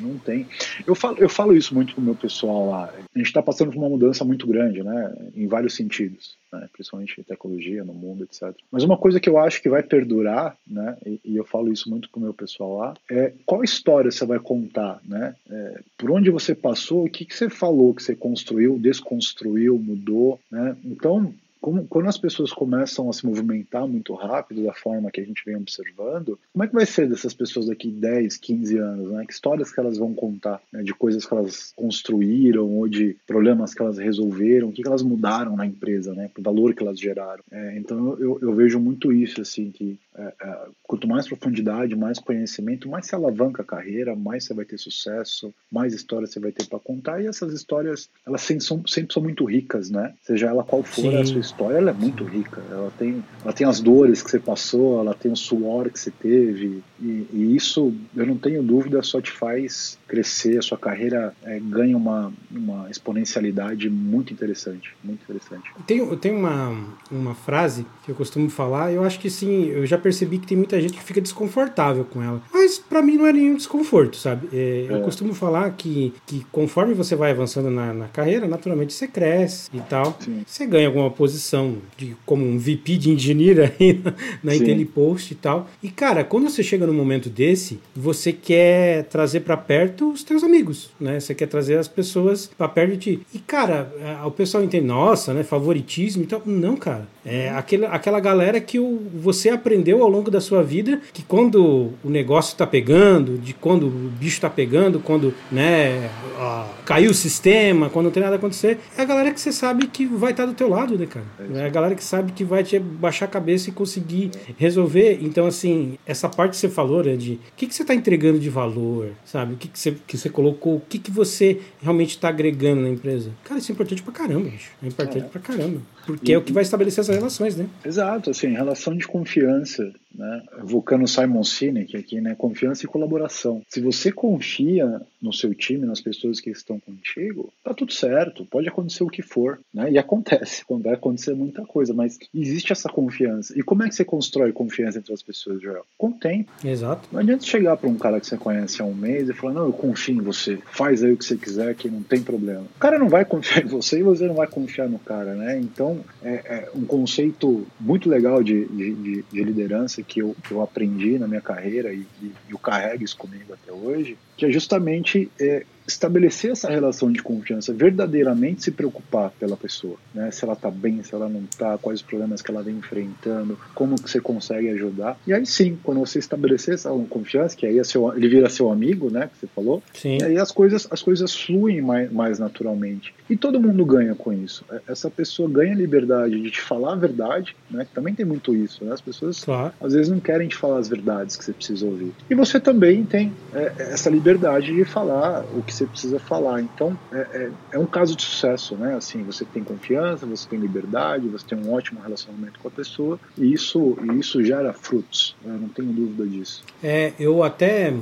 Não 0.05 0.19
tem. 0.19 0.47
Eu 0.87 0.95
falo, 0.95 1.19
eu 1.19 1.29
falo 1.29 1.57
isso 1.57 1.75
muito 1.75 1.95
com 1.95 2.01
o 2.01 2.05
meu 2.05 2.14
pessoal 2.14 2.69
lá. 2.69 2.93
A 3.14 3.19
gente 3.19 3.29
está 3.29 3.43
passando 3.43 3.71
por 3.71 3.79
uma 3.79 3.88
mudança 3.88 4.25
muito 4.25 4.47
grande, 4.47 4.83
né? 4.83 5.14
Em 5.35 5.47
vários 5.47 5.75
sentidos, 5.75 6.37
né? 6.53 6.69
principalmente 6.73 7.19
em 7.19 7.25
tecnologia, 7.25 7.85
no 7.85 7.95
mundo, 7.95 8.25
etc. 8.25 8.55
Mas 8.71 8.85
uma 8.85 8.99
coisa 8.99 9.19
que 9.19 9.29
eu 9.29 9.38
acho 9.38 9.62
que 9.62 9.69
vai 9.69 9.83
perdurar, 9.83 10.57
né? 10.67 10.97
E, 11.07 11.21
e 11.25 11.37
eu 11.37 11.45
falo 11.45 11.73
isso 11.73 11.88
muito 11.88 12.11
com 12.11 12.21
o 12.21 12.23
meu 12.23 12.35
pessoal 12.35 12.77
lá, 12.77 12.95
é 13.11 13.33
qual 13.47 13.64
história 13.64 14.11
você 14.11 14.27
vai 14.27 14.38
contar, 14.38 15.01
né? 15.05 15.35
É, 15.51 15.81
por 15.97 16.11
onde 16.11 16.31
você 16.31 16.55
passou, 16.55 17.05
o 17.05 17.11
que, 17.11 17.25
que 17.25 17.35
você 17.35 17.49
falou 17.49 17.95
que 17.95 18.03
você 18.03 18.14
construiu, 18.14 18.79
desconstruiu, 18.79 19.79
mudou, 19.79 20.38
né? 20.51 20.77
Então, 20.85 21.33
como, 21.64 21.87
quando 21.87 22.11
as 22.11 22.18
pessoas 22.18 22.53
começam 22.53 23.09
a 23.09 23.12
se 23.14 23.24
movimentar 23.24 23.88
muito 23.88 24.12
rápido, 24.12 24.64
da 24.64 24.74
forma 24.74 25.11
que 25.11 25.18
a 25.18 25.24
gente 25.24 25.42
vem 25.46 25.57
observando, 25.57 26.38
como 26.53 26.62
é 26.62 26.68
que 26.68 26.74
vai 26.74 26.85
ser 26.85 27.09
dessas 27.09 27.33
pessoas 27.33 27.68
daqui 27.68 27.90
10, 27.90 28.37
15 28.37 28.77
anos? 28.77 29.11
Né? 29.11 29.24
Que 29.24 29.33
histórias 29.33 29.72
que 29.72 29.81
elas 29.81 29.96
vão 29.96 30.12
contar? 30.12 30.61
Né? 30.70 30.83
De 30.83 30.92
coisas 30.92 31.24
que 31.24 31.33
elas 31.33 31.72
construíram 31.74 32.70
ou 32.70 32.87
de 32.87 33.16
problemas 33.27 33.72
que 33.72 33.81
elas 33.81 33.96
resolveram? 33.96 34.68
O 34.68 34.72
que, 34.72 34.83
que 34.83 34.88
elas 34.88 35.03
mudaram 35.03 35.57
na 35.57 35.64
empresa? 35.64 36.12
Né? 36.12 36.31
O 36.38 36.42
valor 36.42 36.74
que 36.74 36.83
elas 36.83 37.00
geraram? 37.00 37.42
É, 37.50 37.79
então 37.79 38.14
eu, 38.18 38.38
eu, 38.42 38.55
vejo 38.55 38.79
muito 38.79 39.11
isso, 39.11 39.40
assim, 39.40 39.70
que 39.70 39.98
é, 40.18 40.35
é, 40.42 40.66
quanto 40.83 41.09
mais 41.09 41.27
profundidade, 41.27 41.96
mais 41.96 42.18
conhecimento, 42.18 42.90
mais 42.90 43.07
se 43.07 43.14
alavanca 43.14 43.62
a 43.62 43.64
carreira, 43.64 44.14
mais 44.14 44.44
você 44.44 44.53
vai 44.53 44.66
ter 44.66 44.77
sucesso, 44.77 45.50
mais 45.72 45.94
histórias 45.94 46.31
você 46.31 46.40
vai 46.40 46.53
ter 46.53 46.66
para 46.66 46.79
contar. 46.79 47.22
E 47.22 47.27
essas 47.27 47.55
histórias, 47.55 48.11
elas 48.27 48.42
sempre 48.42 48.64
são, 48.64 48.87
sempre 48.87 49.14
são 49.14 49.22
muito 49.22 49.46
ricas, 49.46 49.88
né? 49.88 50.12
Seja 50.20 50.48
ela 50.48 50.62
qual 50.62 50.83
for 50.83 51.00
Sim. 51.00 51.16
a 51.16 51.24
sua 51.24 51.40
história 51.40 51.54
história 51.55 51.79
ela 51.79 51.90
é 51.90 51.95
muito 51.95 52.25
rica. 52.25 52.61
Ela 52.71 52.93
tem, 52.99 53.25
ela 53.43 53.53
tem 53.53 53.67
as 53.67 53.81
dores 53.81 54.23
que 54.23 54.31
você 54.31 54.38
passou, 54.38 55.01
ela 55.01 55.14
tem 55.14 55.31
o 55.31 55.37
suor 55.37 55.88
que 55.88 55.99
você 55.99 56.11
teve. 56.11 56.83
E, 57.01 57.27
e 57.33 57.57
isso, 57.57 57.95
eu 58.17 58.27
não 58.27 58.37
tenho 58.37 58.62
dúvida, 58.62 59.03
só 59.03 59.21
te 59.21 59.31
faz 59.31 59.99
crescer. 60.07 60.59
A 60.59 60.62
sua 60.62 60.77
carreira 60.77 61.35
é, 61.45 61.59
ganha 61.61 61.97
uma, 61.97 62.33
uma 62.51 62.90
exponencialidade 62.90 63.88
muito 63.88 64.33
interessante. 64.33 64.95
Muito 65.03 65.23
interessante. 65.23 65.71
Tem, 65.87 66.17
tem 66.17 66.33
uma, 66.33 66.77
uma 67.11 67.35
frase 67.35 67.87
que 68.05 68.11
eu 68.11 68.14
costumo 68.14 68.51
falar, 68.51 68.93
eu 68.93 69.05
acho 69.05 69.19
que 69.19 69.31
sim, 69.31 69.67
eu 69.67 69.87
já 69.87 69.97
percebi 69.97 70.38
que 70.38 70.47
tem 70.47 70.57
muita 70.57 70.81
gente 70.81 70.95
que 70.95 71.03
fica 71.03 71.21
desconfortável 71.21 72.05
com 72.05 72.23
ela. 72.23 72.43
Mas 72.53 72.79
para 72.79 73.01
mim 73.01 73.17
não 73.17 73.27
é 73.27 73.33
nenhum 73.33 73.57
desconforto, 73.57 74.17
sabe? 74.17 74.49
É, 74.53 74.87
é. 74.90 74.95
Eu 74.95 75.01
costumo 75.03 75.33
falar 75.35 75.71
que, 75.71 76.12
que 76.27 76.45
conforme 76.51 76.95
você 76.95 77.14
vai 77.14 77.31
avançando 77.31 77.71
na, 77.71 77.93
na 77.93 78.09
carreira, 78.09 78.47
naturalmente 78.47 78.93
você 78.93 79.07
cresce 79.07 79.71
e 79.73 79.81
tal. 79.81 80.17
Sim. 80.21 80.43
Você 80.47 80.67
ganha 80.67 80.87
alguma 80.87 81.11
posição 81.11 81.44
posição 81.45 81.77
de 81.97 82.17
como 82.25 82.45
um 82.45 82.59
VP 82.59 82.97
de 82.97 83.11
engenheiro 83.11 83.63
aí 83.79 84.01
na, 84.03 84.15
na 84.43 84.57
IntelliPost 84.57 85.33
e 85.33 85.37
tal. 85.37 85.69
E 85.83 85.91
cara, 85.91 86.25
quando 86.25 86.49
você 86.49 86.63
chega 86.63 86.87
num 86.87 86.95
momento 86.95 87.29
desse, 87.29 87.79
você 87.95 88.33
quer 88.33 89.05
trazer 89.05 89.41
para 89.41 89.57
perto 89.57 90.11
os 90.11 90.25
teus 90.25 90.43
amigos, 90.43 90.91
né? 90.99 91.21
Você 91.21 91.35
quer 91.35 91.47
trazer 91.47 91.77
as 91.77 91.89
pessoas 91.89 92.51
para 92.57 92.69
perto 92.69 92.93
de 92.93 92.97
ti. 92.97 93.21
E 93.35 93.39
cara, 93.39 93.93
o 94.25 94.31
pessoal 94.31 94.65
entende, 94.65 94.87
nossa, 94.87 95.35
né, 95.35 95.43
favoritismo 95.43 96.23
e 96.23 96.27
tal. 96.27 96.43
Não, 96.47 96.77
cara. 96.77 97.07
É 97.25 97.49
aquele, 97.51 97.87
aquela 97.87 98.21
galera 98.21 98.61
que 98.61 98.79
o, 98.79 99.01
você 99.15 99.49
aprendeu 99.49 100.03
ao 100.03 100.09
longo 100.09 100.31
da 100.31 100.41
sua 100.41 100.63
vida 100.63 101.01
que 101.13 101.23
quando 101.23 101.93
o 102.05 102.11
negócio 102.11 102.53
está 102.53 102.67
pegando, 102.67 103.39
de 103.39 103.55
quando 103.55 103.87
o 103.87 103.91
bicho 103.91 104.37
está 104.37 104.51
pegando, 104.51 105.01
quando 105.01 105.33
né, 105.51 106.11
ó, 106.39 106.67
caiu 106.85 107.11
o 107.11 107.15
sistema, 107.15 107.89
quando 107.89 108.07
não 108.07 108.13
tem 108.13 108.23
nada 108.23 108.37
a 108.37 108.39
acontecer, 108.39 108.79
é 108.97 109.03
a 109.03 109.05
galera 109.07 109.33
que 109.33 109.41
você 109.41 109.53
sabe 109.53 109.87
que 109.87 110.05
vai 110.05 110.33
estar 110.33 110.45
tá 110.45 110.51
do 110.51 110.55
teu 110.55 110.69
lado, 110.69 110.99
né, 110.99 111.07
cara? 111.07 111.24
É, 111.39 111.59
é 111.59 111.67
a 111.67 111.69
galera 111.69 111.95
que 111.95 112.05
sabe 112.05 112.33
que 112.33 112.45
vai 112.45 112.63
te 112.63 112.79
baixar 112.79 113.27
a 113.27 113.29
cabeça 113.29 113.71
e 113.71 113.73
conseguir 113.73 114.31
resolver. 114.57 115.19
Então, 115.23 115.47
assim, 115.47 115.99
essa 116.07 116.29
parte 116.29 116.53
que 116.53 116.57
você 116.59 116.69
falou, 116.69 117.03
né, 117.03 117.17
de 117.17 117.35
o 117.35 117.39
que, 117.57 117.67
que 117.67 117.75
você 117.75 117.83
está 117.83 117.95
entregando 117.95 118.39
de 118.39 118.51
valor, 118.51 119.11
sabe? 119.25 119.55
O 119.55 119.57
que, 119.57 119.69
que, 119.69 119.79
você, 119.79 119.97
que 120.07 120.17
você 120.17 120.29
colocou, 120.29 120.77
o 120.77 120.81
que, 120.81 120.99
que 120.99 121.11
você 121.11 121.61
realmente 121.81 122.11
está 122.11 122.29
agregando 122.29 122.83
na 122.83 122.89
empresa. 122.89 123.31
Cara, 123.45 123.59
isso 123.59 123.71
é 123.71 123.75
importante 123.75 124.03
pra 124.03 124.13
caramba, 124.13 124.49
bicho. 124.49 124.71
É 124.83 124.87
importante 124.87 125.25
é. 125.25 125.29
pra 125.29 125.41
caramba. 125.41 125.81
Porque 126.07 126.33
e, 126.33 126.35
é 126.35 126.38
o 126.38 126.43
que 126.43 126.53
vai 126.53 126.62
estabelecer 126.62 127.01
essas 127.01 127.17
relações, 127.17 127.57
né? 127.57 127.69
Exato, 127.85 128.31
assim, 128.31 128.49
relação 128.49 128.97
de 128.97 129.07
confiança, 129.07 129.93
né? 130.14 130.43
Vulcano 130.62 131.09
Simon 131.09 131.43
Sinek 131.43 131.97
aqui, 131.97 132.21
né? 132.21 132.35
Confiança 132.37 132.85
e 132.85 132.88
colaboração. 132.88 133.62
Se 133.69 133.81
você 133.81 134.12
confia 134.12 135.01
no 135.21 135.33
seu 135.33 135.55
time, 135.55 135.87
nas 135.87 136.01
pessoas 136.01 136.40
que 136.40 136.51
estão 136.51 136.79
contigo, 136.79 137.53
tá 137.62 137.75
tudo 137.75 137.93
certo, 137.93 138.45
pode 138.45 138.69
acontecer 138.69 139.03
o 139.03 139.09
que 139.09 139.23
for, 139.23 139.59
né? 139.73 139.90
E 139.90 139.99
acontece, 139.99 140.62
vai 140.83 140.95
acontecer 140.95 141.35
muita 141.35 141.64
coisa, 141.64 141.93
mas 141.93 142.19
existe 142.35 142.73
essa 142.73 142.88
confiança. 142.88 143.59
E 143.59 143.62
como 143.62 143.83
é 143.83 143.88
que 143.88 143.95
você 143.95 144.05
constrói 144.05 144.53
confiança 144.53 144.99
entre 144.99 145.12
as 145.12 145.23
pessoas, 145.23 145.61
Joel? 145.61 145.85
Com 145.99 146.12
tempo. 146.12 146.53
Exato. 146.64 147.09
Não 147.11 147.21
adianta 147.21 147.45
chegar 147.45 147.77
para 147.77 147.88
um 147.88 147.97
cara 147.97 148.21
que 148.21 148.27
você 148.27 148.37
conhece 148.37 148.81
há 148.81 148.85
um 148.85 148.95
mês 148.95 149.29
e 149.29 149.33
falar, 149.33 149.55
não, 149.55 149.67
eu 149.67 149.73
confio 149.73 150.17
em 150.17 150.23
você, 150.23 150.59
faz 150.71 151.03
aí 151.03 151.12
o 151.12 151.17
que 151.17 151.25
você 151.25 151.37
quiser, 151.37 151.75
que 151.75 151.88
não 151.88 152.03
tem 152.03 152.23
problema. 152.23 152.62
O 152.77 152.79
cara 152.79 152.99
não 152.99 153.09
vai 153.09 153.25
confiar 153.25 153.64
em 153.64 153.69
você 153.69 153.99
e 153.99 154.03
você 154.03 154.27
não 154.27 154.35
vai 154.35 154.47
confiar 154.47 154.88
no 154.88 154.99
cara, 154.99 155.35
né? 155.35 155.59
Então, 155.59 155.94
é, 156.23 156.33
é 156.33 156.69
um 156.75 156.85
conceito 156.85 157.67
muito 157.79 158.09
legal 158.09 158.43
de, 158.43 158.65
de, 158.67 159.25
de, 159.31 159.45
liderança 159.45 160.03
que 160.03 160.21
eu, 160.21 160.35
que 160.43 160.53
eu 160.53 160.63
aprendi 160.63 161.19
na 161.19 161.29
minha 161.29 161.41
carreira 161.41 161.93
e, 161.93 162.07
e, 162.23 162.33
carrego 162.65 163.05
isso 163.05 163.17
comigo 163.17 163.53
até 163.53 163.73
hoje, 163.73 164.17
que 164.37 164.47
é 164.47 164.51
justamente 164.51 165.31
é, 165.39 165.65
estabelecer 165.87 166.53
essa 166.53 166.70
relação 166.70 167.12
de 167.12 167.23
confiança, 167.23 167.73
verdadeiramente 167.73 168.64
se 168.64 168.70
preocupar 168.70 169.31
pela 169.38 169.57
pessoa, 169.57 169.97
né? 170.14 170.31
Se 170.31 170.44
ela 170.44 170.57
tá 170.57 170.70
bem, 170.70 171.03
se 171.03 171.14
ela 171.14 171.29
não 171.29 171.42
tá, 171.59 171.79
quais 171.79 172.01
os 172.01 172.07
problemas 172.07 172.40
que 172.42 172.51
ela 172.51 172.62
vem 172.62 172.77
enfrentando, 172.77 173.59
como 173.75 173.97
que 173.97 174.11
você 174.11 174.20
consegue 174.20 174.68
ajudar. 174.70 175.18
E 175.27 175.33
aí 175.33 175.44
sim, 175.44 175.79
quando 175.83 176.01
você 176.01 176.18
estabelecer 176.18 176.75
essa 176.75 176.90
confiança, 177.09 177.57
que 177.57 177.66
aí 177.66 177.79
é 177.79 177.85
seu, 177.85 178.14
ele 178.16 178.29
vira 178.29 178.49
seu 178.49 178.70
amigo, 178.70 179.11
né, 179.11 179.29
que 179.33 179.38
você 179.38 179.47
falou, 179.47 179.83
sim. 179.92 180.18
e 180.20 180.25
aí 180.25 180.38
as 180.38 180.51
coisas 180.51 180.88
as 180.90 181.03
coisas 181.03 181.35
fluem 181.35 181.81
mais, 181.81 182.11
mais 182.11 182.38
naturalmente. 182.38 183.14
E 183.29 183.37
todo 183.37 183.61
mundo 183.61 183.85
ganha 183.85 184.14
com 184.14 184.33
isso. 184.33 184.64
É, 184.70 184.81
essa 184.88 185.11
pessoa 185.11 185.49
ganha 185.49 185.75
liberdade 185.75 186.40
de 186.40 186.51
te 186.51 186.61
falar 186.61 186.94
a 186.94 186.97
verdade, 186.97 187.55
né? 187.70 187.85
Que 187.85 187.94
também 187.94 188.14
tem 188.14 188.25
muito 188.25 188.55
isso, 188.55 188.85
né? 188.85 188.92
As 188.92 189.01
pessoas 189.01 189.44
claro. 189.44 189.73
às 189.81 189.92
vezes 189.92 190.09
não 190.09 190.20
querem 190.20 190.49
te 190.49 190.57
falar 190.57 190.79
as 190.79 190.88
verdades 190.88 191.37
que 191.37 191.44
você 191.44 191.53
precisa 191.53 191.85
ouvir. 191.85 192.12
E 192.31 192.35
você 192.35 192.59
também 192.59 193.05
tem 193.05 193.33
é, 193.53 193.73
essa 193.79 194.09
liberdade 194.09 194.75
de 194.75 194.85
falar 194.85 195.44
o 195.55 195.62
que 195.62 195.74
você 195.75 195.87
precisa 195.87 196.19
falar. 196.19 196.61
Então, 196.61 196.97
é, 197.13 197.19
é, 197.19 197.51
é, 197.73 197.79
um 197.79 197.87
caso 197.87 198.17
de 198.17 198.23
sucesso, 198.23 198.77
né? 198.77 198.95
Assim, 198.95 199.23
você 199.23 199.45
tem 199.45 199.63
confiança, 199.63 200.27
você 200.27 200.49
tem 200.49 200.59
liberdade, 200.59 201.29
você 201.29 201.47
tem 201.47 201.59
um 201.59 201.73
ótimo 201.73 202.01
relacionamento 202.01 202.59
com 202.61 202.69
a 202.69 202.71
pessoa 202.71 203.19
e 203.37 203.53
isso, 203.53 203.97
e 204.03 204.19
isso 204.19 204.43
gera 204.45 204.73
frutos. 204.73 205.37
Né? 205.43 205.57
Não 205.61 205.69
tenho 205.69 205.93
dúvida 205.93 206.27
disso. 206.27 206.63
É, 206.83 207.13
eu 207.19 207.43
até 207.43 207.95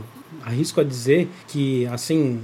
arrisco 0.44 0.80
a 0.80 0.84
dizer 0.84 1.28
que, 1.48 1.86
assim, 1.86 2.40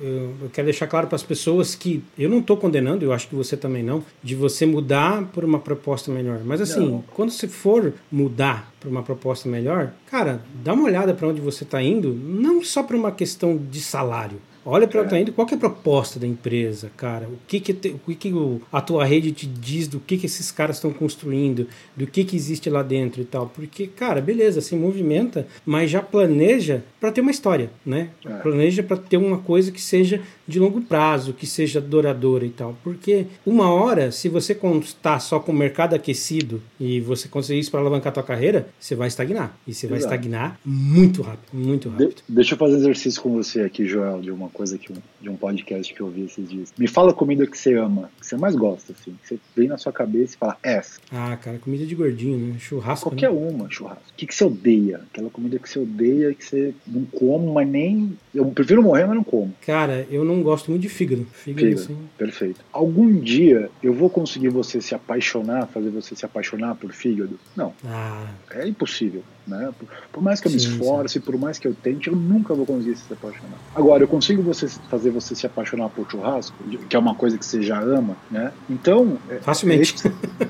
eu, 0.00 0.50
quero 0.52 0.66
deixar 0.66 0.86
claro 0.86 1.06
para 1.06 1.16
as 1.16 1.22
pessoas 1.22 1.74
que 1.74 2.02
eu 2.18 2.30
não 2.30 2.38
estou 2.38 2.56
condenando, 2.56 3.04
eu 3.04 3.12
acho 3.12 3.28
que 3.28 3.34
você 3.34 3.56
também 3.56 3.82
não, 3.82 4.02
de 4.22 4.34
você 4.34 4.64
mudar 4.64 5.24
por 5.26 5.44
uma 5.44 5.58
proposta 5.58 6.10
melhor. 6.10 6.40
Mas 6.44 6.60
assim, 6.60 6.90
não. 6.92 7.04
quando 7.14 7.30
você 7.30 7.46
for 7.46 7.92
mudar 8.10 8.72
para 8.80 8.88
uma 8.88 9.02
proposta 9.02 9.48
melhor, 9.48 9.92
cara, 10.06 10.42
dá 10.64 10.72
uma 10.72 10.84
olhada 10.84 11.12
para 11.12 11.28
onde 11.28 11.40
você 11.40 11.64
está 11.64 11.82
indo, 11.82 12.14
não 12.14 12.64
só 12.64 12.82
para 12.82 12.96
uma 12.96 13.12
questão 13.12 13.56
de 13.56 13.80
salário. 13.80 14.40
Olha 14.70 14.86
para 14.86 15.02
onde 15.02 15.14
é. 15.16 15.20
indo, 15.20 15.32
qual 15.32 15.48
é 15.50 15.54
a 15.54 15.58
proposta 15.58 16.20
da 16.20 16.26
empresa, 16.26 16.92
cara? 16.96 17.26
O 17.26 17.38
que 17.48 17.58
que, 17.58 17.74
te, 17.74 17.88
o 17.88 17.98
que, 17.98 18.14
que 18.14 18.32
a 18.70 18.80
tua 18.80 19.04
rede 19.04 19.32
te 19.32 19.46
diz 19.46 19.88
do 19.88 19.98
que, 19.98 20.16
que 20.16 20.26
esses 20.26 20.52
caras 20.52 20.76
estão 20.76 20.92
construindo, 20.92 21.66
do 21.96 22.06
que, 22.06 22.22
que 22.22 22.36
existe 22.36 22.70
lá 22.70 22.82
dentro 22.82 23.20
e 23.20 23.24
tal? 23.24 23.48
Porque, 23.48 23.88
cara, 23.88 24.20
beleza, 24.20 24.60
se 24.60 24.76
movimenta, 24.76 25.46
mas 25.66 25.90
já 25.90 26.00
planeja 26.00 26.84
para 27.00 27.10
ter 27.10 27.20
uma 27.20 27.32
história, 27.32 27.70
né? 27.84 28.10
É. 28.24 28.34
Planeja 28.38 28.82
para 28.82 28.96
ter 28.96 29.16
uma 29.16 29.38
coisa 29.38 29.72
que 29.72 29.80
seja 29.80 30.22
de 30.50 30.58
longo 30.58 30.80
prazo, 30.82 31.32
que 31.32 31.46
seja 31.46 31.80
duradoura 31.80 32.44
e 32.44 32.50
tal. 32.50 32.76
Porque 32.82 33.26
uma 33.46 33.70
hora, 33.72 34.12
se 34.12 34.28
você 34.28 34.58
está 34.82 35.18
só 35.18 35.40
com 35.40 35.52
o 35.52 35.54
mercado 35.54 35.94
aquecido 35.94 36.60
e 36.78 37.00
você 37.00 37.28
conseguir 37.28 37.60
isso 37.60 37.70
para 37.70 37.80
alavancar 37.80 38.10
a 38.10 38.14
tua 38.14 38.22
carreira, 38.22 38.68
você 38.78 38.94
vai 38.94 39.08
estagnar. 39.08 39.56
E 39.66 39.72
você 39.72 39.86
Exato. 39.86 39.88
vai 39.88 39.98
estagnar 39.98 40.60
muito 40.64 41.22
rápido, 41.22 41.48
muito 41.52 41.88
rápido. 41.88 42.16
De 42.16 42.22
deixa 42.28 42.54
eu 42.54 42.58
fazer 42.58 42.76
exercício 42.76 43.22
com 43.22 43.32
você 43.32 43.62
aqui, 43.62 43.86
Joel, 43.86 44.20
de 44.20 44.30
uma 44.30 44.48
coisa 44.48 44.76
que 44.76 44.92
de 45.20 45.28
um 45.28 45.36
podcast 45.36 45.92
que 45.92 46.00
eu 46.00 46.06
ouvi 46.06 46.22
esses 46.22 46.48
dias. 46.48 46.72
Me 46.78 46.88
fala 46.88 47.10
a 47.10 47.14
comida 47.14 47.46
que 47.46 47.56
você 47.56 47.74
ama, 47.74 48.10
que 48.18 48.26
você 48.26 48.36
mais 48.36 48.54
gosta, 48.54 48.92
assim. 48.92 49.16
Que 49.22 49.28
você 49.28 49.38
vem 49.54 49.68
na 49.68 49.76
sua 49.76 49.92
cabeça 49.92 50.34
e 50.34 50.38
fala, 50.38 50.56
essa. 50.62 51.00
Ah, 51.12 51.36
cara, 51.36 51.58
comida 51.58 51.84
de 51.84 51.94
gordinho, 51.94 52.38
né? 52.38 52.58
Churrasco. 52.58 53.10
Qualquer 53.10 53.30
né? 53.30 53.38
uma, 53.38 53.70
churrasco. 53.70 54.02
O 54.10 54.14
que, 54.16 54.26
que 54.26 54.34
você 54.34 54.44
odeia? 54.44 55.00
Aquela 55.10 55.30
comida 55.30 55.58
que 55.58 55.68
você 55.68 55.78
odeia, 55.78 56.34
que 56.34 56.44
você 56.44 56.74
não 56.86 57.04
come, 57.04 57.52
mas 57.52 57.68
nem. 57.68 58.16
Eu 58.34 58.46
prefiro 58.46 58.82
morrer, 58.82 59.06
mas 59.06 59.16
não 59.16 59.24
como. 59.24 59.54
Cara, 59.66 60.06
eu 60.10 60.24
não 60.24 60.39
gosto 60.42 60.70
muito 60.70 60.82
de 60.82 60.88
fígado. 60.88 61.26
Fígado, 61.32 61.66
fígado 61.66 61.82
assim. 61.82 61.96
Perfeito. 62.16 62.60
Algum 62.72 63.12
dia 63.12 63.70
eu 63.82 63.92
vou 63.92 64.10
conseguir 64.10 64.48
você 64.48 64.80
se 64.80 64.94
apaixonar, 64.94 65.66
fazer 65.68 65.90
você 65.90 66.14
se 66.14 66.24
apaixonar 66.24 66.74
por 66.74 66.92
fígado? 66.92 67.38
Não. 67.56 67.72
Ah. 67.84 68.26
É 68.50 68.66
impossível. 68.66 69.22
Né? 69.46 69.72
Por, 69.76 69.88
por 70.12 70.22
mais 70.22 70.40
que 70.40 70.46
eu 70.46 70.52
me 70.52 70.56
esforce, 70.56 71.14
sim. 71.14 71.20
por 71.20 71.36
mais 71.36 71.58
que 71.58 71.66
eu 71.66 71.74
tente, 71.74 72.08
eu 72.08 72.14
nunca 72.14 72.54
vou 72.54 72.64
conseguir 72.64 72.96
se 72.96 73.12
apaixonar. 73.12 73.58
Agora, 73.74 74.04
eu 74.04 74.08
consigo 74.08 74.42
você 74.42 74.68
fazer 74.68 75.10
você 75.10 75.34
se 75.34 75.46
apaixonar 75.46 75.88
por 75.88 76.08
churrasco, 76.10 76.56
que 76.88 76.94
é 76.94 76.98
uma 76.98 77.14
coisa 77.14 77.36
que 77.36 77.44
você 77.44 77.60
já 77.62 77.80
ama, 77.80 78.16
né? 78.30 78.52
Então. 78.68 79.18
É, 79.28 79.36
Facilmente. 79.36 79.94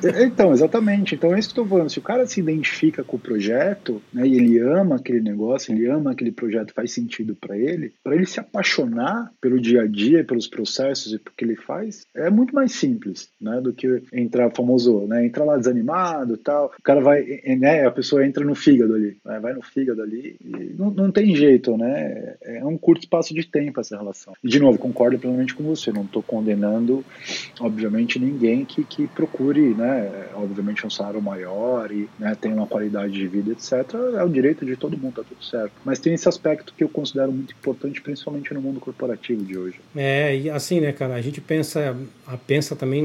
É, 0.02 0.22
é, 0.22 0.26
então, 0.26 0.52
exatamente. 0.52 1.14
Então 1.14 1.34
é 1.34 1.38
isso 1.38 1.52
que 1.52 1.58
eu 1.58 1.64
tô 1.64 1.70
falando. 1.70 1.90
Se 1.90 1.98
o 1.98 2.02
cara 2.02 2.26
se 2.26 2.40
identifica 2.40 3.02
com 3.02 3.16
o 3.16 3.20
projeto, 3.20 4.02
né, 4.12 4.26
e 4.26 4.36
ele 4.36 4.58
ama 4.58 4.96
aquele 4.96 5.20
negócio, 5.20 5.74
ele 5.74 5.86
ama 5.86 6.12
aquele 6.12 6.32
projeto, 6.32 6.74
faz 6.74 6.92
sentido 6.92 7.34
para 7.34 7.56
ele, 7.56 7.92
para 8.02 8.14
ele 8.14 8.26
se 8.26 8.38
apaixonar 8.38 9.32
pelo 9.40 9.60
dia 9.60 9.79
a 9.80 9.86
dia, 9.86 10.24
pelos 10.24 10.46
processos 10.46 11.12
e 11.12 11.18
pelo 11.18 11.36
que 11.36 11.44
ele 11.44 11.56
faz, 11.56 12.06
é 12.14 12.30
muito 12.30 12.54
mais 12.54 12.72
simples, 12.72 13.28
né? 13.40 13.60
Do 13.60 13.72
que 13.72 14.02
entrar 14.12 14.50
famoso, 14.50 15.06
né? 15.06 15.24
Entrar 15.24 15.44
lá 15.44 15.56
desanimado 15.56 16.36
tal. 16.36 16.72
O 16.78 16.82
cara 16.82 17.00
vai, 17.00 17.24
né? 17.58 17.86
A 17.86 17.90
pessoa 17.90 18.24
entra 18.24 18.44
no 18.44 18.54
fígado 18.54 18.94
ali, 18.94 19.16
né? 19.24 19.38
vai 19.40 19.52
no 19.52 19.62
fígado 19.62 20.02
ali 20.02 20.36
e 20.40 20.74
não, 20.78 20.90
não 20.90 21.10
tem 21.10 21.34
jeito, 21.34 21.76
né? 21.76 22.34
É 22.42 22.64
um 22.64 22.76
curto 22.76 23.02
espaço 23.02 23.34
de 23.34 23.46
tempo 23.46 23.80
essa 23.80 23.96
relação. 23.96 24.34
E 24.42 24.48
de 24.48 24.58
novo, 24.58 24.78
concordo 24.78 25.18
plenamente 25.18 25.54
com 25.54 25.64
você, 25.64 25.92
não 25.92 26.02
estou 26.02 26.22
condenando, 26.22 27.04
obviamente, 27.60 28.18
ninguém 28.18 28.64
que, 28.64 28.84
que 28.84 29.06
procure, 29.06 29.74
né? 29.74 30.28
Obviamente, 30.34 30.86
um 30.86 30.90
salário 30.90 31.20
maior 31.20 31.90
e 31.90 32.08
né, 32.18 32.36
tem 32.40 32.52
uma 32.52 32.66
qualidade 32.66 33.12
de 33.12 33.26
vida, 33.26 33.52
etc. 33.52 33.94
É 34.16 34.22
o 34.22 34.28
direito 34.28 34.64
de 34.64 34.76
todo 34.76 34.96
mundo, 34.96 35.14
tá 35.14 35.24
tudo 35.28 35.42
certo. 35.44 35.72
Mas 35.84 35.98
tem 35.98 36.14
esse 36.14 36.28
aspecto 36.28 36.74
que 36.76 36.84
eu 36.84 36.88
considero 36.88 37.32
muito 37.32 37.52
importante, 37.52 38.00
principalmente 38.00 38.52
no 38.54 38.60
mundo 38.60 38.80
corporativo 38.80 39.44
de 39.44 39.56
hoje. 39.60 39.76
É, 39.94 40.36
e 40.36 40.50
assim, 40.50 40.80
né, 40.80 40.92
cara, 40.92 41.14
a 41.14 41.20
gente 41.20 41.40
pensa, 41.40 41.96
pensa 42.46 42.74
também, 42.74 43.04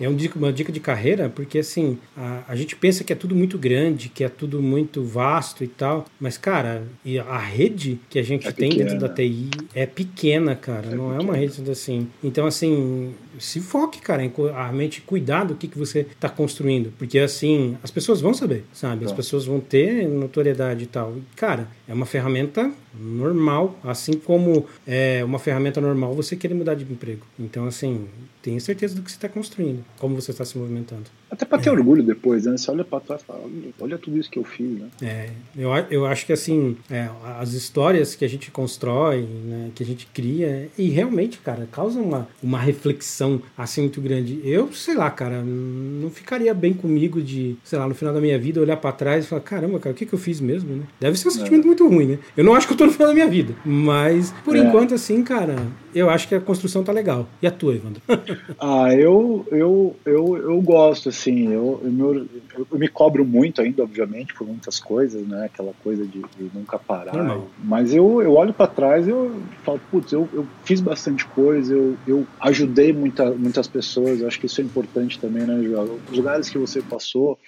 é 0.00 0.08
uma 0.08 0.52
dica 0.52 0.72
de 0.72 0.80
carreira, 0.80 1.28
porque 1.28 1.58
assim, 1.58 1.98
a, 2.16 2.42
a 2.48 2.56
gente 2.56 2.76
pensa 2.76 3.04
que 3.04 3.12
é 3.12 3.16
tudo 3.16 3.34
muito 3.34 3.58
grande, 3.58 4.08
que 4.08 4.24
é 4.24 4.28
tudo 4.28 4.62
muito 4.62 5.02
vasto 5.04 5.64
e 5.64 5.68
tal. 5.68 6.06
Mas, 6.20 6.36
cara, 6.36 6.82
e 7.04 7.18
a 7.18 7.38
rede 7.38 7.98
que 8.08 8.18
a 8.18 8.22
gente 8.22 8.46
é 8.46 8.52
tem 8.52 8.70
pequena. 8.70 8.90
dentro 8.90 9.08
da 9.08 9.14
TI 9.14 9.50
é 9.74 9.86
pequena, 9.86 10.54
cara. 10.54 10.86
É 10.86 10.94
não 10.94 11.10
pequena. 11.10 11.22
é 11.22 11.24
uma 11.24 11.36
rede 11.36 11.70
assim. 11.70 12.08
Então, 12.22 12.46
assim, 12.46 13.14
se 13.38 13.60
foque, 13.60 14.00
cara, 14.00 14.24
em 14.24 14.32
realmente 14.36 15.00
cuidar 15.00 15.44
do 15.44 15.54
que, 15.54 15.68
que 15.68 15.78
você 15.78 16.00
está 16.00 16.28
construindo. 16.28 16.92
Porque, 16.98 17.18
assim, 17.18 17.76
as 17.82 17.90
pessoas 17.90 18.20
vão 18.20 18.34
saber, 18.34 18.64
sabe? 18.72 19.04
As 19.04 19.12
pessoas 19.12 19.44
vão 19.44 19.60
ter 19.60 20.06
notoriedade 20.08 20.84
e 20.84 20.86
tal. 20.86 21.14
Cara, 21.36 21.68
é 21.88 21.94
uma 21.94 22.04
ferramenta 22.04 22.70
normal, 22.94 23.78
assim 23.82 24.12
como 24.12 24.66
é 24.86 25.24
uma 25.24 25.38
ferramenta 25.38 25.80
normal 25.80 26.14
você 26.14 26.36
querer 26.36 26.54
mudar 26.54 26.74
de 26.74 26.84
emprego. 26.84 27.24
Então, 27.38 27.66
assim, 27.66 28.06
tenha 28.42 28.60
certeza 28.60 28.94
do 28.94 29.02
que 29.02 29.10
você 29.10 29.16
está 29.16 29.28
construindo, 29.28 29.84
como 29.98 30.14
você 30.14 30.30
está 30.30 30.44
se 30.44 30.56
movimentando. 30.56 31.04
Até 31.30 31.44
para 31.44 31.58
ter 31.58 31.68
é. 31.68 31.72
orgulho 31.72 32.02
depois, 32.02 32.46
né? 32.46 32.56
Você 32.56 32.70
olha 32.70 32.84
para 32.84 33.00
trás 33.00 33.22
e 33.22 33.24
fala, 33.24 33.40
olha 33.80 33.98
tudo 33.98 34.16
isso 34.16 34.30
que 34.30 34.38
eu 34.38 34.44
fiz, 34.44 34.78
né? 34.78 34.88
É, 35.02 35.30
eu, 35.56 35.70
eu 35.90 36.06
acho 36.06 36.24
que 36.24 36.32
assim, 36.32 36.76
é, 36.90 37.08
as 37.38 37.52
histórias 37.52 38.14
que 38.14 38.24
a 38.24 38.28
gente 38.28 38.50
constrói, 38.50 39.22
né, 39.22 39.70
que 39.74 39.82
a 39.82 39.86
gente 39.86 40.06
cria, 40.06 40.68
e 40.78 40.88
realmente, 40.88 41.38
cara, 41.38 41.68
causa 41.70 42.00
uma, 42.00 42.28
uma 42.42 42.58
reflexão 42.58 43.42
assim 43.56 43.82
muito 43.82 44.00
grande. 44.00 44.40
Eu, 44.42 44.72
sei 44.72 44.94
lá, 44.94 45.10
cara, 45.10 45.42
não 45.42 46.10
ficaria 46.10 46.54
bem 46.54 46.72
comigo 46.72 47.20
de, 47.20 47.56
sei 47.62 47.78
lá, 47.78 47.86
no 47.86 47.94
final 47.94 48.14
da 48.14 48.20
minha 48.20 48.38
vida, 48.38 48.60
olhar 48.60 48.76
para 48.76 48.92
trás 48.92 49.24
e 49.24 49.28
falar, 49.28 49.42
caramba, 49.42 49.78
cara, 49.78 49.94
o 49.94 49.96
que, 49.96 50.06
que 50.06 50.14
eu 50.14 50.18
fiz 50.18 50.40
mesmo, 50.40 50.76
né? 50.76 50.84
Deve 50.98 51.18
ser 51.18 51.28
um 51.28 51.32
sentimento 51.32 51.64
é. 51.64 51.66
muito 51.66 51.86
ruim, 51.86 52.06
né? 52.06 52.18
Eu 52.36 52.44
não 52.44 52.54
acho 52.54 52.66
que 52.66 52.72
eu 52.72 52.76
tô 52.76 52.86
no 52.86 52.92
final 52.92 53.08
da 53.08 53.14
minha 53.14 53.28
vida, 53.28 53.54
mas 53.64 54.32
por 54.44 54.56
é. 54.56 54.60
enquanto, 54.60 54.94
assim, 54.94 55.22
cara, 55.22 55.56
eu 55.94 56.10
acho 56.10 56.28
que 56.28 56.34
a 56.34 56.40
construção 56.40 56.84
tá 56.84 56.92
legal. 56.92 57.28
E 57.40 57.46
a 57.46 57.50
tua, 57.50 57.74
Evandro? 57.74 58.02
ah, 58.58 58.94
eu, 58.94 59.46
eu, 59.50 59.96
eu, 60.04 60.36
eu 60.36 60.60
gosto, 60.60 61.08
assim, 61.08 61.52
eu, 61.52 61.80
eu, 61.82 61.90
meu, 61.90 62.26
eu, 62.70 62.78
me 62.78 62.88
cobro 62.88 63.24
muito 63.24 63.60
ainda, 63.60 63.82
obviamente, 63.82 64.34
por 64.34 64.46
muitas 64.46 64.78
coisas, 64.78 65.26
né? 65.26 65.46
Aquela 65.46 65.72
coisa 65.82 66.04
de, 66.04 66.20
de 66.20 66.50
nunca 66.54 66.78
parar. 66.78 67.14
Normal. 67.14 67.48
Mas 67.62 67.94
eu, 67.94 68.22
eu 68.22 68.34
olho 68.34 68.52
para 68.52 68.66
trás 68.66 69.06
e 69.06 69.10
eu 69.10 69.42
falo, 69.64 69.80
putz, 69.90 70.12
eu, 70.12 70.28
eu 70.32 70.46
fiz 70.64 70.80
bastante 70.80 71.24
coisa, 71.26 71.74
eu, 71.74 71.96
eu 72.06 72.26
ajudei 72.40 72.92
muita, 72.92 73.30
muitas 73.30 73.66
pessoas, 73.66 74.22
acho 74.22 74.38
que 74.38 74.46
isso 74.46 74.60
é 74.60 74.64
importante 74.64 75.18
também, 75.18 75.44
né, 75.44 75.62
João? 75.62 75.98
Os 76.10 76.16
lugares 76.16 76.48
que 76.48 76.58
você 76.58 76.82
passou, 76.82 77.38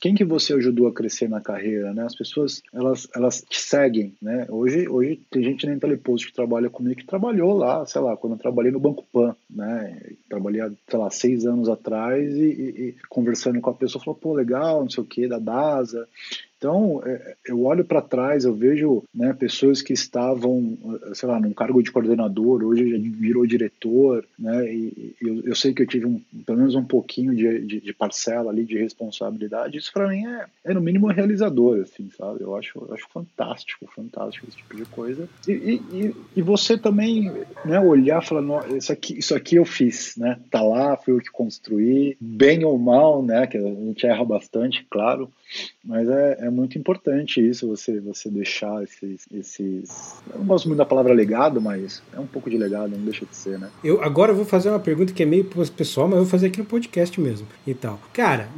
quem 0.00 0.14
que 0.14 0.24
você 0.24 0.54
ajudou 0.54 0.88
a 0.88 0.92
crescer 0.92 1.28
na 1.28 1.40
carreira, 1.40 1.92
né? 1.92 2.04
As 2.04 2.14
pessoas, 2.14 2.62
elas, 2.72 3.06
elas 3.14 3.44
te 3.46 3.60
seguem, 3.60 4.14
né? 4.20 4.46
Hoje, 4.48 4.88
hoje 4.88 5.20
tem 5.30 5.42
gente 5.42 5.66
na 5.66 5.78
Telepost 5.78 6.26
que 6.26 6.32
trabalha 6.32 6.70
comigo 6.70 6.98
que 6.98 7.06
trabalhou 7.06 7.52
lá, 7.52 7.84
sei 7.84 8.00
lá, 8.00 8.16
quando 8.16 8.32
eu 8.32 8.38
trabalhei 8.38 8.72
no 8.72 8.80
Banco 8.80 9.04
Pan, 9.12 9.36
né? 9.48 10.00
Trabalhei, 10.28 10.62
sei 10.88 10.98
lá, 10.98 11.10
seis 11.10 11.44
anos 11.44 11.68
atrás 11.68 12.34
e, 12.34 12.44
e, 12.44 12.88
e 12.88 12.96
conversando 13.10 13.60
com 13.60 13.68
a 13.68 13.74
pessoa, 13.74 14.02
falou, 14.02 14.18
pô, 14.18 14.32
legal, 14.32 14.80
não 14.80 14.88
sei 14.88 15.04
o 15.04 15.06
que, 15.06 15.28
da 15.28 15.38
DASA. 15.38 16.08
Então, 16.60 17.00
é, 17.06 17.36
eu 17.46 17.64
olho 17.64 17.82
para 17.86 18.02
trás, 18.02 18.44
eu 18.44 18.54
vejo 18.54 19.02
né, 19.14 19.32
pessoas 19.32 19.80
que 19.80 19.94
estavam, 19.94 20.76
sei 21.14 21.26
lá, 21.26 21.40
num 21.40 21.54
cargo 21.54 21.82
de 21.82 21.90
coordenador, 21.90 22.62
hoje 22.62 22.90
já 22.90 22.98
virou 23.18 23.46
diretor, 23.46 24.26
né, 24.38 24.70
e 24.70 25.14
eu, 25.22 25.40
eu 25.40 25.54
sei 25.54 25.72
que 25.72 25.80
eu 25.80 25.86
tive 25.86 26.04
um, 26.04 26.20
pelo 26.44 26.58
menos 26.58 26.74
um 26.74 26.84
pouquinho 26.84 27.34
de, 27.34 27.60
de, 27.60 27.80
de 27.80 27.92
parcela 27.94 28.50
ali 28.50 28.66
de 28.66 28.76
responsabilidade. 28.76 29.78
Isso 29.78 29.90
para 29.90 30.06
mim 30.06 30.26
é, 30.26 30.44
é, 30.66 30.74
no 30.74 30.82
mínimo 30.82 31.06
realizador, 31.06 31.80
assim, 31.80 32.10
sabe? 32.10 32.42
Eu 32.42 32.54
acho, 32.54 32.78
eu 32.78 32.92
acho 32.92 33.08
fantástico, 33.08 33.88
fantástico 33.96 34.46
esse 34.46 34.58
tipo 34.58 34.76
de 34.76 34.84
coisa. 34.84 35.26
E, 35.48 35.52
e, 35.52 36.14
e 36.36 36.42
você 36.42 36.76
também, 36.76 37.32
né, 37.64 37.80
olhar 37.80 38.22
e 38.22 38.26
falar, 38.26 38.70
isso 38.76 38.92
aqui, 38.92 39.18
isso 39.18 39.34
aqui 39.34 39.56
eu 39.56 39.64
fiz, 39.64 40.14
né? 40.18 40.38
Tá 40.50 40.60
lá, 40.60 40.94
fui 40.98 41.14
eu 41.14 41.20
que 41.20 41.30
construí, 41.30 42.18
bem 42.20 42.66
ou 42.66 42.78
mal, 42.78 43.22
né? 43.22 43.46
Que 43.46 43.56
a 43.56 43.62
gente 43.62 44.06
erra 44.06 44.26
bastante, 44.26 44.86
claro, 44.90 45.30
mas 45.84 46.08
é, 46.08 46.38
é 46.42 46.50
muito 46.50 46.78
importante 46.78 47.46
isso, 47.46 47.66
você, 47.66 48.00
você 48.00 48.28
deixar 48.30 48.82
esses, 48.82 49.26
esses. 49.32 50.20
Eu 50.32 50.40
não 50.40 50.46
gosto 50.46 50.66
muito 50.66 50.78
da 50.78 50.84
palavra 50.84 51.12
legado, 51.12 51.60
mas 51.60 52.02
é 52.12 52.20
um 52.20 52.26
pouco 52.26 52.50
de 52.50 52.56
legado, 52.56 52.90
não 52.90 53.04
deixa 53.04 53.24
de 53.24 53.34
ser, 53.34 53.58
né? 53.58 53.70
Eu 53.82 54.02
agora 54.02 54.32
eu 54.32 54.36
vou 54.36 54.44
fazer 54.44 54.68
uma 54.68 54.78
pergunta 54.78 55.12
que 55.12 55.22
é 55.22 55.26
meio 55.26 55.44
pessoal, 55.76 56.06
mas 56.06 56.18
eu 56.18 56.22
vou 56.22 56.30
fazer 56.30 56.46
aqui 56.48 56.58
no 56.58 56.64
podcast 56.64 57.20
mesmo 57.20 57.46
e 57.66 57.74
tal. 57.74 58.00
Cara, 58.12 58.48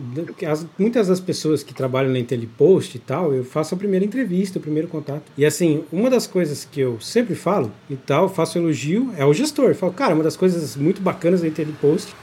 as, 0.46 0.66
muitas 0.78 1.08
das 1.08 1.20
pessoas 1.20 1.62
que 1.62 1.72
trabalham 1.72 2.12
na 2.12 2.18
IntelliPost 2.18 2.96
e 2.96 3.00
tal, 3.00 3.32
eu 3.32 3.44
faço 3.44 3.74
a 3.74 3.78
primeira 3.78 4.04
entrevista, 4.04 4.58
o 4.58 4.62
primeiro 4.62 4.88
contato. 4.88 5.30
E 5.36 5.44
assim, 5.44 5.84
uma 5.92 6.10
das 6.10 6.26
coisas 6.26 6.64
que 6.64 6.80
eu 6.80 7.00
sempre 7.00 7.34
falo 7.34 7.72
e 7.88 7.96
tal, 7.96 8.28
faço 8.28 8.58
elogio, 8.58 9.12
é 9.16 9.24
o 9.24 9.32
gestor. 9.32 9.70
Eu 9.70 9.74
falo, 9.74 9.92
cara, 9.92 10.14
uma 10.14 10.24
das 10.24 10.36
coisas 10.36 10.76
muito 10.76 11.00
bacanas 11.00 11.40
da 11.40 11.48
IntelliPost 11.48 12.14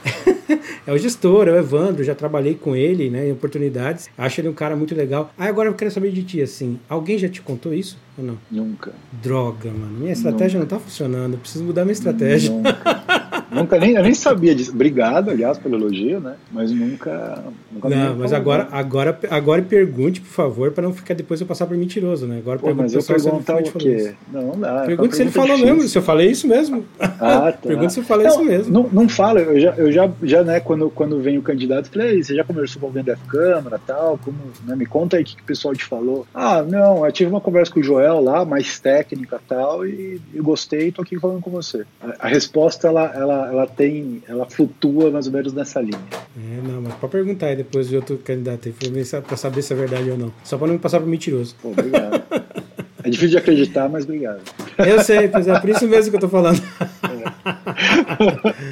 é 0.86 0.92
o 0.92 0.98
gestor, 0.98 1.48
é 1.48 1.52
o 1.52 1.56
Evandro, 1.56 2.02
já 2.04 2.14
trabalhei 2.14 2.54
com 2.54 2.74
ele, 2.74 3.10
né, 3.10 3.28
em 3.28 3.32
oportunidades. 3.32 4.08
Acho 4.16 4.40
ele 4.40 4.48
um 4.48 4.54
cara 4.54 4.76
muito 4.76 4.94
legal. 4.94 5.32
Aí 5.38 5.48
agora 5.48 5.68
eu 5.68 5.74
quero 5.74 5.90
saber 5.90 6.10
de 6.12 6.22
ti, 6.22 6.42
assim, 6.42 6.78
alguém 6.88 7.18
já 7.18 7.28
te 7.28 7.40
contou 7.40 7.72
isso 7.72 7.98
ou 8.16 8.24
não? 8.24 8.38
Nunca. 8.50 8.92
Droga, 9.22 9.70
mano. 9.70 9.98
Minha 9.98 10.12
estratégia 10.12 10.58
Nunca. 10.58 10.74
não 10.74 10.78
tá 10.80 10.84
funcionando. 10.84 11.34
Eu 11.34 11.38
preciso 11.38 11.64
mudar 11.64 11.84
minha 11.84 11.92
estratégia. 11.92 12.50
Nunca. 12.50 12.80
nunca 13.50 13.78
nem, 13.78 13.92
eu 13.92 14.02
nem 14.02 14.14
sabia 14.14 14.54
disso. 14.54 14.72
Obrigado, 14.72 15.30
aliás, 15.30 15.58
pelo 15.58 15.76
elogio, 15.76 16.20
né? 16.20 16.34
Mas 16.50 16.70
nunca. 16.70 17.44
nunca 17.70 17.88
não, 17.88 18.16
mas 18.16 18.32
agora, 18.32 18.68
agora, 18.70 19.18
agora 19.30 19.62
pergunte, 19.62 20.20
por 20.20 20.28
favor, 20.28 20.72
para 20.72 20.82
não 20.82 20.92
ficar 20.92 21.14
depois 21.14 21.40
eu 21.40 21.46
passar 21.46 21.66
por 21.66 21.76
mentiroso, 21.76 22.26
né? 22.26 22.38
Agora 22.38 22.58
Pô, 22.58 22.74
mas 22.74 22.94
eu 22.94 23.02
perguntar 23.02 23.56
o 23.56 23.62
quê? 23.62 24.14
Não, 24.32 24.42
não 24.42 24.60
dá. 24.60 24.84
Pergunte 24.86 25.16
se 25.16 25.22
ele 25.22 25.30
falou 25.30 25.56
difícil. 25.56 25.74
mesmo, 25.74 25.88
se 25.88 25.98
eu 25.98 26.02
falei 26.02 26.30
isso 26.30 26.46
mesmo. 26.46 26.84
Ah, 26.98 27.52
tá. 27.52 27.68
pergunte 27.68 27.92
se 27.92 28.00
eu 28.00 28.04
falei 28.04 28.26
não, 28.26 28.34
isso 28.34 28.44
mesmo. 28.44 28.72
Não, 28.72 28.88
não 28.90 29.08
fala, 29.08 29.40
eu 29.40 29.60
já, 29.60 29.74
eu 29.76 29.92
já, 29.92 30.10
já 30.22 30.42
né, 30.42 30.60
quando, 30.60 30.90
quando 30.90 31.20
vem 31.20 31.38
o 31.38 31.42
candidato, 31.42 31.90
falei, 31.90 32.22
você 32.22 32.34
já 32.34 32.44
conversou 32.44 32.80
com 32.80 32.86
alguém 32.86 33.04
da 33.04 33.16
Câmara 33.16 33.80
tal? 33.84 34.18
Como, 34.22 34.38
né, 34.64 34.76
me 34.76 34.86
conta 34.86 35.16
aí 35.16 35.22
o 35.22 35.26
que, 35.26 35.36
que 35.36 35.42
o 35.42 35.46
pessoal 35.46 35.74
te 35.74 35.84
falou. 35.84 36.26
Ah, 36.34 36.62
não, 36.62 37.04
eu 37.04 37.12
tive 37.12 37.30
uma 37.30 37.40
conversa 37.40 37.72
com 37.72 37.80
o 37.80 37.82
Joel 37.82 38.20
lá, 38.20 38.44
mais 38.44 38.78
técnica 38.78 39.40
tal, 39.48 39.86
e 39.86 40.20
eu 40.34 40.42
gostei, 40.42 40.92
tô 40.92 41.02
aqui 41.02 41.18
falando 41.18 41.40
com 41.40 41.50
você. 41.50 41.84
A, 42.00 42.26
a 42.26 42.28
resposta, 42.28 42.88
ela, 42.88 43.12
ela, 43.14 43.39
ela 43.46 43.66
tem 43.66 44.22
ela 44.28 44.46
flutua 44.46 45.10
mais 45.10 45.26
ou 45.26 45.32
menos 45.32 45.52
nessa 45.52 45.80
linha. 45.80 45.98
É, 46.36 46.60
não, 46.66 46.82
mas 46.82 46.94
pode 46.94 47.12
perguntar 47.12 47.46
aí 47.46 47.56
depois 47.56 47.88
de 47.88 47.96
outro 47.96 48.18
candidato 48.18 48.68
aí, 48.68 48.74
pra 49.22 49.36
saber 49.36 49.62
se 49.62 49.72
é 49.72 49.76
verdade 49.76 50.10
ou 50.10 50.18
não. 50.18 50.32
Só 50.44 50.58
pra 50.58 50.66
não 50.66 50.74
me 50.74 50.80
passar 50.80 51.00
por 51.00 51.08
mentiroso. 51.08 51.54
Pô, 51.60 51.70
obrigado. 51.70 52.22
é 53.02 53.10
difícil 53.10 53.30
de 53.30 53.38
acreditar, 53.38 53.88
mas 53.88 54.04
obrigado. 54.04 54.40
Eu 54.78 55.02
sei, 55.02 55.28
pois 55.28 55.48
é 55.48 55.58
por 55.58 55.70
isso 55.70 55.86
mesmo 55.86 56.10
que 56.10 56.16
eu 56.16 56.20
tô 56.20 56.28
falando. 56.28 56.60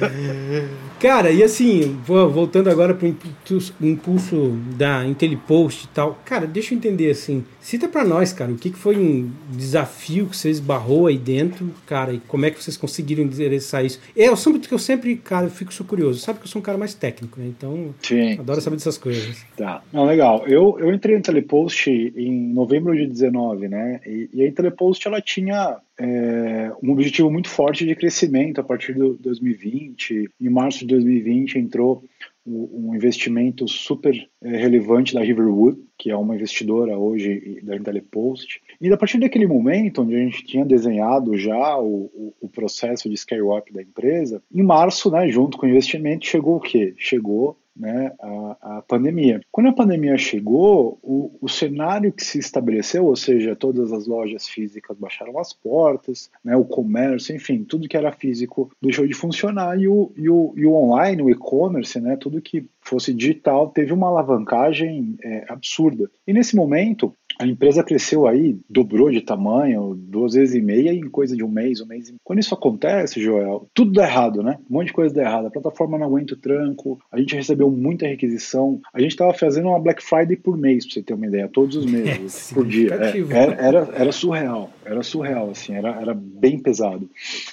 É. 0.01 0.65
Cara, 0.99 1.31
e 1.31 1.41
assim, 1.41 1.97
voltando 2.05 2.69
agora 2.69 2.93
para 2.93 3.07
o 3.07 3.87
impulso 3.87 4.51
da 4.77 5.05
IntelliPost 5.05 5.85
e 5.85 5.87
tal, 5.87 6.19
cara, 6.25 6.45
deixa 6.45 6.73
eu 6.73 6.77
entender 6.77 7.09
assim, 7.09 7.45
cita 7.61 7.87
para 7.87 8.03
nós, 8.03 8.33
cara, 8.33 8.51
o 8.51 8.57
que, 8.57 8.69
foi 8.71 8.97
um 8.97 9.31
desafio 9.51 10.27
que 10.27 10.35
você 10.35 10.49
esbarrou 10.49 11.07
aí 11.07 11.17
dentro, 11.17 11.73
cara, 11.85 12.13
e 12.13 12.19
como 12.19 12.45
é 12.45 12.51
que 12.51 12.61
vocês 12.61 12.75
conseguiram 12.75 13.23
endereçar 13.23 13.85
isso? 13.85 13.99
É, 14.15 14.27
eu 14.27 14.35
sempre 14.35 14.59
que 14.59 14.73
eu 14.73 14.79
sempre, 14.79 15.15
cara, 15.15 15.45
eu 15.45 15.49
fico 15.49 15.71
curioso, 15.85 16.19
sabe 16.19 16.39
que 16.39 16.45
eu 16.45 16.49
sou 16.49 16.59
um 16.59 16.63
cara 16.63 16.77
mais 16.77 16.93
técnico, 16.93 17.39
né? 17.39 17.47
Então, 17.47 17.95
sim, 18.01 18.33
adoro 18.33 18.59
saber 18.59 18.75
dessas 18.75 18.97
coisas. 18.97 19.45
Tá, 19.55 19.81
não, 19.93 20.05
legal. 20.05 20.45
Eu, 20.47 20.77
eu 20.79 20.93
entrei 20.93 21.15
em 21.15 21.19
IntelliPost 21.19 21.89
em 21.89 22.53
novembro 22.53 22.93
de 22.95 23.07
19, 23.07 23.69
né? 23.69 24.01
E, 24.05 24.29
e 24.33 24.41
a 24.41 24.47
IntelliPost 24.47 25.07
ela 25.07 25.21
tinha 25.21 25.77
é, 25.99 26.71
um 26.81 26.91
objetivo 26.91 27.29
muito 27.29 27.49
forte 27.49 27.85
de 27.85 27.93
crescimento 27.93 28.61
a 28.61 28.63
partir 28.63 28.93
de 28.93 29.17
2020. 29.19 30.29
Em 30.39 30.49
março 30.49 30.79
de 30.79 30.87
2020 30.87 31.59
entrou 31.59 32.03
um 32.45 32.95
investimento 32.95 33.67
super 33.67 34.15
é, 34.41 34.57
relevante 34.57 35.13
da 35.13 35.21
Riverwood, 35.21 35.77
que 35.97 36.09
é 36.09 36.15
uma 36.15 36.35
investidora 36.35 36.97
hoje 36.97 37.59
da 37.61 37.75
IntelliPost. 37.75 38.61
E 38.81 38.91
a 38.91 38.97
partir 38.97 39.19
daquele 39.19 39.45
momento, 39.45 40.01
onde 40.01 40.15
a 40.15 40.19
gente 40.19 40.45
tinha 40.45 40.65
desenhado 40.65 41.37
já 41.37 41.77
o, 41.77 42.05
o, 42.05 42.33
o 42.41 42.49
processo 42.49 43.09
de 43.09 43.17
scale-up 43.17 43.71
da 43.71 43.81
empresa, 43.81 44.41
em 44.51 44.63
março, 44.63 45.11
né, 45.11 45.27
junto 45.27 45.57
com 45.57 45.65
o 45.65 45.69
investimento, 45.69 46.25
chegou 46.25 46.55
o 46.55 46.61
quê? 46.61 46.93
Chegou 46.97 47.57
né, 47.79 48.11
a, 48.21 48.57
a, 48.61 48.81
pandemia. 48.81 49.39
Quando 49.51 49.69
a 49.69 49.73
pandemia 49.73 50.17
chegou, 50.17 50.99
o, 51.01 51.31
o, 51.41 51.47
cenário 51.47 52.11
que 52.11 52.23
se 52.23 52.37
estabeleceu, 52.37 53.05
ou 53.05 53.15
seja, 53.15 53.55
todas 53.55 53.93
as 53.93 54.05
lojas 54.05 54.47
físicas 54.47 54.97
baixaram 54.97 55.39
as 55.39 55.53
portas, 55.53 56.29
né, 56.43 56.57
o 56.57 56.65
comércio, 56.65 57.33
enfim, 57.33 57.63
tudo 57.63 57.87
que 57.87 57.95
era 57.95 58.11
físico 58.11 58.69
deixou 58.81 59.07
de 59.07 59.13
funcionar 59.13 59.79
e 59.79 59.87
o, 59.87 60.11
e 60.17 60.29
o, 60.29 60.53
e 60.57 60.65
o 60.65 60.73
online, 60.73 61.21
o 61.21 61.29
e-commerce, 61.29 61.99
né, 62.01 62.17
tudo 62.17 62.41
que 62.41 62.65
fosse 62.81 63.13
digital, 63.13 63.69
teve 63.69 63.93
uma 63.93 64.07
alavancagem 64.07 65.15
é, 65.23 65.45
absurda. 65.47 66.09
E 66.27 66.33
nesse 66.33 66.55
momento, 66.55 67.13
a 67.39 67.47
empresa 67.47 67.81
cresceu 67.83 68.27
aí, 68.27 68.59
dobrou 68.69 69.09
de 69.09 69.21
tamanho, 69.21 69.95
duas 69.95 70.33
vezes 70.33 70.55
e 70.55 70.61
meia 70.61 70.93
em 70.93 71.09
coisa 71.09 71.37
de 71.37 71.43
um 71.43 71.47
mês, 71.47 71.79
um 71.79 71.85
mês. 71.85 72.13
Quando 72.21 72.39
isso 72.39 72.53
acontece, 72.53 73.21
Joel, 73.21 73.65
tudo 73.73 73.93
dá 73.93 74.03
errado, 74.03 74.43
né? 74.43 74.57
Um 74.69 74.73
monte 74.73 74.87
de 74.87 74.93
coisa 74.93 75.15
dá 75.15 75.21
errado. 75.21 75.47
A 75.47 75.51
plataforma 75.51 75.97
não 75.97 76.07
aguenta 76.07 76.33
o 76.33 76.37
tranco, 76.37 76.99
a 77.09 77.17
gente 77.17 77.33
recebeu 77.35 77.71
muita 77.71 78.05
requisição. 78.05 78.81
A 78.93 78.99
gente 78.99 79.11
estava 79.11 79.33
fazendo 79.33 79.69
uma 79.69 79.79
Black 79.79 80.03
Friday 80.03 80.35
por 80.35 80.57
mês, 80.57 80.85
pra 80.85 80.95
você 80.95 81.01
ter 81.01 81.13
uma 81.13 81.27
ideia, 81.27 81.47
todos 81.47 81.77
os 81.77 81.85
meses, 81.85 82.51
é, 82.51 82.55
por 82.55 82.67
dia. 82.67 82.93
É, 82.95 83.19
era, 83.31 83.53
era, 83.53 83.89
era, 83.93 84.11
surreal, 84.11 84.69
era 84.83 85.01
surreal, 85.01 85.49
assim, 85.51 85.73
era, 85.73 85.91
era 85.91 86.13
bem 86.13 86.59
pesado. 86.59 87.09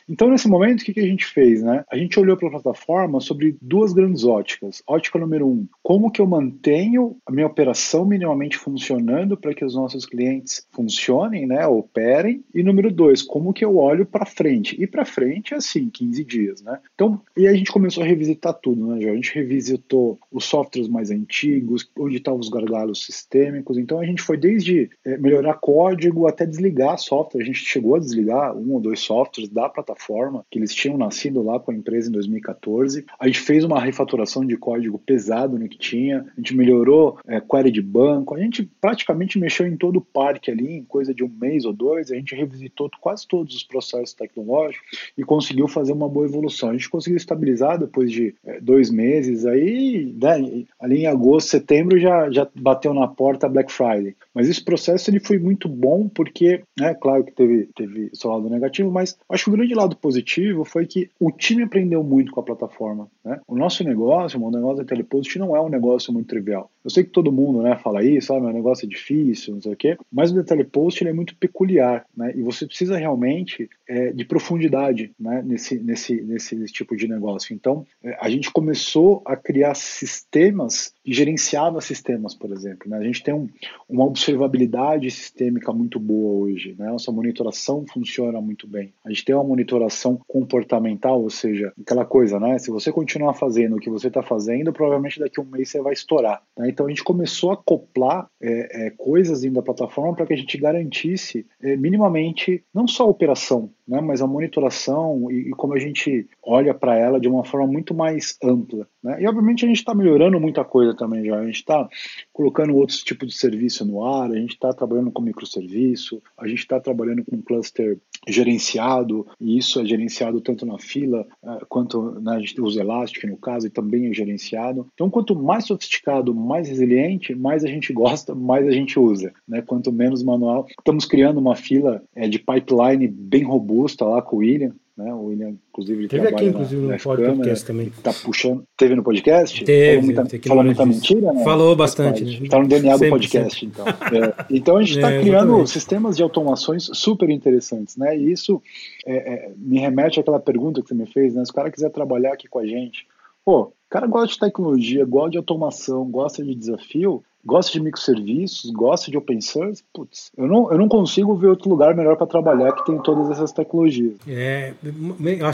Então, 0.09 0.29
nesse 0.29 0.49
momento, 0.49 0.81
o 0.81 0.85
que, 0.85 0.95
que 0.95 1.01
a 1.01 1.07
gente 1.07 1.27
fez, 1.27 1.63
né? 1.63 1.85
A 1.89 1.97
gente 1.97 2.19
olhou 2.19 2.37
para 2.37 2.49
a 2.49 2.61
plataforma 2.61 3.21
sobre 3.21 3.57
duas 3.63 3.93
grandes 3.93 4.25
óticas. 4.25 4.83
Ótica 4.85 5.17
número 5.17 5.47
um, 5.47 5.65
como 5.81 6.11
que 6.11 6.21
eu 6.21 6.27
mantenho 6.27 7.17
a 7.25 7.31
minha 7.31 7.47
operação 7.47 8.05
minimamente 8.05 8.57
funcionando 8.57 9.37
para 9.37 9.55
que 9.55 9.65
os 9.65 9.76
nossos 9.77 10.05
clientes 10.05 10.67
funcionem, 10.73 11.47
né, 11.47 11.67
operem. 11.67 12.45
E 12.55 12.63
número 12.63 12.91
dois, 12.91 13.23
como 13.23 13.53
que 13.53 13.65
eu 13.65 13.77
olho 13.77 14.05
para 14.05 14.27
frente? 14.27 14.77
E 14.81 14.87
para 14.87 15.05
frente 15.05 15.55
é 15.55 15.59
assim, 15.59 15.89
15 15.89 16.25
dias, 16.25 16.63
né? 16.63 16.79
Então, 16.95 17.21
e 17.37 17.47
a 17.47 17.55
gente 17.55 17.71
começou 17.71 18.03
a 18.03 18.07
revisitar 18.07 18.55
tudo, 18.55 18.87
né, 18.87 19.11
A 19.11 19.15
gente 19.15 19.35
revisitou 19.35 20.19
os 20.31 20.45
softwares 20.45 20.89
mais 20.89 21.11
antigos, 21.11 21.89
onde 21.99 22.17
estavam 22.17 22.41
os 22.41 22.49
gargalos 22.49 23.05
sistêmicos. 23.05 23.79
Então, 23.79 24.01
a 24.01 24.07
gente 24.07 24.23
foi 24.23 24.37
desde 24.37 24.91
é, 25.05 25.17
melhorar 25.19 25.55
código 25.55 26.27
até 26.27 26.47
desligar 26.47 26.99
software. 26.99 27.43
A 27.43 27.45
gente 27.45 27.59
chegou 27.59 27.95
a 27.95 27.99
desligar 27.99 28.57
um 28.57 28.73
ou 28.73 28.81
dois 28.81 29.01
softwares 29.01 29.51
da 29.51 29.69
plataforma 29.69 30.45
que 30.51 30.59
eles 30.59 30.75
tinham 30.75 30.97
nascido 30.97 31.43
lá 31.43 31.59
com 31.61 31.71
a 31.71 31.75
empresa 31.75 32.09
em 32.09 32.13
2014. 32.13 33.05
A 33.19 33.27
gente 33.27 33.41
fez 33.41 33.65
uma 33.65 33.81
refatoração 33.81 34.45
de 34.45 34.57
código 34.57 34.99
pesado 34.99 35.59
no 35.59 35.69
que 35.69 35.79
tinha, 35.79 36.27
a 36.37 36.41
gente 36.41 36.57
melhorou 36.57 37.19
é, 37.27 37.41
query 37.41 37.71
de 37.71 37.83
banco, 37.83 38.35
a 38.35 38.39
gente 38.39 38.69
praticamente 38.81 39.39
mexeu 39.39 39.66
em 39.67 39.77
todo 39.77 39.97
o 39.97 40.01
parque 40.01 40.51
ali, 40.51 40.77
em 40.77 40.85
coisa 40.85 41.15
de 41.15 41.25
um 41.25 41.29
mês 41.29 41.65
ou 41.65 41.73
dois, 41.73 42.11
a 42.11 42.17
gente 42.17 42.35
revisitou 42.35 42.91
quase 43.01 43.27
todos 43.27 43.55
os 43.55 43.63
processos 43.63 44.15
tecnológicos 44.15 44.87
e 45.17 45.25
conseguiu 45.25 45.69
fazer 45.69 45.93
uma 45.93 46.09
boa 46.09 46.27
evolução. 46.27 46.71
A 46.71 46.73
gente 46.73 46.89
conseguiu 46.89 47.17
estabilizar 47.17 47.79
depois 47.79 48.11
de 48.11 48.35
é, 48.45 48.61
dois 48.61 48.91
meses, 48.91 49.45
aí 49.47 50.15
né, 50.21 50.65
ali 50.81 51.03
em 51.03 51.07
agosto, 51.07 51.49
setembro 51.49 51.99
já, 51.99 52.31
já 52.31 52.49
bateu 52.55 52.93
na 52.95 53.09
porta 53.09 53.49
Black 53.49 53.73
Friday. 53.73 54.15
Mas 54.35 54.49
esse 54.49 54.63
processo 54.63 55.11
ele 55.11 55.21
foi 55.21 55.39
muito 55.39 55.69
bom 55.69 56.09
porque, 56.09 56.63
né, 56.79 56.95
claro 56.95 57.25
que 57.25 57.33
teve, 57.33 57.69
teve 57.75 58.11
seu 58.13 58.31
lado 58.31 58.49
negativo, 58.49 58.91
mas 58.91 59.17
acho 59.29 59.45
que 59.45 59.51
o 59.51 59.55
grande 59.55 59.75
lado 59.75 59.97
positivo 59.97 60.65
foi 60.65 60.87
que 60.87 61.11
o 61.19 61.31
time 61.31 61.63
aprendeu 61.63 62.03
muito 62.03 62.33
com 62.33 62.41
a 62.41 62.45
plataforma. 62.45 63.09
Né? 63.25 63.41
O 63.47 63.57
nosso 63.57 63.83
negócio, 63.85 64.43
o 64.43 64.51
negócio 64.51 64.79
da 64.79 64.85
Telepost 64.85 65.39
não 65.39 65.57
é 65.57 65.61
um 65.61 65.69
negócio 65.69 66.13
muito 66.13 66.29
trivial. 66.29 66.71
Eu 66.87 66.91
sei 66.91 67.03
que 67.03 67.11
todo 67.11 67.33
mundo 67.33 67.63
né, 67.63 67.77
fala 67.83 68.05
isso, 68.05 68.33
ah, 68.33 68.41
meu 68.41 68.53
negócio 68.53 68.87
é 68.87 68.89
difícil, 68.89 69.55
não 69.55 69.61
sei 69.61 69.73
o 69.73 69.77
quê, 69.77 69.99
mas 70.13 70.31
o 70.31 70.37
Detalhe 70.37 70.63
Post 70.63 71.03
ele 71.03 71.11
é 71.11 71.13
muito 71.13 71.35
peculiar, 71.37 72.07
né? 72.17 72.33
E 72.37 72.43
você 72.43 72.65
precisa 72.65 72.97
realmente 72.97 73.69
é, 73.89 74.13
de 74.13 74.25
profundidade 74.25 75.11
né, 75.19 75.43
nesse, 75.45 75.81
nesse, 75.81 76.23
nesse 76.23 76.67
tipo 76.67 76.97
de 76.97 77.09
negócio. 77.09 77.53
Então, 77.53 77.85
é, 78.05 78.17
a 78.21 78.31
gente 78.31 78.53
começou 78.53 79.21
a 79.27 79.35
criar 79.35 79.75
sistemas 79.75 80.95
e 81.05 81.13
gerenciava 81.13 81.81
sistemas, 81.81 82.37
por 82.37 82.53
exemplo. 82.53 82.89
Né? 82.89 82.99
A 82.99 83.03
gente 83.03 83.23
tem 83.23 83.35
um, 83.35 83.49
uma 83.89 84.05
observabilidade 84.05 85.11
sistêmica 85.11 85.73
muito 85.73 85.99
boa 85.99 86.45
hoje. 86.45 86.77
Né? 86.79 86.87
Nossa 86.87 87.11
monitoração 87.11 87.85
funciona 87.93 88.41
muito 88.41 88.69
bem. 88.69 88.93
A 89.05 89.09
gente 89.09 89.25
tem 89.25 89.35
uma 89.35 89.45
monitoração 89.45 90.21
comportamental, 90.29 91.21
ou 91.21 91.31
seja, 91.31 91.73
aquela 91.81 92.05
coisa, 92.05 92.39
né? 92.39 92.59
Se 92.59 92.71
você 92.71 92.93
continuar 92.93 93.35
fazendo 93.35 93.77
o 93.77 93.81
que 93.81 93.91
você 93.91 94.07
está 94.07 94.23
fazendo, 94.23 94.73
provavelmente 94.73 95.19
daqui 95.19 95.41
a 95.41 95.43
um 95.43 95.47
mês 95.47 95.69
você 95.69 95.81
vai 95.81 95.93
estourar. 95.93 96.43
Né? 96.57 96.69
Então 96.77 96.85
a 96.85 96.89
gente 96.91 97.03
começou 97.03 97.53
a 97.53 97.55
acoplar 97.55 98.29
é, 98.39 98.89
é, 98.89 98.91
coisas 98.91 99.41
dentro 99.41 99.57
da 99.57 99.63
plataforma 99.63 100.15
para 100.15 100.27
que 100.27 100.35
a 100.35 100.37
gente 100.37 100.59
garantisse 100.59 101.47
é, 101.63 101.75
minimamente 101.75 102.63
não 102.73 102.87
só 102.87 103.05
a 103.05 103.09
operação, 103.09 103.71
né, 103.89 103.99
mas 104.03 104.21
a 104.21 104.27
monitoração 104.27 105.31
e, 105.31 105.49
e 105.49 105.51
como 105.53 105.73
a 105.73 105.79
gente 105.79 106.29
olha 106.43 106.75
para 106.75 106.95
ela 106.95 107.19
de 107.19 107.29
uma 107.29 107.45
forma 107.45 107.67
muito 107.67 107.95
mais 107.95 108.37
ampla. 108.45 108.87
Né? 109.03 109.23
E 109.23 109.27
obviamente 109.27 109.65
a 109.65 109.69
gente 109.69 109.79
está 109.79 109.95
melhorando 109.95 110.39
muita 110.39 110.67
coisa 110.67 110.95
também 110.95 111.25
já. 111.25 111.39
A 111.39 111.47
gente 111.47 111.55
está 111.55 111.89
colocando 112.37 112.77
outros 112.77 113.03
tipos 113.03 113.29
de 113.29 113.35
serviço 113.35 113.83
no 113.83 114.05
ar, 114.05 114.31
a 114.31 114.37
gente 114.37 114.51
está 114.51 114.71
trabalhando 114.71 115.11
com 115.11 115.23
microserviço, 115.23 116.23
a 116.37 116.47
gente 116.47 116.59
está 116.59 116.79
trabalhando 116.79 117.25
com 117.25 117.41
cluster 117.41 117.99
gerenciado, 118.29 119.27
e 119.41 119.57
isso 119.57 119.81
é 119.81 119.87
gerenciado 119.87 120.39
tanto 120.43 120.67
na 120.67 120.79
fila 120.79 121.27
uh, 121.43 121.65
quanto 121.67 122.21
na, 122.21 122.39
gente 122.39 122.61
usa 122.61 122.83
Elastic 122.83 123.25
no 123.25 123.39
caso, 123.39 123.67
e 123.67 123.71
também 123.71 124.11
é 124.11 124.13
gerenciado. 124.13 124.87
Então, 124.93 125.09
quanto 125.09 125.35
mais 125.35 125.65
sofisticado, 125.65 126.35
mais 126.35 126.69
resiliente, 126.69 127.35
mais 127.35 127.65
a 127.65 127.69
gente 127.69 127.91
gosta, 127.95 128.35
mais 128.35 128.69
a 128.69 128.71
gente 128.71 128.99
usa. 128.99 129.33
Né? 129.49 129.63
Quanto 129.63 129.91
menos 129.91 130.23
manual. 130.23 130.67
Estamos 130.79 131.07
criando 131.07 131.39
uma 131.39 131.57
fila 131.57 132.03
é, 132.15 132.29
de 132.29 132.39
pipeline 132.39 133.09
bem 133.09 133.45
robusta 133.45 134.05
lá 134.05 134.21
com 134.21 134.37
o 134.37 134.39
William, 134.41 134.75
né? 134.97 135.13
O 135.13 135.27
William, 135.27 135.55
inclusive, 135.69 136.09
teve 136.09 136.27
aqui, 136.27 136.47
inclusive, 136.47 136.81
no 136.81 136.99
podcast 136.99 137.67
também. 137.67 137.93
Tá 138.03 138.13
puxando. 138.13 138.65
Teve 138.77 138.95
no 138.95 139.03
podcast? 139.03 139.63
Teve. 139.63 139.97
Falou 139.97 140.25
muita, 140.25 140.49
falou 140.49 140.65
muita 140.65 140.87
mentira, 140.87 141.33
né? 141.33 141.45
Falou 141.45 141.77
bastante. 141.77 142.25
Né? 142.25 142.49
Tá 142.49 142.59
no 142.59 142.67
DNA 142.67 142.93
sempre, 142.93 143.07
do 143.07 143.11
podcast, 143.11 143.61
sempre. 143.61 143.67
então. 143.67 143.87
É, 143.87 144.47
então 144.51 144.77
a 144.79 144.83
gente 144.83 144.97
está 144.97 145.13
é, 145.13 145.21
criando 145.21 145.49
exatamente. 145.49 145.71
sistemas 145.71 146.17
de 146.17 146.23
automações 146.23 146.91
super 146.95 147.29
interessantes, 147.29 147.97
né? 147.97 148.17
E 148.17 148.33
isso 148.33 148.63
é, 149.05 149.17
é, 149.17 149.53
me 149.57 149.79
remete 149.79 150.19
àquela 150.19 150.41
pergunta 150.41 150.81
que 150.81 150.89
você 150.89 150.95
me 150.95 151.07
fez, 151.07 151.35
né? 151.35 151.45
Se 151.45 151.51
o 151.51 151.55
cara 151.55 151.71
quiser 151.71 151.91
trabalhar 151.91 152.33
aqui 152.33 152.49
com 152.49 152.59
a 152.59 152.67
gente, 152.67 153.07
pô, 153.45 153.65
o 153.65 153.73
cara 153.91 154.07
gosta 154.07 154.33
de 154.33 154.41
tecnologia, 154.41 155.05
gosta 155.05 155.31
de 155.33 155.39
automação, 155.39 156.11
gosta 156.11 156.43
de 156.43 156.55
desafio, 156.55 157.23
gosta 157.47 157.73
de 157.73 157.81
microserviços, 157.81 158.71
gosta 158.73 159.11
de 159.11 159.17
open 159.17 159.41
source, 159.41 159.83
putz, 159.95 160.33
eu 160.37 160.49
não, 160.49 160.71
eu 160.73 160.77
não 160.77 160.89
consigo 160.89 161.37
ver 161.37 161.47
outro 161.47 161.71
lugar 161.71 161.95
melhor 161.95 162.17
para 162.17 162.27
trabalhar 162.27 162.73
que 162.73 162.85
tem 162.85 162.99
todas 162.99 163.31
essas 163.31 163.53
tecnologias. 163.53 164.15
É, 164.27 164.75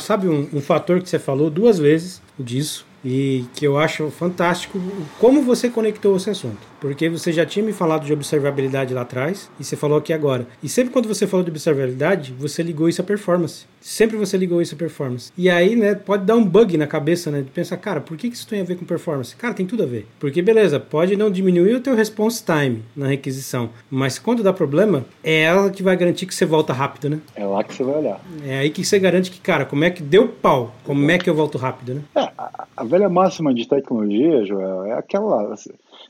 sabe 0.01 0.26
um, 0.26 0.49
um 0.55 0.61
fator 0.61 1.03
que 1.03 1.09
você 1.09 1.18
falou 1.18 1.51
duas 1.51 1.78
vezes 1.78 2.22
disso 2.38 2.86
e 3.05 3.45
que 3.55 3.66
eu 3.66 3.78
acho 3.78 4.11
fantástico 4.11 4.80
como 5.20 5.43
você 5.43 5.68
conectou 5.68 6.16
esse 6.16 6.30
assunto. 6.30 6.72
Porque 6.83 7.09
você 7.09 7.33
já 7.33 7.47
tinha 7.47 7.64
me 7.64 7.72
falado 7.72 8.05
de 8.05 8.12
observabilidade 8.12 8.93
lá 8.93 9.03
atrás 9.03 9.49
e 9.61 9.62
você 9.62 9.76
falou 9.76 9.99
aqui 9.99 10.12
agora. 10.12 10.49
E 10.61 10.68
sempre 10.68 10.93
quando 10.93 11.07
você 11.07 11.28
falou 11.28 11.45
de 11.45 11.51
observabilidade, 11.53 12.35
você 12.37 12.61
ligou 12.61 12.89
isso 12.89 13.01
à 13.01 13.05
performance. 13.05 13.66
Sempre 13.80 14.16
você 14.16 14.37
ligou 14.37 14.61
isso 14.61 14.74
à 14.74 14.78
performance. 14.78 15.33
E 15.39 15.49
aí, 15.49 15.76
né, 15.76 15.95
pode 15.95 16.24
dar 16.24 16.35
um 16.35 16.45
bug 16.45 16.76
na 16.76 16.89
cabeça, 16.89 17.30
né, 17.30 17.41
de 17.41 17.51
pensar, 17.53 17.76
cara, 17.76 18.01
por 18.01 18.16
que 18.16 18.26
isso 18.26 18.49
tem 18.49 18.61
a 18.61 18.64
ver 18.64 18.76
com 18.76 18.85
performance? 18.85 19.37
Cara, 19.37 19.55
tem 19.55 19.64
tudo 19.64 19.85
a 19.85 19.87
ver. 19.87 20.09
Porque, 20.18 20.43
beleza, 20.43 20.80
pode 20.80 21.16
não 21.16 21.30
diminuir 21.30 21.76
o 21.76 21.80
teu 21.80 21.95
response 21.95 22.45
time 22.45 22.83
na 22.97 23.07
requisição, 23.07 23.70
mas 23.89 24.18
quando 24.18 24.43
dá 24.43 24.53
problema, 24.53 25.05
é 25.22 25.43
ela 25.43 25.70
que 25.70 25.85
vai 25.85 25.97
garantir 25.97 26.26
que 26.26 26.35
você 26.35 26.45
volta 26.45 26.72
rápido, 26.72 27.11
né? 27.11 27.20
É 27.37 27.45
lá 27.45 27.62
que 27.62 27.74
você 27.74 27.85
vai 27.85 27.95
olhar. 27.95 28.20
É 28.45 28.59
aí 28.59 28.70
que 28.70 28.85
você 28.85 28.99
garante 28.99 29.30
que, 29.30 29.41
cara, 29.41 29.64
como 29.64 29.85
é 29.85 29.91
que 29.91 30.03
deu 30.03 30.26
pau? 30.26 30.74
Como 30.83 31.09
é 31.09 31.16
que 31.16 31.30
eu 31.30 31.35
volto 31.35 31.59
rápido, 31.59 31.95
né? 31.95 32.03
É, 32.16 32.28
a, 32.37 32.66
a 32.76 32.85
velha 32.85 33.09
máxima 33.09 33.55
de 33.55 33.68
tecnologia, 33.68 34.45
Joel, 34.45 34.85
é 34.85 34.93
aquela 34.95 35.55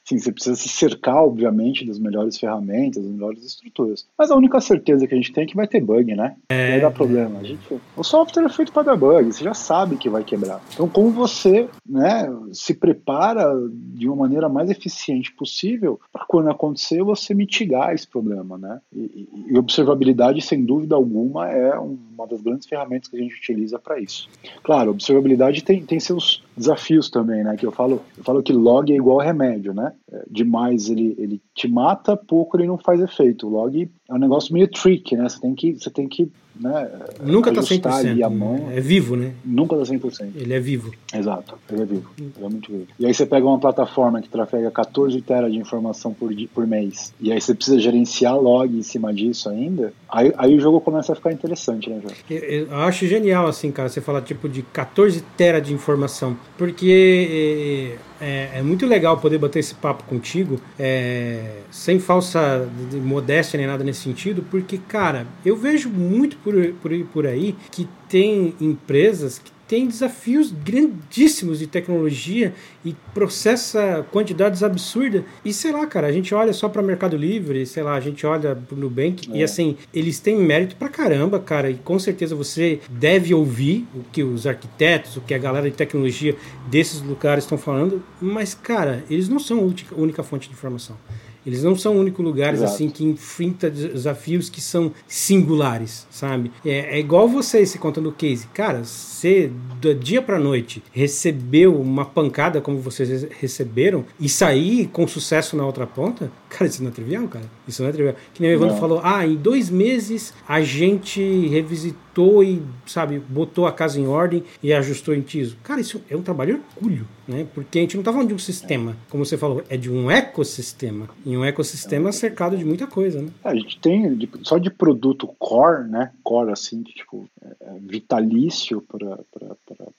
Sim, 0.05 0.19
você 0.19 0.33
precisa 0.33 0.57
se 0.57 0.69
cercar, 0.69 1.23
obviamente, 1.23 1.87
das 1.87 1.99
melhores 1.99 2.39
ferramentas, 2.39 3.03
das 3.03 3.13
melhores 3.13 3.45
estruturas. 3.45 4.07
Mas 4.19 4.31
a 4.31 4.37
única 4.37 4.61
certeza 4.61 5.07
que 5.07 5.15
a 5.15 5.17
gente 5.17 5.33
tem 5.33 5.45
é 5.45 5.47
que 5.47 5.57
vai 5.57 5.67
ter 5.67 5.81
bug, 5.81 6.15
né? 6.15 6.37
É, 6.49 6.73
vai 6.73 6.81
dar 6.81 6.91
problema. 6.91 7.39
A 7.39 7.45
gente, 7.45 7.61
o 7.97 8.03
software 8.03 8.45
é 8.45 8.49
feito 8.49 8.73
para 8.73 8.83
dar 8.83 8.97
bug, 8.97 9.33
você 9.33 9.45
já 9.45 9.55
sabe 9.55 9.97
que 9.97 10.09
vai 10.09 10.25
quebrar. 10.25 10.61
Então, 10.75 10.89
como 10.89 11.11
você 11.11 11.69
né, 11.89 12.29
se 12.53 12.75
prepara 12.75 13.53
de 13.95 14.09
uma 14.09 14.17
maneira 14.17 14.49
mais 14.49 14.71
eficiente 14.71 15.33
possível 15.33 16.01
para 16.13 16.25
quando 16.27 16.51
acontecer 16.51 17.03
você 17.03 17.33
mitigar 17.35 17.95
esse 17.95 18.07
problema, 18.07 18.59
né? 18.59 18.81
E, 18.93 19.29
e 19.49 19.59
observabilidade, 19.59 20.43
sem 20.43 20.65
dúvida 20.65 20.97
alguma, 20.97 21.49
é 21.49 21.79
uma 21.79 22.27
das 22.27 22.41
grandes 22.41 22.67
ferramentas 22.67 23.09
que 23.09 23.17
a 23.17 23.21
gente 23.21 23.37
utiliza 23.37 23.79
para 23.79 24.01
isso. 24.01 24.29
Claro, 24.63 24.91
observabilidade 24.91 25.63
tem, 25.63 25.85
tem 25.85 26.01
seus 26.01 26.43
desafios 26.57 27.09
também, 27.09 27.45
né? 27.45 27.57
Que 27.57 27.67
eu 27.67 27.73
falo, 27.73 28.03
eu 28.17 28.25
falo 28.25 28.43
que 28.43 28.53
log 28.53 28.93
é 28.93 28.97
igual 28.97 29.19
remédio, 29.19 29.73
né? 29.73 29.92
É, 30.11 30.25
demais 30.31 30.89
ele, 30.89 31.15
ele 31.19 31.43
te 31.55 31.69
mata, 31.69 32.17
pouco 32.17 32.57
ele 32.57 32.67
não 32.67 32.79
faz 32.79 33.01
efeito. 33.01 33.49
Log 33.49 33.91
é 34.13 34.15
um 34.15 34.19
negócio 34.19 34.53
meio 34.53 34.69
trick, 34.69 35.17
né? 35.17 35.27
Você 35.27 35.41
tem 35.41 35.55
que, 35.55 35.73
você 35.73 35.91
tem 35.91 36.07
que 36.07 36.31
né, 36.55 36.91
Nunca 37.23 37.49
está 37.49 37.63
100%. 37.63 38.23
A 38.23 38.29
mão, 38.29 38.71
é 38.71 38.79
vivo, 38.79 39.17
né? 39.17 39.33
Nunca 39.43 39.75
está 39.75 39.95
100%. 39.95 40.33
Ele 40.37 40.53
é 40.53 40.61
vivo. 40.61 40.93
Exato, 41.13 41.55
ele 41.71 41.83
é 41.83 41.85
vivo. 41.87 42.11
Ele 42.19 42.33
é 42.45 42.49
muito 42.49 42.71
vivo. 42.71 42.87
E 42.99 43.07
aí 43.07 43.15
você 43.15 43.25
pega 43.25 43.47
uma 43.47 43.59
plataforma 43.59 44.21
que 44.21 44.29
trafega 44.29 44.71
14 44.71 45.21
teras 45.23 45.51
de 45.51 45.59
informação 45.59 46.13
por, 46.13 46.31
por 46.55 46.67
mês, 46.67 47.15
e 47.21 47.33
aí 47.33 47.41
você 47.41 47.55
precisa 47.55 47.79
gerenciar 47.79 48.37
log 48.39 48.77
em 48.77 48.83
cima 48.83 49.15
disso 49.15 49.49
ainda, 49.49 49.95
aí, 50.11 50.33
aí 50.37 50.55
o 50.55 50.61
jogo 50.61 50.81
começa 50.81 51.13
a 51.13 51.17
ficar 51.17 51.33
interessante, 51.33 51.89
né, 51.89 52.01
João? 52.03 52.15
Eu, 52.29 52.67
eu 52.67 52.77
acho 52.77 53.07
genial, 53.07 53.47
assim, 53.47 53.71
cara, 53.73 53.89
você 53.89 54.03
falar 54.03 54.21
tipo 54.21 54.49
de 54.49 54.63
14 54.63 55.23
teras 55.37 55.67
de 55.67 55.73
informação, 55.73 56.37
porque 56.59 57.97
é, 58.21 58.59
é, 58.59 58.63
muito 58.63 58.87
legal 58.87 59.19
poder 59.19 59.39
bater 59.39 59.59
esse 59.59 59.75
papo 59.75 60.05
contigo, 60.05 60.61
é, 60.79 61.57
sem 61.71 61.99
falsa 61.99 62.69
modéstia 63.03 63.57
nem 63.59 63.67
nada 63.67 63.83
nesse 63.83 64.02
sentido, 64.03 64.45
porque, 64.51 64.79
cara, 64.79 65.27
eu 65.45 65.57
vejo 65.57 65.89
muito 65.89 66.37
por, 66.39 66.55
por, 66.75 66.93
por 67.13 67.27
aí 67.27 67.55
que 67.71 67.89
tem 68.09 68.55
empresas 68.61 69.39
que 69.39 69.51
tem 69.73 69.87
desafios 69.87 70.53
grandíssimos 70.53 71.59
de 71.59 71.67
tecnologia 71.67 72.53
e 72.85 72.95
processa 73.15 74.07
quantidades 74.13 74.63
absurdas. 74.63 75.25
E 75.43 75.51
sei 75.51 75.73
lá, 75.73 75.87
cara, 75.87 76.09
a 76.09 76.13
gente 76.13 76.35
olha 76.35 76.53
só 76.53 76.69
para 76.69 76.83
Mercado 76.83 77.17
Livre, 77.17 77.65
sei 77.65 77.83
lá, 77.83 77.95
a 77.95 78.01
gente 78.01 78.27
olha 78.27 78.55
pro 78.55 78.77
Nubank 78.77 79.31
é. 79.33 79.39
e 79.39 79.43
assim, 79.43 79.79
eles 79.95 80.21
têm 80.21 80.37
mérito 80.37 80.77
pra 80.77 80.91
caramba, 80.91 81.41
cara, 81.41 81.71
e 81.71 81.77
com 81.77 81.99
certeza 81.99 82.37
você 82.37 82.81
deve 82.91 83.33
ouvir 83.33 83.87
o 83.95 84.05
que 84.13 84.23
os 84.23 84.47
arquitetos, 84.47 85.17
o 85.17 85.23
que 85.23 85.33
a 85.33 85.39
galera 85.39 85.71
de 85.71 85.75
tecnologia 85.75 86.37
desses 86.69 87.01
lugares 87.01 87.45
estão 87.45 87.57
falando, 87.57 88.03
mas 88.21 88.53
cara, 88.53 89.03
eles 89.09 89.27
não 89.27 89.39
são 89.39 89.59
a 89.59 89.95
única 89.99 90.23
fonte 90.23 90.49
de 90.51 90.55
informação. 90.55 90.99
Eles 91.47 91.63
não 91.63 91.77
são 91.77 91.97
o 91.97 92.01
único 92.01 92.23
lugares 92.23 92.61
Exato. 92.61 92.75
assim 92.75 92.89
que 92.89 93.05
enfrenta 93.05 93.71
desafios 93.71 94.49
que 94.49 94.61
são 94.61 94.93
singulares, 95.07 96.07
sabe? 96.11 96.53
É, 96.65 96.97
é 96.97 97.01
igual 97.01 97.29
você 97.29 97.65
se 97.67 97.79
contando 97.79 98.09
o 98.09 98.13
case. 98.13 98.47
Cara, 98.55 98.85
você 98.85 99.51
do 99.81 99.95
dia 99.95 100.23
para 100.23 100.39
noite 100.39 100.83
recebeu 100.93 101.81
uma 101.81 102.05
pancada 102.05 102.61
como 102.61 102.79
vocês 102.79 103.27
receberam 103.41 104.05
e 104.21 104.29
sair 104.29 104.89
com 104.93 105.07
sucesso 105.07 105.57
na 105.57 105.67
outra 105.67 105.87
ponta, 105.87 106.31
cara, 106.49 106.67
isso 106.67 106.83
não 106.83 106.91
é 106.91 106.93
trivial, 106.93 107.27
cara. 107.29 107.45
Isso 107.67 107.83
não 107.83 107.89
é 107.89 107.93
trivial. 107.93 108.17
Que 108.33 108.43
nem 108.43 108.53
o 108.53 108.55
Evandro 108.55 108.77
falou, 108.77 109.01
ah, 109.03 109.27
em 109.27 109.35
dois 109.35 109.71
meses 109.71 110.33
a 110.47 110.61
gente 110.61 111.21
revisitou 111.49 112.12
sentou 112.13 112.45
e, 112.45 112.63
sabe, 112.87 113.19
botou 113.19 113.67
a 113.67 113.73
casa 113.73 113.99
em 113.99 114.07
ordem 114.07 114.45
e 114.63 114.73
ajustou 114.73 115.15
em 115.15 115.23
TISO. 115.23 115.57
Cara, 115.63 115.81
isso 115.81 116.03
é 116.09 116.17
um 116.17 116.23
trabalho 116.23 116.57
hercúleo, 116.57 117.07
né? 117.27 117.47
Porque 117.55 117.79
a 117.79 117.83
gente 117.83 117.97
não 117.97 118.03
está 118.03 118.13
falando 118.13 118.29
de 118.29 118.35
um 118.35 118.39
sistema, 118.39 118.97
como 119.09 119.25
você 119.25 119.39
falou, 119.39 119.65
é 119.69 119.77
de 119.77 119.91
um 119.91 120.11
ecossistema. 120.11 121.09
E 121.25 121.37
um 121.37 121.45
ecossistema 121.45 122.11
é 122.11 122.13
cercado 122.13 122.57
de 122.57 122.65
muita 122.65 122.87
coisa, 122.87 123.23
né? 123.23 123.31
A 123.43 123.55
gente 123.55 123.81
tem, 123.81 124.19
só 124.43 124.59
de 124.59 124.71
produto 124.71 125.27
core, 125.39 125.89
né? 125.89 126.13
Core, 126.23 126.53
assim, 126.53 126.83
que, 126.83 126.93
tipo, 126.93 127.27
é 127.41 127.79
vitalício 127.81 128.83
para 128.83 129.19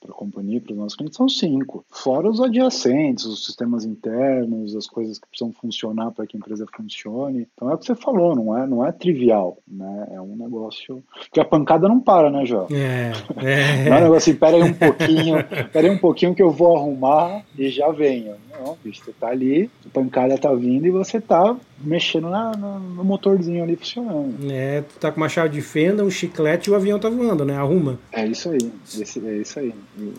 a 0.08 0.12
companhia, 0.12 0.60
para 0.60 0.72
os 0.72 0.78
nossos 0.78 0.96
clientes, 0.96 1.16
são 1.16 1.28
cinco. 1.28 1.84
Fora 1.90 2.30
os 2.30 2.40
adjacentes, 2.40 3.24
os 3.24 3.44
sistemas 3.44 3.84
internos, 3.84 4.76
as 4.76 4.86
coisas 4.86 5.18
que 5.18 5.28
precisam 5.28 5.52
funcionar 5.52 6.12
para 6.12 6.26
que 6.26 6.36
a 6.36 6.38
empresa 6.38 6.66
funcione. 6.74 7.48
Então 7.54 7.70
é 7.70 7.74
o 7.74 7.78
que 7.78 7.86
você 7.86 7.94
falou, 7.94 8.34
não 8.36 8.56
é, 8.56 8.66
não 8.66 8.86
é 8.86 8.92
trivial, 8.92 9.58
né? 9.66 10.08
É 10.12 10.20
um 10.20 10.36
negócio 10.36 11.02
que 11.32 11.40
a 11.40 11.44
pancada 11.44 11.88
não 11.88 12.00
para, 12.04 12.30
né, 12.30 12.44
João? 12.44 12.66
É, 12.70 13.12
é. 13.38 13.84
Não 13.88 13.96
é 13.96 14.00
um 14.00 14.02
negócio 14.02 14.16
assim, 14.16 14.34
pera 14.34 14.56
aí 14.56 14.62
um 14.62 14.74
pouquinho, 14.74 15.44
pera 15.72 15.88
aí 15.88 15.90
um 15.90 15.98
pouquinho 15.98 16.34
que 16.34 16.42
eu 16.42 16.50
vou 16.50 16.76
arrumar 16.76 17.42
e 17.58 17.68
já 17.70 17.90
venho. 17.90 18.34
Não, 18.52 18.76
bicho, 18.84 19.02
você 19.04 19.12
tá 19.12 19.28
ali, 19.28 19.70
a 19.84 19.88
pancada 19.88 20.38
tá 20.38 20.52
vindo 20.54 20.86
e 20.86 20.90
você 20.90 21.20
tá 21.20 21.56
mexendo 21.80 22.28
na, 22.28 22.56
na, 22.56 22.78
no 22.78 23.04
motorzinho 23.04 23.62
ali 23.62 23.76
funcionando. 23.76 24.36
É, 24.50 24.82
tu 24.82 24.98
tá 25.00 25.10
com 25.10 25.16
uma 25.16 25.28
chave 25.28 25.48
de 25.48 25.62
fenda, 25.62 26.04
um 26.04 26.10
chiclete 26.10 26.68
e 26.68 26.72
o 26.72 26.76
avião 26.76 26.98
tá 26.98 27.08
voando, 27.08 27.44
né? 27.44 27.56
Arruma. 27.56 27.98
É 28.12 28.26
isso 28.26 28.50
aí, 28.50 28.72
esse, 29.00 29.26
é 29.26 29.36
isso 29.38 29.58
aí. 29.58 29.74
E, 29.98 30.12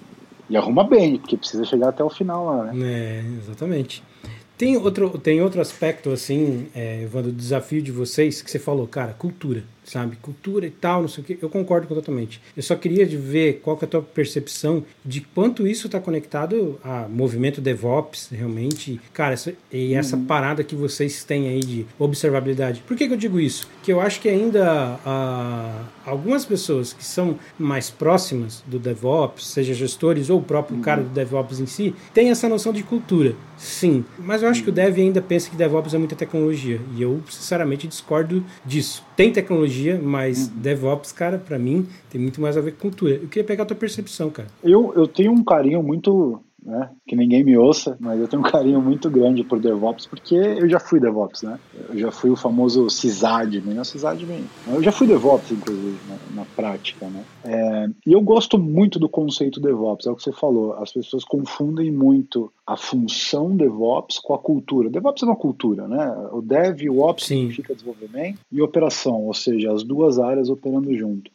e 0.50 0.58
arruma 0.58 0.84
bem, 0.84 1.18
porque 1.18 1.38
precisa 1.38 1.64
chegar 1.64 1.90
até 1.90 2.04
o 2.04 2.10
final 2.10 2.46
lá, 2.46 2.66
né? 2.66 2.74
É, 2.84 3.24
exatamente. 3.40 4.04
Tem 4.58 4.78
outro, 4.78 5.18
tem 5.18 5.42
outro 5.42 5.60
aspecto, 5.60 6.12
assim, 6.12 6.68
é, 6.74 7.04
Evandro, 7.04 7.32
do 7.32 7.38
desafio 7.38 7.82
de 7.82 7.92
vocês, 7.92 8.42
que 8.42 8.50
você 8.50 8.60
falou, 8.60 8.88
cara, 8.88 9.14
cultura 9.14 9.64
sabe? 9.86 10.18
Cultura 10.18 10.66
e 10.66 10.72
tal, 10.72 11.02
não 11.02 11.08
sei 11.08 11.24
o 11.24 11.28
que. 11.28 11.38
Eu 11.42 11.50
concordo 11.50 11.88
totalmente. 11.88 12.42
Eu 12.56 12.64
só 12.64 12.76
queria 12.76 13.06
de 13.06 13.16
ver 13.16 13.62
qual 13.64 13.78
que 13.78 13.86
é 13.86 13.88
a 13.88 13.90
tua 13.90 14.02
percepção 14.02 14.84
de 15.04 15.22
quanto 15.22 15.66
isso 15.68 15.88
está 15.88 16.00
conectado 16.00 16.80
a 16.84 17.08
movimento 17.08 17.62
DevOps, 17.62 18.30
realmente. 18.32 19.00
Cara, 19.14 19.34
essa, 19.34 19.54
e 19.72 19.94
essa 19.94 20.18
uhum. 20.18 20.26
parada 20.26 20.64
que 20.64 20.76
vocês 20.76 21.24
têm 21.24 21.48
aí 21.48 21.60
de 21.60 21.86
observabilidade. 21.98 22.82
Por 22.86 22.98
que, 22.98 23.08
que 23.08 23.14
eu 23.14 23.18
digo 23.18 23.40
isso? 23.40 23.68
Que 23.84 23.94
eu 23.94 24.02
acho 24.02 24.20
que 24.20 24.28
ainda 24.28 25.00
ah, 25.06 25.84
algumas 26.06 26.46
pessoas 26.46 26.92
que 26.92 27.06
são 27.06 27.38
mais 27.58 27.90
próximas 27.90 28.64
do 28.66 28.80
DevOps, 28.80 29.48
seja 29.48 29.74
gestores 29.74 30.30
ou 30.30 30.40
o 30.40 30.44
próprio 30.44 30.78
uhum. 30.78 30.84
cara 30.84 31.04
do 31.04 31.10
DevOps 31.10 31.60
em 31.60 31.66
si, 31.66 31.96
tem 32.14 32.30
essa 32.30 32.50
noção 32.50 32.74
de 32.74 32.84
cultura. 32.84 33.36
Sim, 33.58 34.04
mas 34.18 34.44
eu 34.44 34.50
acho 34.50 34.64
que 34.64 34.70
o 34.70 34.72
Dev 34.72 34.98
ainda 34.98 35.22
pensa 35.22 35.50
que 35.50 35.56
DevOps 35.56 35.94
é 35.94 35.98
muita 35.98 36.16
tecnologia. 36.16 36.82
E 36.96 37.02
eu, 37.02 37.22
sinceramente, 37.30 37.88
discordo 37.88 38.44
disso. 38.66 39.04
Tem 39.16 39.32
tecnologia 39.32 39.75
tecnologia, 39.76 40.00
mas 40.02 40.48
uhum. 40.48 40.54
DevOps, 40.56 41.12
cara, 41.12 41.38
para 41.38 41.60
mim 41.60 41.88
tem 42.10 42.20
muito 42.20 42.40
mais 42.40 42.58
a 42.58 42.62
ver 42.62 42.72
com 42.74 42.82
cultura. 42.82 43.16
Eu 43.16 43.28
queria 43.28 43.44
pegar 43.44 43.64
a 43.64 43.66
tua 43.66 43.76
percepção, 43.76 44.30
cara. 44.30 44.48
Eu, 44.64 44.94
eu 44.96 45.08
tenho 45.08 45.32
um 45.32 45.44
carinho 45.44 45.84
muito 45.84 46.40
né? 46.66 46.90
Que 47.08 47.16
ninguém 47.16 47.44
me 47.44 47.58
ouça, 47.58 47.96
mas 48.00 48.20
eu 48.20 48.28
tenho 48.28 48.42
um 48.42 48.50
carinho 48.50 48.82
muito 48.82 49.10
grande 49.10 49.44
por 49.44 49.60
DevOps, 49.60 50.08
porque 50.08 50.36
eu 50.36 50.68
já 50.68 50.80
fui 50.80 51.00
DevOps, 51.00 51.44
né? 51.44 51.60
Eu 51.90 51.98
já 51.98 52.12
fui 52.12 52.32
o 52.32 52.36
famoso 52.36 52.90
sysadmin, 52.90 53.74
não 53.74 53.84
sysadmin. 53.84 54.46
Eu 54.68 54.82
já 54.82 54.92
fui 54.92 55.06
DevOps, 55.06 55.52
inclusive, 55.52 55.98
na, 56.10 56.42
na 56.42 56.46
prática, 56.56 57.08
né? 57.08 57.24
É, 57.44 57.90
e 58.08 58.14
eu 58.14 58.22
gosto 58.22 58.58
muito 58.58 58.98
do 58.98 59.08
conceito 59.08 59.60
DevOps, 59.60 60.08
é 60.08 60.12
o 60.12 60.16
que 60.16 60.24
você 60.24 60.32
falou. 60.32 60.74
As 60.74 60.92
pessoas 60.92 61.24
confundem 61.24 61.92
muito 61.92 62.52
a 62.66 62.76
função 62.76 63.56
DevOps 63.56 64.18
com 64.18 64.34
a 64.34 64.40
cultura. 64.40 64.90
DevOps 64.90 65.22
é 65.22 65.26
uma 65.26 65.36
cultura, 65.36 65.88
né? 65.88 66.28
O 66.32 66.42
Dev 66.42 66.82
e 66.82 66.90
o 66.90 67.00
Ops 67.02 67.26
Sim. 67.26 67.36
significa 67.36 67.76
desenvolvimento 67.76 68.40
e 68.52 68.62
operação, 68.62 69.24
ou 69.24 69.34
seja, 69.34 69.72
as 69.72 69.84
duas 69.84 70.18
áreas 70.18 70.50
operando 70.50 70.96
junto. 70.96 71.30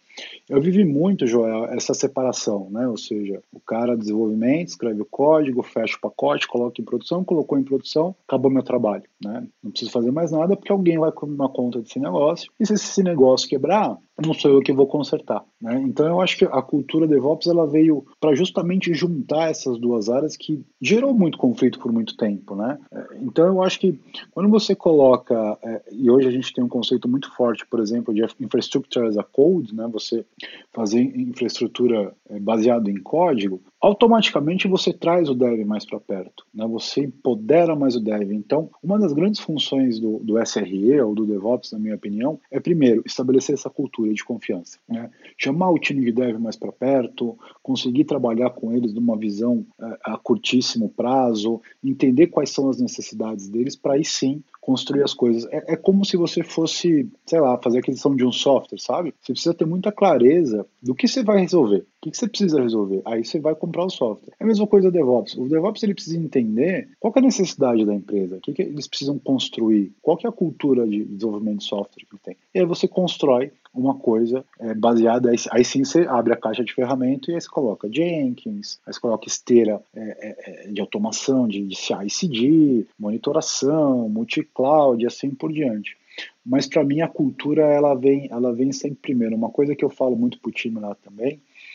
Eu 0.51 0.61
vivi 0.61 0.84
muito, 0.84 1.28
Joel, 1.28 1.66
essa 1.66 1.94
separação, 1.94 2.68
né? 2.70 2.88
Ou 2.88 2.96
seja, 2.96 3.40
o 3.53 3.61
cara 3.61 3.96
desenvolvimento, 3.96 4.66
escreve 4.66 5.01
o 5.01 5.07
código, 5.07 5.62
fecha 5.62 5.96
o 5.96 6.01
pacote, 6.01 6.48
coloca 6.48 6.82
em 6.82 6.84
produção, 6.84 7.22
colocou 7.22 7.57
em 7.57 7.62
produção, 7.62 8.16
acabou 8.26 8.51
meu 8.51 8.64
trabalho, 8.64 9.05
né? 9.24 9.46
Não 9.62 9.70
preciso 9.70 9.92
fazer 9.92 10.11
mais 10.11 10.32
nada 10.32 10.57
porque 10.57 10.72
alguém 10.72 10.98
vai 10.98 11.12
tomar 11.12 11.51
conta 11.51 11.80
desse 11.80 12.01
negócio. 12.01 12.51
E 12.59 12.66
se 12.66 12.74
esse 12.74 13.01
negócio 13.01 13.48
quebrar, 13.48 13.96
não 14.26 14.34
sou 14.34 14.51
eu 14.51 14.61
que 14.61 14.72
vou 14.72 14.88
consertar, 14.88 15.44
né? 15.62 15.80
Então 15.82 16.07
eu 16.07 16.20
acho 16.20 16.36
que 16.36 16.44
a 16.44 16.61
cultura 16.61 17.07
DevOps 17.07 17.46
ela 17.46 17.66
veio 17.66 18.05
para 18.20 18.34
justamente 18.34 18.92
juntar 18.92 19.51
essas 19.51 19.78
duas 19.78 20.09
áreas 20.09 20.36
que 20.36 20.64
gerou 20.80 21.14
muito 21.14 21.38
conflito 21.38 21.78
por 21.78 21.92
muito 21.92 22.16
tempo, 22.16 22.57
né? 22.57 22.78
Então 23.20 23.46
eu 23.46 23.62
acho 23.62 23.78
que 23.78 23.98
quando 24.32 24.48
você 24.48 24.74
coloca 24.74 25.57
é, 25.62 25.82
e 25.92 26.11
hoje 26.11 26.28
a 26.28 26.32
gente 26.32 26.53
tem 26.53 26.62
um 26.62 26.68
conceito 26.68 27.09
muito 27.09 27.34
forte, 27.34 27.64
por 27.66 27.80
exemplo, 27.80 28.12
de 28.12 28.22
infrastructure 28.40 29.07
as 29.07 29.16
a 29.16 29.22
code, 29.22 29.74
né? 29.74 29.88
Você 29.92 30.24
fazer 30.72 31.01
infraestrutura 31.01 32.14
é, 32.28 32.38
baseada 32.38 32.91
em 32.91 33.01
código, 33.03 33.62
automaticamente 33.80 34.68
você 34.68 34.92
traz 34.92 35.28
o 35.28 35.34
dev 35.34 35.64
mais 35.64 35.86
para 35.86 35.98
perto, 35.98 36.44
né? 36.52 36.66
você 36.66 37.04
empodera 37.04 37.74
mais 37.74 37.96
o 37.96 38.00
dev. 38.00 38.30
Então, 38.32 38.70
uma 38.82 38.98
das 38.98 39.12
grandes 39.12 39.40
funções 39.40 39.98
do, 39.98 40.18
do 40.18 40.38
SRE 40.44 41.00
ou 41.00 41.14
do 41.14 41.26
DevOps, 41.26 41.72
na 41.72 41.78
minha 41.78 41.94
opinião, 41.94 42.38
é 42.50 42.60
primeiro 42.60 43.02
estabelecer 43.06 43.54
essa 43.54 43.70
cultura 43.70 44.12
de 44.12 44.22
confiança, 44.22 44.78
né? 44.86 45.10
chamar 45.38 45.70
o 45.70 45.78
time 45.78 46.04
de 46.04 46.12
dev 46.12 46.38
mais 46.38 46.56
para 46.56 46.70
perto, 46.70 47.38
conseguir 47.62 48.04
trabalhar 48.04 48.50
com 48.50 48.72
eles 48.72 48.92
numa 48.92 49.16
visão 49.16 49.64
é, 49.80 49.98
a 50.04 50.18
curtíssimo 50.18 50.90
prazo, 50.90 51.60
entender 51.82 52.26
quais 52.26 52.50
são 52.50 52.68
as 52.68 52.78
necessidades 52.78 53.48
deles 53.48 53.76
para 53.76 53.94
aí 53.94 54.04
sim 54.04 54.42
construir 54.60 55.02
as 55.02 55.14
coisas. 55.14 55.46
É, 55.50 55.72
é, 55.72 55.76
como 55.76 56.04
se 56.04 56.16
você 56.16 56.42
fosse, 56.42 57.08
sei 57.24 57.40
lá, 57.40 57.58
fazer 57.62 57.78
a 57.78 57.80
aquisição 57.80 58.14
de 58.14 58.24
um 58.24 58.32
software, 58.32 58.78
sabe? 58.78 59.14
Você 59.20 59.32
precisa 59.32 59.54
ter 59.54 59.64
muita 59.64 59.90
clareza 59.90 60.66
do 60.82 60.94
que 60.94 61.08
você 61.08 61.24
vai 61.24 61.40
resolver, 61.40 61.84
o 62.01 62.11
que, 62.11 62.16
você 62.16 62.26
precisa 62.26 62.62
resolver. 62.62 63.03
Aí 63.05 63.22
você 63.22 63.38
vai 63.38 63.55
comprar 63.55 63.84
o 63.84 63.90
software. 63.90 64.32
É 64.40 64.44
a 64.44 64.46
mesma 64.46 64.66
coisa 64.66 64.90
do 64.90 64.92
DevOps. 64.92 65.36
O 65.36 65.46
DevOps 65.46 65.82
ele 65.82 65.94
precisa 65.94 66.16
entender 66.16 66.88
qual 66.98 67.12
é 67.14 67.18
a 67.18 67.22
necessidade 67.22 67.84
da 67.84 67.94
empresa, 67.94 68.38
o 68.38 68.40
que, 68.40 68.55
que 68.55 68.62
eles 68.62 68.88
precisam 68.88 69.18
construir, 69.18 69.92
qual 70.01 70.18
é 70.24 70.26
a 70.26 70.32
cultura 70.32 70.86
de 70.86 71.05
desenvolvimento 71.05 71.59
de 71.59 71.64
software 71.64 72.07
que 72.11 72.16
tem. 72.18 72.36
E 72.55 72.61
aí 72.61 72.64
você 72.64 72.88
constrói 72.88 73.53
uma 73.74 73.94
coisa 73.94 74.44
é, 74.59 74.74
baseada, 74.74 75.30
aí, 75.30 75.36
aí, 75.51 75.64
sim 75.64 75.84
você 75.84 76.01
abre 76.09 76.32
a 76.32 76.36
caixa 76.36 76.64
de 76.64 76.72
ferramenta 76.72 77.30
e 77.30 77.34
aí 77.34 77.40
você 77.40 77.48
coloca 77.48 77.88
Jenkins, 77.92 78.80
aí 78.86 78.92
você 78.92 79.01
coloca 79.01 79.28
esteira 79.28 79.80
é, 79.94 80.01
é, 80.01 80.64
é 80.64 80.72
de 80.72 80.80
automação, 80.80 81.46
de, 81.46 81.64
de 81.66 81.76
CI/CD, 81.76 82.86
monitoração, 82.98 84.09
multi-cloud 84.09 85.03
e 85.03 85.07
assim 85.07 85.30
por 85.30 85.53
diante. 85.53 85.96
Mas 86.44 86.66
para 86.66 86.82
mim 86.82 87.01
a 87.01 87.09
cultura 87.09 87.62
ela 87.62 87.94
vem, 87.94 88.28
ela 88.30 88.53
vem 88.53 88.72
sempre 88.72 88.98
primeiro. 89.01 89.36
Uma 89.36 89.51
coisa 89.51 89.76
que 89.76 89.84
eu 89.84 89.90
falo 89.90 90.16
muito 90.16 90.40
para 90.40 90.48
o 90.48 90.53
time 90.53 90.80
lá 90.80 90.94
também 90.96 91.40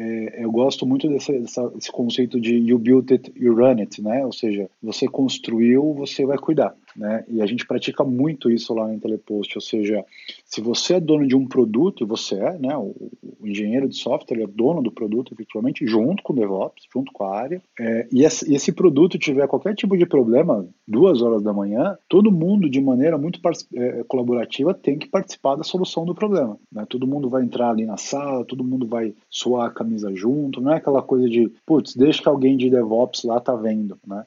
é, 0.00 0.44
eu 0.44 0.50
gosto 0.50 0.86
muito 0.86 1.06
desse, 1.06 1.92
conceito 1.92 2.40
de 2.40 2.56
you 2.56 2.78
build 2.78 3.12
it, 3.12 3.30
you 3.36 3.54
run 3.54 3.80
it, 3.80 4.00
né? 4.00 4.24
Ou 4.24 4.32
seja, 4.32 4.70
você 4.82 5.06
construiu, 5.06 5.92
você 5.92 6.24
vai 6.24 6.38
cuidar, 6.38 6.74
né? 6.96 7.22
E 7.28 7.42
a 7.42 7.46
gente 7.46 7.66
pratica 7.66 8.02
muito 8.02 8.50
isso 8.50 8.72
lá 8.72 8.88
no 8.88 8.98
Telepost, 8.98 9.56
ou 9.56 9.60
seja, 9.60 10.02
se 10.42 10.62
você 10.62 10.94
é 10.94 11.00
dono 11.00 11.26
de 11.26 11.36
um 11.36 11.46
produto, 11.46 12.02
e 12.02 12.06
você 12.06 12.36
é, 12.36 12.58
né? 12.58 12.74
O, 12.78 12.94
o 13.38 13.46
engenheiro 13.46 13.88
de 13.88 13.96
software 13.96 14.42
é 14.42 14.46
dono 14.46 14.82
do 14.82 14.90
produto, 14.90 15.34
efetivamente, 15.34 15.86
junto 15.86 16.22
com 16.22 16.32
o 16.32 16.36
DevOps, 16.36 16.84
junto 16.92 17.12
com 17.12 17.24
a 17.24 17.36
área, 17.36 17.60
é, 17.78 18.06
e, 18.10 18.24
esse, 18.24 18.50
e 18.50 18.54
esse 18.54 18.72
produto 18.72 19.18
tiver 19.18 19.46
qualquer 19.48 19.74
tipo 19.74 19.98
de 19.98 20.06
problema, 20.06 20.66
duas 20.88 21.20
horas 21.20 21.42
da 21.42 21.52
manhã, 21.52 21.98
todo 22.08 22.32
mundo, 22.32 22.70
de 22.70 22.80
maneira 22.80 23.18
muito 23.18 23.38
é, 23.74 24.02
colaborativa, 24.04 24.72
tem 24.72 24.98
que 24.98 25.08
participar 25.08 25.56
da 25.56 25.62
solução 25.62 26.06
do 26.06 26.14
problema, 26.14 26.58
né? 26.72 26.86
Todo 26.88 27.06
mundo 27.06 27.28
vai 27.28 27.42
entrar 27.42 27.70
ali 27.70 27.84
na 27.84 27.98
sala, 27.98 28.46
todo 28.46 28.64
mundo 28.64 28.86
vai 28.86 29.12
suar 29.28 29.68
a 29.68 29.70
junto, 30.14 30.60
não 30.60 30.72
é 30.72 30.76
aquela 30.76 31.02
coisa 31.02 31.28
de, 31.28 31.48
putz, 31.66 31.94
deixa 31.94 32.22
que 32.22 32.28
alguém 32.28 32.56
de 32.56 32.70
DevOps 32.70 33.24
lá 33.24 33.40
tá 33.40 33.54
vendo, 33.54 33.98
né? 34.06 34.24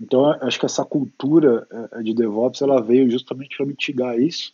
Então, 0.00 0.26
acho 0.26 0.58
que 0.58 0.66
essa 0.66 0.84
cultura 0.84 1.66
é, 1.92 2.02
de 2.02 2.14
DevOps, 2.14 2.62
ela 2.62 2.80
veio 2.80 3.10
justamente 3.10 3.56
para 3.56 3.66
mitigar 3.66 4.18
isso, 4.18 4.52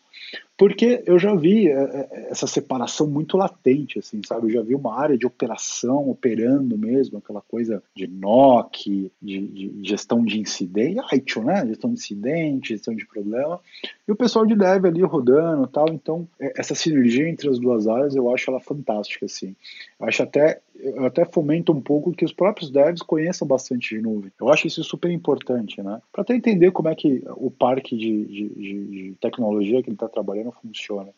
porque 0.63 1.03
eu 1.07 1.19
já 1.19 1.35
vi 1.35 1.69
é, 1.69 1.73
é, 1.73 2.29
essa 2.31 2.47
separação 2.47 3.07
muito 3.07 3.37
latente, 3.37 3.99
assim, 3.99 4.21
sabe? 4.25 4.47
Eu 4.47 4.53
já 4.53 4.63
vi 4.63 4.77
uma 4.77 4.97
área 4.97 5.19
de 5.19 5.27
operação 5.27 6.09
operando 6.09 6.79
mesmo, 6.79 7.19
aquela 7.19 7.41
coisa 7.41 7.83
de 7.97 8.07
NOC, 8.07 9.11
de, 9.21 9.41
de 9.41 9.73
gestão 9.83 10.25
de 10.25 10.39
incidente, 10.39 11.01
ITIL, 11.13 11.43
né? 11.43 11.67
Gestão 11.67 11.91
de 11.91 11.99
incidente, 11.99 12.69
gestão 12.75 12.95
de 12.95 13.05
problema, 13.07 13.59
e 14.07 14.13
o 14.13 14.17
pessoal 14.17 14.47
de 14.47 14.55
dev 14.55 14.85
ali 14.85 15.03
rodando 15.03 15.67
tal. 15.67 15.87
Então, 15.91 16.29
é, 16.39 16.53
essa 16.57 16.77
sinergia 16.77 17.29
entre 17.29 17.49
as 17.49 17.59
duas 17.59 17.89
áreas 17.89 18.15
eu 18.15 18.33
acho 18.33 18.49
ela 18.49 18.61
fantástica, 18.61 19.27
assim. 19.27 19.57
Eu 19.99 20.07
acho 20.07 20.23
até, 20.23 20.61
eu 20.83 21.07
até 21.07 21.25
fomento 21.25 21.73
um 21.73 21.81
pouco 21.81 22.13
que 22.13 22.25
os 22.25 22.33
próprios 22.33 22.71
devs 22.71 23.03
conheçam 23.03 23.47
bastante 23.47 23.95
de 23.95 24.03
nuvem. 24.03 24.33
Eu 24.41 24.49
acho 24.49 24.67
isso 24.67 24.83
super 24.83 25.11
importante, 25.11 25.81
né? 25.81 26.01
Para 26.13 26.23
até 26.23 26.35
entender 26.35 26.73
como 26.73 26.89
é 26.89 26.95
que 26.95 27.23
o 27.37 27.51
parque 27.51 27.97
de, 27.97 28.25
de, 28.27 28.49
de 28.49 29.15
tecnologia 29.21 29.81
que 29.83 29.89
ele 29.89 29.95
está 29.95 30.09
trabalhando 30.09 30.53
funciona. 30.61 31.11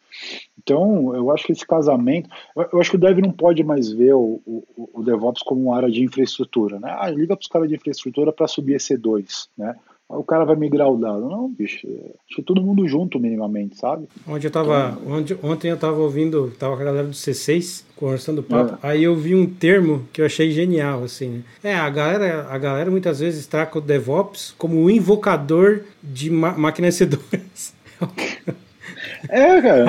Então, 0.59 1.15
eu 1.15 1.31
acho 1.31 1.47
que 1.47 1.53
esse 1.53 1.67
casamento, 1.67 2.29
eu 2.73 2.79
acho 2.79 2.91
que 2.91 2.97
o 2.97 3.01
dev 3.01 3.19
não 3.21 3.33
pode 3.33 3.65
mais 3.65 3.91
ver 3.91 4.15
o, 4.15 4.41
o, 4.47 4.91
o 4.93 5.03
DevOps 5.03 5.43
como 5.43 5.63
uma 5.63 5.77
área 5.77 5.91
de 5.91 6.03
infraestrutura, 6.03 6.79
né? 6.79 6.95
Ah, 6.99 7.09
liga 7.09 7.35
para 7.35 7.43
os 7.43 7.49
caras 7.49 7.69
de 7.69 7.75
infraestrutura 7.75 8.33
para 8.33 8.47
subir 8.47 8.77
EC2, 8.77 9.49
né? 9.57 9.75
O 10.09 10.23
cara 10.23 10.45
vai 10.45 10.57
migrar 10.57 10.89
o 10.89 10.99
dado. 10.99 11.29
Não, 11.29 11.49
bicho. 11.49 11.87
Acho 12.27 12.37
que 12.37 12.43
todo 12.43 12.63
mundo 12.63 12.87
junto, 12.87 13.19
minimamente, 13.19 13.77
sabe? 13.77 14.07
Onde 14.27 14.47
eu 14.47 14.51
tava, 14.51 14.99
então, 15.01 15.13
onde, 15.13 15.39
ontem 15.43 15.69
eu 15.69 15.79
tava 15.79 15.99
ouvindo, 15.99 16.53
tava 16.59 16.77
com 16.77 16.83
a 16.83 16.85
galera 16.85 17.07
do 17.07 17.15
C6 17.15 17.85
conversando 17.97 18.43
papo, 18.43 18.75
é. 18.75 18.91
aí 18.91 19.05
eu 19.05 19.15
vi 19.17 19.35
um 19.35 19.47
termo 19.47 20.07
que 20.13 20.21
eu 20.21 20.27
achei 20.27 20.51
genial, 20.51 21.05
assim. 21.05 21.43
Né? 21.63 21.73
É, 21.73 21.75
a 21.75 21.89
galera, 21.89 22.47
a 22.51 22.59
galera 22.59 22.91
muitas 22.91 23.21
vezes 23.21 23.47
traca 23.47 23.79
o 23.79 23.81
DevOps 23.81 24.55
como 24.59 24.83
o 24.83 24.91
invocador 24.91 25.83
de 26.03 26.31
máquinas 26.31 26.97
C2. 27.01 27.73
É, 29.29 29.61
cara, 29.61 29.85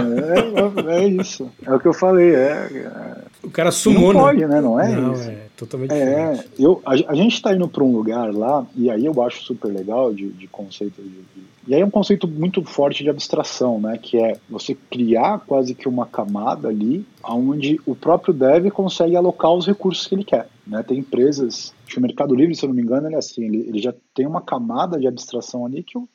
é, 0.88 1.03
é, 1.03 1.07
isso. 1.07 1.51
É 1.65 1.73
o 1.73 1.79
que 1.79 1.88
eu 1.88 1.93
falei. 1.93 2.33
É, 2.33 2.69
é. 2.73 3.15
o 3.43 3.49
cara 3.49 3.71
sumou. 3.71 4.13
Não 4.13 4.21
pode, 4.21 4.45
né? 4.45 4.61
Não 4.61 4.79
é 4.79 4.95
não, 4.95 5.13
isso. 5.13 5.29
É 5.29 5.47
totalmente 5.57 5.93
é, 5.93 6.31
diferente. 6.31 6.49
Eu, 6.59 6.81
a, 6.86 6.91
a 6.91 7.15
gente 7.15 7.33
está 7.33 7.53
indo 7.53 7.67
para 7.67 7.83
um 7.83 7.91
lugar 7.91 8.33
lá, 8.33 8.65
e 8.75 8.89
aí 8.89 9.05
eu 9.05 9.21
acho 9.23 9.43
super 9.43 9.67
legal 9.67 10.13
de, 10.13 10.29
de 10.29 10.47
conceito 10.47 11.01
de, 11.01 11.09
de, 11.09 11.45
e 11.67 11.73
aí 11.73 11.81
é 11.81 11.86
um 11.86 11.89
conceito 11.89 12.27
muito 12.27 12.63
forte 12.63 13.03
de 13.03 13.09
abstração, 13.09 13.79
né? 13.79 13.97
Que 13.99 14.17
é 14.17 14.38
você 14.47 14.75
criar 14.75 15.39
quase 15.39 15.73
que 15.73 15.89
uma 15.89 16.05
camada 16.05 16.67
ali, 16.67 17.05
onde 17.23 17.81
o 17.86 17.95
próprio 17.95 18.33
dev 18.33 18.69
consegue 18.69 19.15
alocar 19.15 19.51
os 19.51 19.65
recursos 19.65 20.05
que 20.05 20.13
ele 20.13 20.23
quer. 20.23 20.47
Né? 20.65 20.83
Tem 20.83 20.99
empresas, 20.99 21.73
acho 21.83 21.93
que 21.93 21.99
o 21.99 22.01
Mercado 22.01 22.36
Livre, 22.36 22.53
se 22.53 22.63
eu 22.63 22.69
não 22.69 22.75
me 22.75 22.83
engano, 22.83 23.07
ele 23.07 23.15
é 23.15 23.17
assim, 23.17 23.45
ele, 23.45 23.65
ele 23.67 23.79
já 23.79 23.93
tem 24.13 24.27
uma 24.27 24.41
camada 24.41 24.99
de 24.99 25.07
abstração 25.07 25.65
ali 25.65 25.81
que 25.81 25.97
o 25.97 26.07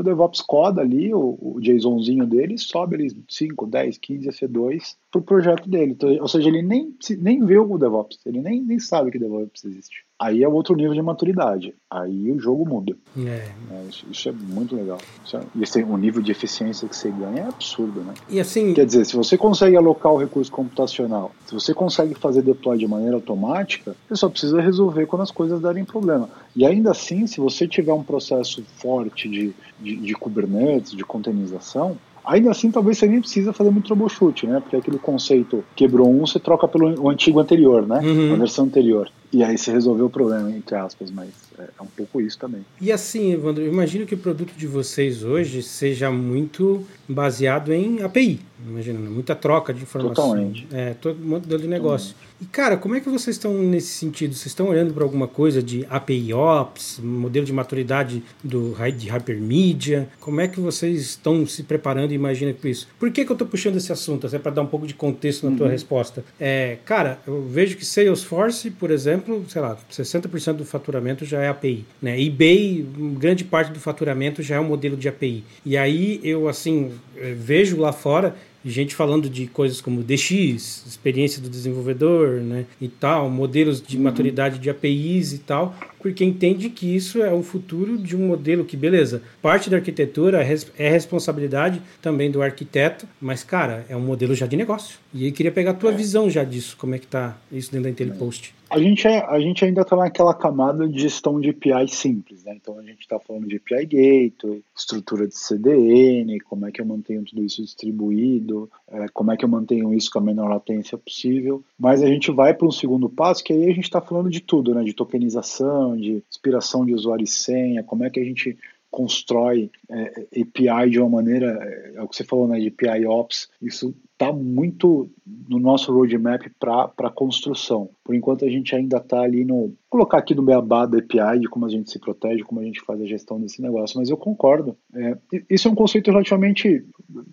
o 0.00 0.04
DevOps 0.04 0.40
coda 0.42 0.80
ali, 0.80 1.12
o, 1.12 1.38
o 1.40 1.60
JSONzinho 1.60 2.26
dele, 2.26 2.56
sobe 2.56 2.96
ali 2.96 3.24
5, 3.28 3.66
10, 3.66 3.98
15 3.98 4.28
EC2 4.28 4.96
para 5.10 5.20
o 5.20 5.24
projeto 5.24 5.68
dele. 5.68 5.92
Então, 5.92 6.10
ou 6.20 6.28
seja, 6.28 6.48
ele 6.48 6.62
nem, 6.62 6.94
nem 7.18 7.44
vê 7.44 7.58
o 7.58 7.78
DevOps, 7.78 8.20
ele 8.24 8.40
nem, 8.40 8.62
nem 8.62 8.78
sabe 8.78 9.10
que 9.10 9.18
DevOps 9.18 9.64
existe. 9.64 10.05
Aí 10.18 10.42
é 10.42 10.48
outro 10.48 10.74
nível 10.74 10.94
de 10.94 11.02
maturidade. 11.02 11.74
Aí 11.90 12.32
o 12.32 12.40
jogo 12.40 12.66
muda. 12.66 12.96
É. 13.18 13.48
É, 13.70 13.84
isso, 13.88 14.06
isso, 14.10 14.28
é 14.30 14.32
muito 14.32 14.74
legal. 14.74 14.98
Isso 15.22 15.78
é, 15.78 15.80
e 15.80 15.84
o 15.84 15.96
nível 15.96 16.22
de 16.22 16.32
eficiência 16.32 16.88
que 16.88 16.96
você 16.96 17.10
ganha 17.10 17.42
é 17.42 17.48
absurdo, 17.48 18.00
né? 18.00 18.14
E 18.28 18.40
assim. 18.40 18.72
Quer 18.72 18.86
dizer, 18.86 19.04
se 19.04 19.14
você 19.14 19.36
consegue 19.36 19.76
alocar 19.76 20.10
o 20.10 20.16
recurso 20.16 20.50
computacional, 20.50 21.32
se 21.44 21.52
você 21.52 21.74
consegue 21.74 22.14
fazer 22.14 22.40
deploy 22.40 22.78
de 22.78 22.88
maneira 22.88 23.16
automática, 23.16 23.94
você 24.08 24.16
só 24.16 24.30
precisa 24.30 24.58
resolver 24.60 25.04
quando 25.06 25.22
as 25.22 25.30
coisas 25.30 25.60
derem 25.60 25.84
problema. 25.84 26.30
E 26.54 26.64
ainda 26.64 26.92
assim, 26.92 27.26
se 27.26 27.38
você 27.38 27.68
tiver 27.68 27.92
um 27.92 28.02
processo 28.02 28.64
forte 28.78 29.28
de, 29.28 29.54
de, 29.78 29.96
de 29.96 30.14
Kubernetes, 30.14 30.92
de 30.92 31.04
containerização, 31.04 31.98
Ainda 32.26 32.50
assim, 32.50 32.72
talvez 32.72 32.98
você 32.98 33.06
nem 33.06 33.20
precisa 33.20 33.52
fazer 33.52 33.70
muito 33.70 33.86
troubleshoot, 33.86 34.48
né? 34.48 34.58
Porque 34.58 34.74
aquele 34.74 34.98
conceito 34.98 35.62
quebrou 35.76 36.10
um, 36.10 36.26
você 36.26 36.40
troca 36.40 36.66
pelo 36.66 37.08
antigo 37.08 37.38
anterior, 37.38 37.86
né? 37.86 38.00
Uhum. 38.00 38.32
A 38.34 38.36
versão 38.36 38.64
anterior. 38.64 39.08
E 39.32 39.42
aí 39.42 39.56
você 39.56 39.72
resolveu 39.72 40.06
o 40.06 40.10
problema, 40.10 40.50
entre 40.50 40.74
aspas, 40.74 41.10
mas 41.10 41.30
é, 41.58 41.62
é, 41.62 41.82
um 41.82 41.86
pouco 41.86 42.20
isso 42.20 42.38
também. 42.38 42.64
E 42.80 42.92
assim, 42.92 43.32
Evandro, 43.32 43.62
eu 43.62 43.72
imagino 43.72 44.06
que 44.06 44.14
o 44.14 44.18
produto 44.18 44.52
de 44.54 44.66
vocês 44.66 45.22
hoje 45.22 45.62
seja 45.62 46.10
muito 46.10 46.84
baseado 47.08 47.72
em 47.72 48.02
API. 48.02 48.40
Imagina, 48.66 48.98
né? 48.98 49.08
muita 49.08 49.34
troca 49.34 49.72
de 49.72 49.82
informação. 49.82 50.14
Totalmente. 50.14 50.66
É, 50.72 50.94
todo 50.94 51.22
modelo 51.22 51.60
de 51.60 51.68
negócio. 51.68 52.14
Totalmente. 52.14 52.36
E, 52.40 52.44
cara, 52.46 52.76
como 52.76 52.94
é 52.94 53.00
que 53.00 53.08
vocês 53.08 53.36
estão 53.36 53.54
nesse 53.54 53.88
sentido? 53.88 54.34
Vocês 54.34 54.46
estão 54.46 54.68
olhando 54.68 54.92
para 54.92 55.04
alguma 55.04 55.28
coisa 55.28 55.62
de 55.62 55.86
API 55.88 56.34
Ops, 56.34 57.00
modelo 57.02 57.46
de 57.46 57.52
maturidade 57.52 58.22
do, 58.42 58.74
de 58.96 59.08
Hypermedia? 59.08 60.08
Como 60.20 60.40
é 60.40 60.48
que 60.48 60.60
vocês 60.60 61.00
estão 61.00 61.46
se 61.46 61.62
preparando 61.62 62.12
e 62.12 62.14
imaginam 62.14 62.52
com 62.54 62.68
isso? 62.68 62.88
Por 62.98 63.10
que, 63.10 63.24
que 63.24 63.30
eu 63.30 63.34
estou 63.34 63.48
puxando 63.48 63.76
esse 63.76 63.92
assunto? 63.92 64.26
É 64.26 64.38
para 64.38 64.52
dar 64.52 64.62
um 64.62 64.66
pouco 64.66 64.86
de 64.86 64.94
contexto 64.94 65.44
na 65.44 65.50
uhum. 65.50 65.56
tua 65.56 65.68
resposta. 65.68 66.24
É, 66.38 66.78
cara, 66.84 67.18
eu 67.26 67.42
vejo 67.42 67.76
que 67.76 67.84
Salesforce, 67.84 68.70
por 68.70 68.90
exemplo, 68.90 69.15
sei 69.48 69.62
lá, 69.62 69.76
60% 69.90 70.54
do 70.54 70.64
faturamento 70.64 71.24
já 71.24 71.42
é 71.42 71.48
API. 71.48 71.84
Né? 72.00 72.20
eBay, 72.20 72.86
grande 73.18 73.44
parte 73.44 73.72
do 73.72 73.80
faturamento 73.80 74.42
já 74.42 74.56
é 74.56 74.60
um 74.60 74.64
modelo 74.64 74.96
de 74.96 75.08
API. 75.08 75.44
E 75.64 75.76
aí 75.76 76.20
eu, 76.22 76.48
assim, 76.48 76.92
eh, 77.16 77.34
vejo 77.36 77.78
lá 77.78 77.92
fora 77.92 78.34
gente 78.66 78.94
falando 78.94 79.30
de 79.30 79.46
coisas 79.46 79.80
como 79.80 80.02
DX, 80.02 80.84
experiência 80.86 81.40
do 81.40 81.48
desenvolvedor, 81.48 82.40
né, 82.40 82.66
e 82.80 82.88
tal, 82.88 83.30
modelos 83.30 83.80
de 83.80 83.96
uhum. 83.96 84.02
maturidade 84.02 84.58
de 84.58 84.68
APIs 84.68 85.32
e 85.32 85.38
tal, 85.38 85.74
porque 86.06 86.24
entende 86.24 86.70
que 86.70 86.94
isso 86.94 87.20
é 87.20 87.32
o 87.32 87.42
futuro 87.42 87.98
de 87.98 88.14
um 88.14 88.28
modelo 88.28 88.64
que, 88.64 88.76
beleza, 88.76 89.22
parte 89.42 89.68
da 89.68 89.78
arquitetura 89.78 90.40
é, 90.40 90.54
é 90.78 90.88
responsabilidade 90.88 91.82
também 92.00 92.30
do 92.30 92.40
arquiteto, 92.40 93.08
mas, 93.20 93.42
cara, 93.42 93.84
é 93.88 93.96
um 93.96 94.00
modelo 94.00 94.32
já 94.32 94.46
de 94.46 94.56
negócio. 94.56 95.00
E 95.12 95.26
eu 95.26 95.32
queria 95.32 95.50
pegar 95.50 95.72
a 95.72 95.74
tua 95.74 95.90
é. 95.90 95.96
visão 95.96 96.30
já 96.30 96.44
disso, 96.44 96.76
como 96.76 96.94
é 96.94 96.98
que 97.00 97.08
tá 97.08 97.36
isso 97.50 97.72
dentro 97.72 97.84
da 97.84 97.90
IntelliPost. 97.90 98.54
A 98.68 98.80
gente, 98.80 99.06
é, 99.06 99.24
a 99.24 99.38
gente 99.38 99.64
ainda 99.64 99.82
está 99.82 99.94
naquela 99.94 100.34
camada 100.34 100.88
de 100.88 100.98
gestão 100.98 101.40
de 101.40 101.50
API 101.50 101.88
simples, 101.88 102.42
né? 102.44 102.56
Então 102.60 102.76
a 102.78 102.82
gente 102.82 103.00
está 103.00 103.18
falando 103.18 103.46
de 103.46 103.56
API 103.56 103.86
Gateway, 103.86 104.62
estrutura 104.76 105.28
de 105.28 105.38
CDN, 105.38 106.40
como 106.40 106.66
é 106.66 106.72
que 106.72 106.80
eu 106.80 106.84
mantenho 106.84 107.24
tudo 107.24 107.44
isso 107.44 107.62
distribuído, 107.62 108.68
é, 108.88 109.06
como 109.12 109.30
é 109.30 109.36
que 109.36 109.44
eu 109.44 109.48
mantenho 109.48 109.94
isso 109.94 110.10
com 110.10 110.18
a 110.18 110.22
menor 110.22 110.48
latência 110.48 110.98
possível. 110.98 111.62
Mas 111.78 112.02
a 112.02 112.06
gente 112.06 112.32
vai 112.32 112.54
para 112.54 112.66
um 112.66 112.72
segundo 112.72 113.08
passo, 113.08 113.44
que 113.44 113.52
aí 113.52 113.64
a 113.64 113.74
gente 113.74 113.84
está 113.84 114.00
falando 114.00 114.28
de 114.28 114.40
tudo, 114.40 114.74
né? 114.74 114.82
De 114.82 114.92
tokenização, 114.92 115.95
de 115.96 116.22
inspiração 116.28 116.84
de 116.84 116.94
usuário 116.94 117.24
e 117.24 117.28
senha, 117.28 117.82
como 117.82 118.04
é 118.04 118.10
que 118.10 118.20
a 118.20 118.24
gente 118.24 118.56
constrói 118.90 119.70
é, 119.90 120.26
API 120.40 120.90
de 120.90 120.98
uma 120.98 121.10
maneira, 121.10 121.58
é, 121.60 121.96
é, 121.96 122.02
o 122.02 122.08
que 122.08 122.16
você 122.16 122.24
falou, 122.24 122.48
né, 122.48 122.58
de 122.58 122.68
API 122.68 123.06
Ops, 123.06 123.50
isso 123.60 123.94
está 124.12 124.32
muito 124.32 125.10
no 125.46 125.58
nosso 125.58 125.92
roadmap 125.92 126.46
para 126.58 127.10
construção. 127.10 127.90
Por 128.02 128.14
enquanto 128.14 128.46
a 128.46 128.48
gente 128.48 128.74
ainda 128.74 128.96
está 128.96 129.20
ali 129.20 129.44
no. 129.44 129.74
Colocar 129.90 130.18
aqui 130.18 130.34
no 130.34 130.42
beabá 130.42 130.86
da 130.86 130.98
API, 130.98 131.40
de 131.40 131.48
como 131.48 131.66
a 131.66 131.68
gente 131.68 131.90
se 131.90 131.98
protege, 131.98 132.42
como 132.42 132.60
a 132.60 132.64
gente 132.64 132.80
faz 132.80 132.98
a 133.00 133.04
gestão 133.04 133.38
desse 133.38 133.60
negócio, 133.60 133.98
mas 133.98 134.08
eu 134.08 134.16
concordo. 134.16 134.74
É, 134.94 135.18
isso 135.50 135.68
é 135.68 135.70
um 135.70 135.74
conceito 135.74 136.10
relativamente 136.10 136.82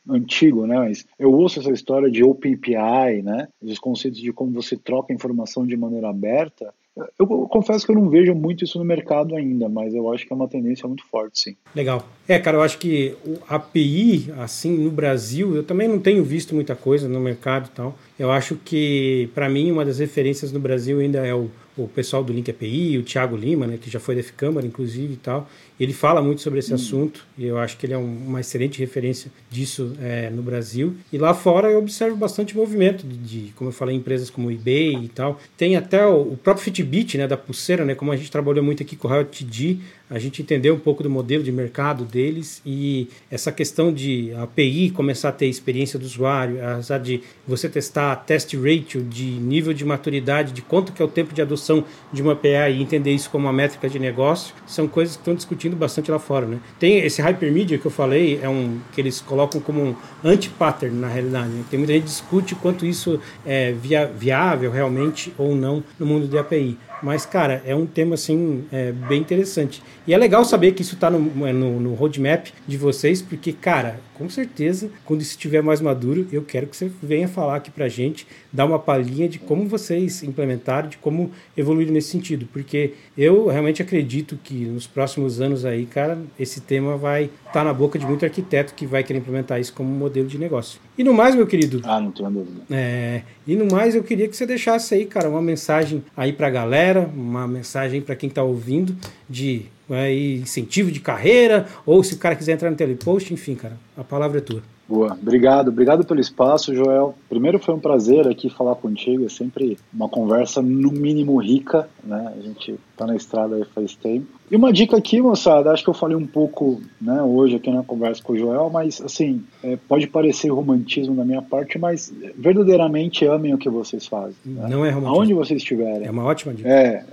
antigo, 0.09 0.67
né? 0.67 0.77
Mas 0.79 1.07
eu 1.17 1.31
ouço 1.31 1.61
essa 1.61 1.71
história 1.71 2.11
de 2.11 2.23
Open 2.23 2.55
API, 2.55 3.21
né? 3.21 3.47
Os 3.61 3.79
conceitos 3.79 4.19
de 4.19 4.33
como 4.33 4.51
você 4.51 4.75
troca 4.75 5.13
informação 5.13 5.65
de 5.65 5.77
maneira 5.77 6.09
aberta. 6.09 6.73
Eu 7.19 7.25
confesso 7.25 7.85
que 7.85 7.91
eu 7.91 7.95
não 7.95 8.07
vejo 8.07 8.35
muito 8.35 8.63
isso 8.63 8.77
no 8.77 8.85
mercado 8.85 9.35
ainda, 9.35 9.67
mas 9.67 9.95
eu 9.95 10.13
acho 10.13 10.27
que 10.27 10.31
é 10.31 10.35
uma 10.35 10.47
tendência 10.47 10.87
muito 10.87 11.03
forte, 11.05 11.39
sim. 11.39 11.55
Legal. 11.75 12.07
É, 12.27 12.37
cara, 12.37 12.57
eu 12.57 12.61
acho 12.61 12.77
que 12.77 13.15
o 13.25 13.39
API, 13.49 14.31
assim, 14.37 14.77
no 14.77 14.91
Brasil, 14.91 15.55
eu 15.55 15.63
também 15.63 15.87
não 15.87 15.99
tenho 15.99 16.23
visto 16.23 16.53
muita 16.53 16.75
coisa 16.75 17.09
no 17.09 17.19
mercado 17.19 17.67
e 17.67 17.75
tal. 17.75 17.97
Eu 18.17 18.31
acho 18.31 18.55
que, 18.57 19.27
para 19.33 19.49
mim, 19.49 19.71
uma 19.71 19.83
das 19.83 19.97
referências 19.97 20.51
no 20.51 20.59
Brasil 20.59 20.99
ainda 20.99 21.25
é 21.25 21.33
o 21.33 21.49
o 21.77 21.87
pessoal 21.87 22.23
do 22.23 22.31
Link 22.31 22.49
API, 22.49 22.97
o 22.97 23.03
Thiago 23.03 23.35
Lima, 23.35 23.65
né, 23.65 23.77
que 23.81 23.89
já 23.89 23.99
foi 23.99 24.15
da 24.15 24.21
F-Câmara, 24.21 24.65
inclusive, 24.65 25.13
e 25.13 25.17
tal. 25.17 25.49
Ele 25.79 25.91
fala 25.91 26.21
muito 26.21 26.41
sobre 26.41 26.59
esse 26.59 26.71
hum. 26.71 26.75
assunto 26.75 27.25
e 27.37 27.45
eu 27.45 27.57
acho 27.57 27.77
que 27.77 27.85
ele 27.85 27.93
é 27.93 27.97
um, 27.97 28.17
uma 28.27 28.39
excelente 28.39 28.79
referência 28.79 29.31
disso 29.49 29.95
é, 29.99 30.29
no 30.29 30.41
Brasil. 30.41 30.95
E 31.11 31.17
lá 31.17 31.33
fora 31.33 31.69
eu 31.69 31.79
observo 31.79 32.15
bastante 32.15 32.55
movimento 32.55 33.05
de, 33.07 33.17
de, 33.17 33.53
como 33.53 33.69
eu 33.69 33.73
falei, 33.73 33.95
empresas 33.95 34.29
como 34.29 34.47
o 34.47 34.51
eBay 34.51 34.95
e 34.95 35.07
tal. 35.07 35.39
Tem 35.57 35.75
até 35.75 36.05
o, 36.05 36.33
o 36.33 36.37
próprio 36.37 36.63
Fitbit, 36.63 37.17
né, 37.17 37.27
da 37.27 37.37
pulseira, 37.37 37.83
né, 37.83 37.95
como 37.95 38.11
a 38.11 38.15
gente 38.15 38.29
trabalhou 38.29 38.63
muito 38.63 38.83
aqui 38.83 38.95
com 38.95 39.07
o 39.07 39.11
Riot 39.11 39.45
TD, 39.45 39.79
a 40.09 40.19
gente 40.19 40.41
entendeu 40.41 40.75
um 40.75 40.79
pouco 40.79 41.01
do 41.01 41.09
modelo 41.09 41.43
de 41.43 41.51
mercado 41.51 42.03
deles 42.03 42.61
e 42.65 43.07
essa 43.31 43.51
questão 43.51 43.91
de 43.91 44.33
API 44.35 44.91
começar 44.91 45.29
a 45.29 45.31
ter 45.31 45.47
experiência 45.47 45.97
do 45.97 46.05
usuário, 46.05 46.63
apesar 46.63 46.99
de 46.99 47.21
você 47.47 47.69
testar 47.69 48.15
test 48.17 48.53
ratio 48.55 49.01
de 49.01 49.25
nível 49.25 49.73
de 49.73 49.83
maturidade, 49.85 50.51
de 50.51 50.61
quanto 50.61 50.91
que 50.91 51.01
é 51.01 51.05
o 51.05 51.07
tempo 51.07 51.33
de 51.33 51.41
adoção 51.41 51.83
de 52.11 52.21
uma 52.21 52.33
API 52.33 52.73
e 52.73 52.81
entender 52.81 53.11
isso 53.11 53.29
como 53.29 53.45
uma 53.47 53.53
métrica 53.53 53.89
de 53.89 53.97
negócio, 53.97 54.53
são 54.67 54.87
coisas 54.87 55.15
que 55.15 55.21
estão 55.21 55.35
discutindo 55.35 55.75
bastante 55.75 56.11
lá 56.11 56.19
fora, 56.19 56.45
né? 56.45 56.59
Tem 56.79 56.99
esse 56.99 57.21
hypermedia 57.21 57.77
que 57.77 57.85
eu 57.85 57.91
falei, 57.91 58.39
é 58.41 58.49
um 58.49 58.79
que 58.93 59.01
eles 59.01 59.21
colocam 59.21 59.59
como 59.61 59.81
um 59.81 59.95
anti-pattern 60.23 60.95
na 60.95 61.07
realidade. 61.07 61.49
Né? 61.49 61.63
Tem 61.69 61.77
muita 61.77 61.93
gente 61.93 62.03
que 62.03 62.09
discute 62.09 62.55
quanto 62.55 62.85
isso 62.85 63.19
é 63.45 63.71
via, 63.71 64.05
viável 64.05 64.71
realmente 64.71 65.33
ou 65.37 65.55
não 65.55 65.83
no 65.97 66.05
mundo 66.05 66.27
de 66.27 66.37
API. 66.37 66.77
Mas, 67.03 67.25
cara, 67.25 67.61
é 67.65 67.75
um 67.75 67.85
tema, 67.85 68.15
assim, 68.15 68.63
é, 68.71 68.93
bem 68.93 69.19
interessante. 69.19 69.83
E 70.07 70.13
é 70.13 70.17
legal 70.17 70.45
saber 70.45 70.71
que 70.71 70.81
isso 70.81 70.95
está 70.95 71.09
no, 71.09 71.19
no, 71.19 71.79
no, 71.81 71.93
roadmap 71.93 72.47
de 72.65 72.77
vocês, 72.77 73.21
porque, 73.21 73.51
cara, 73.51 73.99
com 74.23 74.29
certeza, 74.29 74.89
quando 75.03 75.19
isso 75.19 75.31
estiver 75.31 75.61
mais 75.61 75.81
maduro, 75.81 76.25
eu 76.31 76.41
quero 76.43 76.65
que 76.67 76.77
você 76.77 76.89
venha 77.01 77.27
falar 77.27 77.57
aqui 77.57 77.69
pra 77.69 77.89
gente, 77.89 78.25
dar 78.53 78.65
uma 78.65 78.79
palhinha 78.79 79.27
de 79.27 79.37
como 79.37 79.67
vocês 79.67 80.23
implementaram, 80.23 80.87
de 80.87 80.95
como 80.95 81.29
evoluir 81.57 81.91
nesse 81.91 82.07
sentido. 82.07 82.47
Porque 82.53 82.93
eu 83.17 83.47
realmente 83.47 83.81
acredito 83.81 84.39
que 84.41 84.53
nos 84.63 84.87
próximos 84.87 85.41
anos 85.41 85.65
aí, 85.65 85.85
cara, 85.85 86.17
esse 86.39 86.61
tema 86.61 86.95
vai 86.95 87.25
estar 87.25 87.51
tá 87.51 87.63
na 87.65 87.73
boca 87.73 87.99
de 87.99 88.05
muito 88.05 88.23
arquiteto 88.23 88.73
que 88.73 88.85
vai 88.85 89.03
querer 89.03 89.19
implementar 89.19 89.59
isso 89.59 89.73
como 89.73 89.89
modelo 89.89 90.25
de 90.25 90.37
negócio. 90.37 90.79
E 90.97 91.03
no 91.03 91.13
mais, 91.13 91.35
meu 91.35 91.45
querido. 91.45 91.81
Ah, 91.83 91.99
não 91.99 92.11
tenho 92.11 92.29
dúvida. 92.29 92.61
É, 92.71 93.23
e 93.45 93.57
no 93.57 93.65
mais, 93.69 93.93
eu 93.93 94.03
queria 94.05 94.29
que 94.29 94.37
você 94.37 94.45
deixasse 94.45 94.95
aí, 94.95 95.05
cara, 95.05 95.27
uma 95.27 95.41
mensagem 95.41 96.01
aí 96.15 96.31
pra 96.31 96.49
galera, 96.49 97.11
uma 97.13 97.45
mensagem 97.45 97.99
para 97.99 98.15
quem 98.15 98.29
tá 98.29 98.41
ouvindo 98.41 98.95
de 99.29 99.65
é, 99.89 100.13
incentivo 100.13 100.91
de 100.91 100.99
carreira, 100.99 101.67
ou 101.85 102.03
se 102.03 102.13
o 102.13 102.17
cara 102.17 102.35
quiser 102.35 102.53
entrar 102.53 102.69
no 102.69 102.75
telepost, 102.75 103.33
enfim, 103.33 103.55
cara, 103.55 103.77
a 103.97 104.03
palavra 104.03 104.37
é 104.39 104.41
tua. 104.41 104.61
Boa, 104.87 105.17
obrigado, 105.19 105.69
obrigado 105.69 106.05
pelo 106.05 106.19
espaço, 106.19 106.75
Joel. 106.75 107.15
Primeiro 107.29 107.57
foi 107.57 107.73
um 107.73 107.79
prazer 107.79 108.27
aqui 108.27 108.49
falar 108.49 108.75
contigo, 108.75 109.25
é 109.25 109.29
sempre 109.29 109.77
uma 109.93 110.09
conversa 110.09 110.61
no 110.61 110.91
mínimo 110.91 111.37
rica, 111.41 111.87
né? 112.03 112.33
A 112.37 112.41
gente 112.41 112.77
tá 112.95 113.07
na 113.07 113.15
estrada 113.15 113.55
aí 113.55 113.65
faz 113.65 113.95
tempo. 113.95 114.27
E 114.49 114.55
uma 114.55 114.71
dica 114.71 114.95
aqui, 114.95 115.19
moçada, 115.19 115.71
acho 115.71 115.83
que 115.83 115.89
eu 115.89 115.93
falei 115.93 116.15
um 116.15 116.27
pouco 116.27 116.79
né, 117.01 117.21
hoje 117.23 117.55
aqui 117.55 117.71
na 117.71 117.83
conversa 117.83 118.21
com 118.21 118.33
o 118.33 118.37
Joel, 118.37 118.69
mas 118.69 119.01
assim, 119.01 119.43
é, 119.63 119.77
pode 119.87 120.07
parecer 120.07 120.49
romantismo 120.49 121.15
da 121.15 121.25
minha 121.25 121.41
parte, 121.41 121.79
mas 121.79 122.13
verdadeiramente 122.37 123.25
amem 123.25 123.53
o 123.53 123.57
que 123.57 123.69
vocês 123.69 124.05
fazem. 124.05 124.35
Né? 124.45 124.67
Não 124.69 124.85
é 124.85 124.91
romantismo. 124.91 125.15
Aonde 125.15 125.33
vocês 125.33 125.61
estiverem. 125.61 126.07
É 126.07 126.11
uma 126.11 126.23
ótima 126.23 126.53
dica. 126.53 126.69
É, 126.69 127.03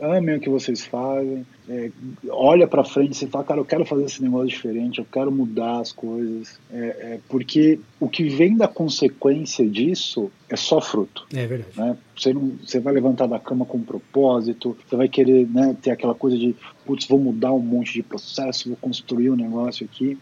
amem 0.00 0.36
o 0.36 0.40
que 0.40 0.50
vocês 0.50 0.84
fazem. 0.84 1.46
É, 1.68 1.90
olha 2.28 2.66
para 2.68 2.84
frente 2.84 3.24
e 3.24 3.26
fala, 3.26 3.44
cara, 3.44 3.60
eu 3.60 3.64
quero 3.64 3.84
fazer 3.84 4.04
esse 4.04 4.22
negócio 4.22 4.46
diferente, 4.46 4.98
eu 4.98 5.06
quero 5.10 5.32
mudar 5.32 5.80
as 5.80 5.90
coisas, 5.90 6.60
é, 6.70 6.78
é, 6.78 7.18
porque 7.28 7.80
o 7.98 8.08
que 8.08 8.28
vem 8.28 8.56
da 8.56 8.68
consequência 8.68 9.66
disso 9.68 10.30
é 10.48 10.54
só 10.56 10.80
fruto. 10.80 11.26
É 11.34 11.44
verdade. 11.46 11.72
Né? 11.76 11.96
Você, 12.16 12.32
não, 12.32 12.52
você 12.64 12.80
vai 12.80 12.94
levantar 12.94 13.26
da 13.26 13.38
cama 13.38 13.64
com 13.64 13.78
um 13.78 13.84
propósito, 13.84 14.76
você 14.86 14.96
vai 14.96 15.08
querer 15.08 15.46
né, 15.48 15.76
ter 15.80 15.90
aquela 15.90 16.14
coisa 16.14 16.36
de, 16.36 16.56
putz, 16.84 17.06
vou 17.06 17.18
mudar 17.18 17.52
um 17.52 17.60
monte 17.60 17.92
de 17.92 18.02
processo, 18.02 18.68
vou 18.68 18.78
construir 18.78 19.30
um 19.30 19.36
negócio 19.36 19.84
aqui. 19.84 20.18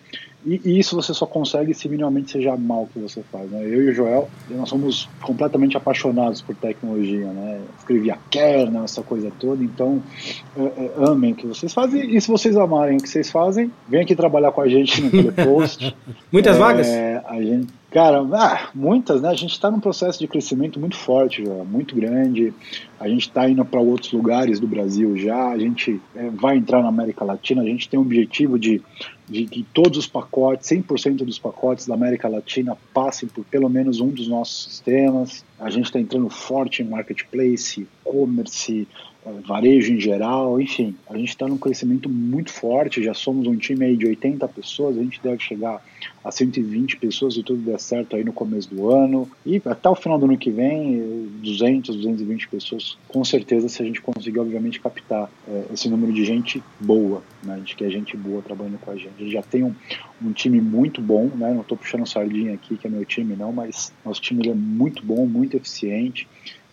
E, 0.47 0.61
e, 0.65 0.79
isso 0.79 0.95
você 0.95 1.15
só 1.15 1.27
consegue 1.27 1.73
se 1.73 1.89
minimamente 1.89 2.33
seja 2.33 2.57
mal 2.57 2.83
o 2.83 2.87
que 2.87 2.99
você 2.99 3.23
faz. 3.33 3.51
Né? 3.51 3.63
Eu 3.65 3.83
e 3.83 3.91
o 3.91 3.95
Joel, 3.95 4.29
nós 4.51 4.69
somos 4.69 5.09
completamente 5.23 5.77
apaixonados 5.77 6.43
por 6.43 6.55
tecnologia. 6.55 7.27
Né? 7.27 7.61
Escrevi 7.79 8.11
a 8.11 8.19
kernel, 8.31 8.85
essa 8.85 9.03
coisa 9.03 9.33
toda. 9.39 9.63
Então, 9.63 10.03
é, 10.57 10.63
é, 10.63 10.93
amem 10.99 11.33
o 11.33 11.35
que 11.37 11.47
vocês 11.47 11.73
fazem. 11.73 12.15
E 12.15 12.21
se 12.21 12.29
vocês 12.29 12.57
amarem 12.57 12.97
o 12.97 13.01
que 13.01 13.09
vocês 13.09 13.31
fazem, 13.31 13.73
vem 13.89 14.03
aqui 14.03 14.15
trabalhar 14.15 14.53
com 14.53 14.61
a 14.61 14.69
gente 14.69 15.01
no 15.01 15.11
Telepost. 15.11 15.97
Muitas 16.31 16.57
é, 16.57 16.59
vagas? 16.59 16.89
A 17.27 17.41
gente, 17.41 17.73
Cara, 17.95 18.27
ah, 18.33 18.71
muitas, 18.75 19.23
né? 19.23 19.29
A 19.29 19.35
gente 19.35 19.53
está 19.53 19.71
num 19.71 19.79
processo 19.79 20.19
de 20.19 20.27
crescimento 20.27 20.81
muito 20.81 20.97
forte, 20.97 21.45
já, 21.45 21.63
muito 21.63 21.95
grande. 21.95 22.53
A 23.05 23.09
gente 23.11 23.29
está 23.29 23.47
indo 23.47 23.63
para 23.67 23.79
outros 23.83 24.11
lugares 24.13 24.59
do 24.59 24.67
Brasil 24.67 25.15
já. 25.19 25.51
A 25.51 25.59
gente 25.59 26.01
é, 26.17 26.31
vai 26.31 26.57
entrar 26.57 26.81
na 26.81 26.89
América 26.89 27.23
Latina. 27.23 27.61
A 27.61 27.67
gente 27.67 27.87
tem 27.87 27.99
o 28.01 28.03
objetivo 28.03 28.59
de, 28.59 28.81
de 29.29 29.45
que 29.45 29.63
todos 29.75 29.99
os 29.99 30.07
pacotes, 30.07 30.71
100% 30.71 31.17
dos 31.17 31.39
pacotes 31.39 31.87
da 31.87 31.93
América 31.93 32.29
Latina 32.29 32.79
passem 32.95 33.29
por 33.29 33.45
pelo 33.45 33.69
menos 33.69 34.01
um 34.01 34.09
dos 34.09 34.27
nossos 34.27 34.65
sistemas. 34.65 35.45
A 35.61 35.69
gente 35.69 35.85
está 35.85 36.01
entrando 36.01 36.31
forte 36.31 36.81
em 36.81 36.87
marketplace, 36.87 37.83
e-commerce, 37.83 38.89
varejo 39.47 39.93
em 39.93 40.01
geral, 40.01 40.61
enfim, 40.61 40.95
a 41.09 41.16
gente 41.16 41.31
está 41.31 41.49
num 41.49 41.57
crescimento 41.57 42.09
muito 42.09 42.53
forte, 42.53 43.03
já 43.03 43.14
somos 43.14 43.47
um 43.47 43.57
time 43.57 43.85
aí 43.85 43.97
de 43.97 44.07
80 44.07 44.47
pessoas, 44.49 44.99
a 44.99 45.03
gente 45.03 45.20
deve 45.22 45.43
chegar 45.43 45.83
a 46.22 46.31
120 46.31 46.97
pessoas 46.99 47.35
se 47.35 47.43
tudo 47.43 47.62
der 47.62 47.81
certo 47.81 48.16
aí 48.16 48.25
no 48.25 48.33
começo 48.33 48.75
do 48.75 48.91
ano, 48.91 49.29
e 49.45 49.61
até 49.64 49.89
o 49.89 49.95
final 49.95 50.18
do 50.18 50.27
ano 50.27 50.37
que 50.37 50.51
vem, 50.51 51.29
200, 51.43 51.97
220 51.97 52.49
pessoas, 52.49 52.99
com 53.09 53.25
certeza 53.25 53.68
se 53.68 53.83
a 53.83 53.87
gente 53.87 54.01
conseguir, 54.01 54.39
obviamente, 54.39 54.81
captar 54.81 55.31
é, 55.49 55.64
esse 55.72 55.89
número 55.89 56.12
de 56.12 56.25
gente 56.25 56.62
boa, 56.79 57.22
né, 57.43 57.61
de 57.64 57.75
que 57.75 57.85
é 57.85 57.91
gente 57.91 58.16
boa 58.16 58.43
trabalhando 58.43 58.79
com 58.79 58.91
a 58.91 58.97
gente. 58.97 59.12
A 59.18 59.22
gente 59.22 59.33
já 59.33 59.43
tem 59.43 59.62
um, 59.62 59.75
um 60.22 60.33
time 60.33 60.61
muito 60.61 61.01
bom, 61.01 61.31
né, 61.35 61.53
não 61.53 61.62
estou 61.62 61.79
puxando 61.79 62.07
sardinha 62.07 62.55
aqui, 62.55 62.77
que 62.77 62.87
é 62.87 62.91
meu 62.91 63.05
time 63.05 63.35
não, 63.37 63.53
mas 63.53 63.93
nosso 64.05 64.20
time 64.20 64.49
é 64.49 64.55
muito 64.55 65.05
bom, 65.05 65.27
muito 65.27 65.57
eficiente, 65.57 66.29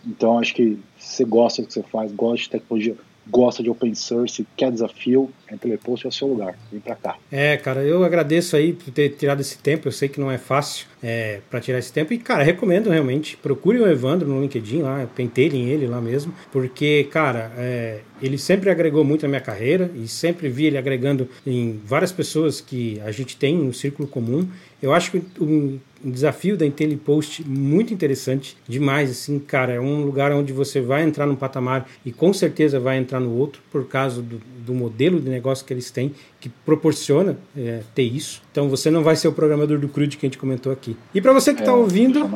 então 0.06 0.38
acho 0.38 0.54
que 0.54 0.78
você 0.98 1.24
gosta 1.24 1.62
do 1.62 1.68
que 1.68 1.74
você 1.74 1.82
faz, 1.82 2.12
gosta 2.12 2.38
de 2.38 2.50
tecnologia, 2.50 2.96
gosta 3.26 3.62
de 3.62 3.70
open 3.70 3.94
source, 3.94 4.46
quer 4.56 4.70
desafio, 4.72 5.30
a 5.50 5.56
Telepost 5.56 6.04
é 6.04 6.08
o 6.08 6.12
seu 6.12 6.28
lugar. 6.28 6.56
Vem 6.70 6.80
para 6.80 6.96
cá. 6.96 7.16
É, 7.30 7.56
cara, 7.56 7.82
eu 7.82 8.04
agradeço 8.04 8.56
aí 8.56 8.72
por 8.72 8.90
ter 8.92 9.10
tirado 9.10 9.40
esse 9.40 9.58
tempo. 9.58 9.88
Eu 9.88 9.92
sei 9.92 10.08
que 10.08 10.20
não 10.20 10.30
é 10.30 10.38
fácil 10.38 10.86
é, 11.02 11.40
para 11.48 11.60
tirar 11.60 11.78
esse 11.78 11.92
tempo. 11.92 12.12
E, 12.12 12.18
cara, 12.18 12.42
recomendo 12.42 12.90
realmente. 12.90 13.36
Procure 13.36 13.78
o 13.78 13.88
Evandro 13.88 14.28
no 14.28 14.40
LinkedIn 14.40 14.82
lá, 14.82 15.06
pentelhem 15.14 15.68
ele 15.68 15.86
lá 15.86 16.00
mesmo. 16.00 16.34
Porque, 16.50 17.04
cara, 17.04 17.52
é, 17.56 18.00
ele 18.22 18.38
sempre 18.38 18.70
agregou 18.70 19.04
muito 19.04 19.22
na 19.22 19.28
minha 19.28 19.40
carreira 19.40 19.90
e 19.94 20.06
sempre 20.06 20.48
vi 20.48 20.66
ele 20.66 20.78
agregando 20.78 21.28
em 21.44 21.80
várias 21.84 22.12
pessoas 22.12 22.60
que 22.60 23.00
a 23.04 23.10
gente 23.10 23.36
tem 23.36 23.56
no 23.56 23.74
círculo 23.74 24.08
comum. 24.08 24.48
Eu 24.80 24.92
acho 24.92 25.10
que 25.10 25.22
um, 25.40 25.78
um 26.04 26.10
desafio 26.10 26.56
da 26.56 26.66
IntelliPost 26.66 27.44
muito 27.46 27.92
interessante, 27.92 28.56
demais, 28.68 29.10
assim, 29.10 29.38
cara, 29.38 29.74
é 29.74 29.80
um 29.80 30.04
lugar 30.04 30.32
onde 30.32 30.52
você 30.52 30.80
vai 30.80 31.02
entrar 31.02 31.26
num 31.26 31.36
patamar 31.36 31.88
e 32.04 32.12
com 32.12 32.32
certeza 32.32 32.80
vai 32.80 32.98
entrar 32.98 33.20
no 33.20 33.32
outro 33.36 33.62
por 33.70 33.86
causa 33.86 34.22
do, 34.22 34.40
do 34.64 34.74
modelo 34.74 35.20
de 35.20 35.28
negócio 35.28 35.64
que 35.64 35.72
eles 35.72 35.90
têm 35.90 36.14
que 36.40 36.48
proporciona 36.48 37.38
é, 37.56 37.82
ter 37.94 38.02
isso. 38.02 38.42
Então 38.52 38.68
você 38.68 38.90
não 38.90 39.02
vai 39.02 39.16
ser 39.16 39.28
o 39.28 39.32
programador 39.32 39.78
do 39.78 39.88
CRUD 39.88 40.18
que 40.18 40.26
a 40.26 40.28
gente 40.28 40.36
comentou 40.36 40.70
aqui. 40.70 40.94
E 41.14 41.22
para 41.22 41.32
você 41.32 41.54
que 41.54 41.60
está 41.60 41.72
é, 41.72 41.74
ouvindo, 41.74 42.30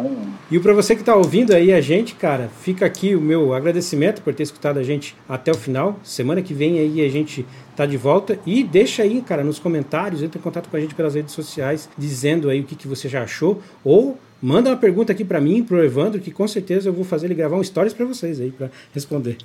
e 0.51 0.59
para 0.59 0.73
você 0.73 0.95
que 0.95 1.03
está 1.03 1.15
ouvindo 1.15 1.55
aí 1.55 1.75
a 1.75 1.81
gente, 1.83 2.15
cara, 2.15 2.49
fica 2.63 2.87
aqui 2.87 3.15
o 3.15 3.21
meu 3.21 3.53
agradecimento 3.53 4.23
por 4.23 4.35
ter 4.35 4.43
escutado 4.43 4.79
a 4.79 4.83
gente 4.83 5.15
até 5.29 5.51
o 5.53 5.55
final. 5.55 6.01
Semana 6.03 6.41
que 6.41 6.55
vem 6.55 6.79
aí 6.79 7.05
a 7.05 7.09
gente 7.11 7.45
tá 7.77 7.85
de 7.85 7.99
volta 7.99 8.39
e 8.47 8.65
deixa 8.65 9.03
aí, 9.03 9.21
cara, 9.21 9.45
nos 9.45 9.59
comentários, 9.59 10.23
entre 10.23 10.39
em 10.39 10.43
contato 10.43 10.71
com 10.71 10.77
a 10.77 10.81
gente 10.81 10.95
pelas 10.95 11.15
redes 11.15 11.35
sociais, 11.35 11.87
dizendo 11.99 12.49
aí 12.49 12.61
o 12.61 12.65
que, 12.65 12.75
que 12.75 12.89
você 12.89 13.09
já 13.09 13.23
achou 13.23 13.61
ou 13.85 14.19
Manda 14.41 14.69
uma 14.69 14.77
pergunta 14.77 15.13
aqui 15.13 15.25
para 15.25 15.41
mim, 15.41 15.65
pro 15.65 15.83
Evandro, 15.83 16.21
que 16.21 16.31
com 16.31 16.47
certeza 16.47 16.91
eu 16.91 16.93
vou 16.93 17.05
fazer 17.05 17.27
ele 17.27 17.35
gravar 17.35 17.57
um 17.57 17.65
stories 17.65 17.95
para 17.95 18.05
vocês 18.05 18.39
aí 18.39 18.51
para 18.51 18.71
responder. 18.93 19.39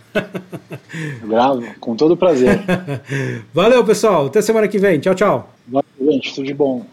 Gravo, 1.26 1.64
com 1.80 1.96
todo 1.96 2.18
prazer. 2.18 2.60
Valeu, 3.54 3.86
pessoal. 3.86 4.26
Até 4.26 4.42
semana 4.42 4.68
que 4.68 4.78
vem. 4.78 5.00
Tchau, 5.00 5.16
tchau. 5.16 5.54
Valeu, 5.66 5.91
gente. 6.12 6.34
Tudo 6.34 6.46
de 6.46 6.54
bom. 6.54 6.86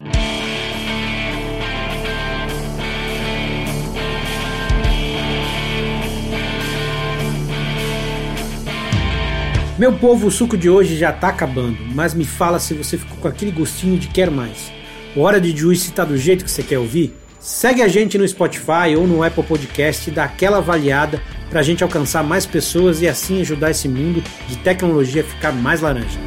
Meu 9.79 9.93
povo, 9.93 10.27
o 10.27 10.31
suco 10.31 10.57
de 10.57 10.69
hoje 10.69 10.97
já 10.97 11.13
tá 11.13 11.29
acabando, 11.29 11.79
mas 11.95 12.13
me 12.13 12.25
fala 12.25 12.59
se 12.59 12.75
você 12.75 12.99
ficou 12.99 13.17
com 13.19 13.29
aquele 13.29 13.53
gostinho 13.53 13.97
de 13.97 14.09
quer 14.09 14.29
mais. 14.29 14.73
O 15.15 15.21
Hora 15.21 15.41
de 15.41 15.57
Juice 15.57 15.93
tá 15.93 16.05
do 16.05 16.17
jeito 16.17 16.45
que 16.45 16.51
você 16.51 16.65
quer 16.65 16.81
ouvir? 16.81 17.15
Segue 17.39 17.83
a 17.83 17.89
gente 17.89 18.19
no 18.19 18.27
Spotify 18.27 18.97
ou 18.97 19.07
no 19.07 19.23
Apple 19.23 19.45
Podcast 19.45 20.11
e 20.11 20.13
dá 20.13 20.25
aquela 20.25 20.59
avaliada 20.59 21.23
para 21.49 21.61
a 21.61 21.63
gente 21.63 21.85
alcançar 21.85 22.25
mais 22.25 22.45
pessoas 22.45 23.01
e 23.01 23.09
assim 23.09 23.41
ajudar 23.41 23.71
esse 23.71 23.89
mundo 23.89 24.23
de 24.49 24.57
tecnologia 24.59 25.23
a 25.23 25.25
ficar 25.25 25.53
mais 25.53 25.81
laranja. 25.81 26.19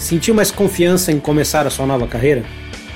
Sentiu 0.00 0.34
mais 0.34 0.50
confiança 0.50 1.12
em 1.12 1.20
começar 1.20 1.66
a 1.66 1.70
sua 1.70 1.84
nova 1.84 2.06
carreira? 2.06 2.42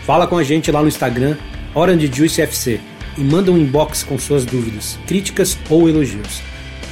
Fala 0.07 0.27
com 0.27 0.39
a 0.39 0.43
gente 0.43 0.73
lá 0.73 0.81
no 0.81 0.89
Instagram, 0.89 1.37
OrangeJuiceFC, 1.75 2.81
e 3.19 3.21
manda 3.21 3.53
um 3.53 3.59
inbox 3.59 4.03
com 4.03 4.19
suas 4.19 4.47
dúvidas, 4.47 4.99
críticas 5.07 5.57
ou 5.69 5.87
elogios. 5.87 6.41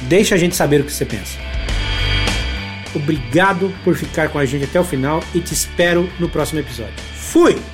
Deixa 0.03 0.35
a 0.35 0.37
gente 0.37 0.55
saber 0.55 0.81
o 0.81 0.83
que 0.83 0.93
você 0.93 1.03
pensa. 1.03 1.39
Obrigado 2.93 3.73
por 3.83 3.95
ficar 3.95 4.29
com 4.29 4.37
a 4.37 4.45
gente 4.45 4.65
até 4.65 4.79
o 4.79 4.83
final 4.83 5.21
e 5.33 5.39
te 5.39 5.51
espero 5.51 6.07
no 6.19 6.29
próximo 6.29 6.59
episódio. 6.59 6.93
Fui! 7.15 7.72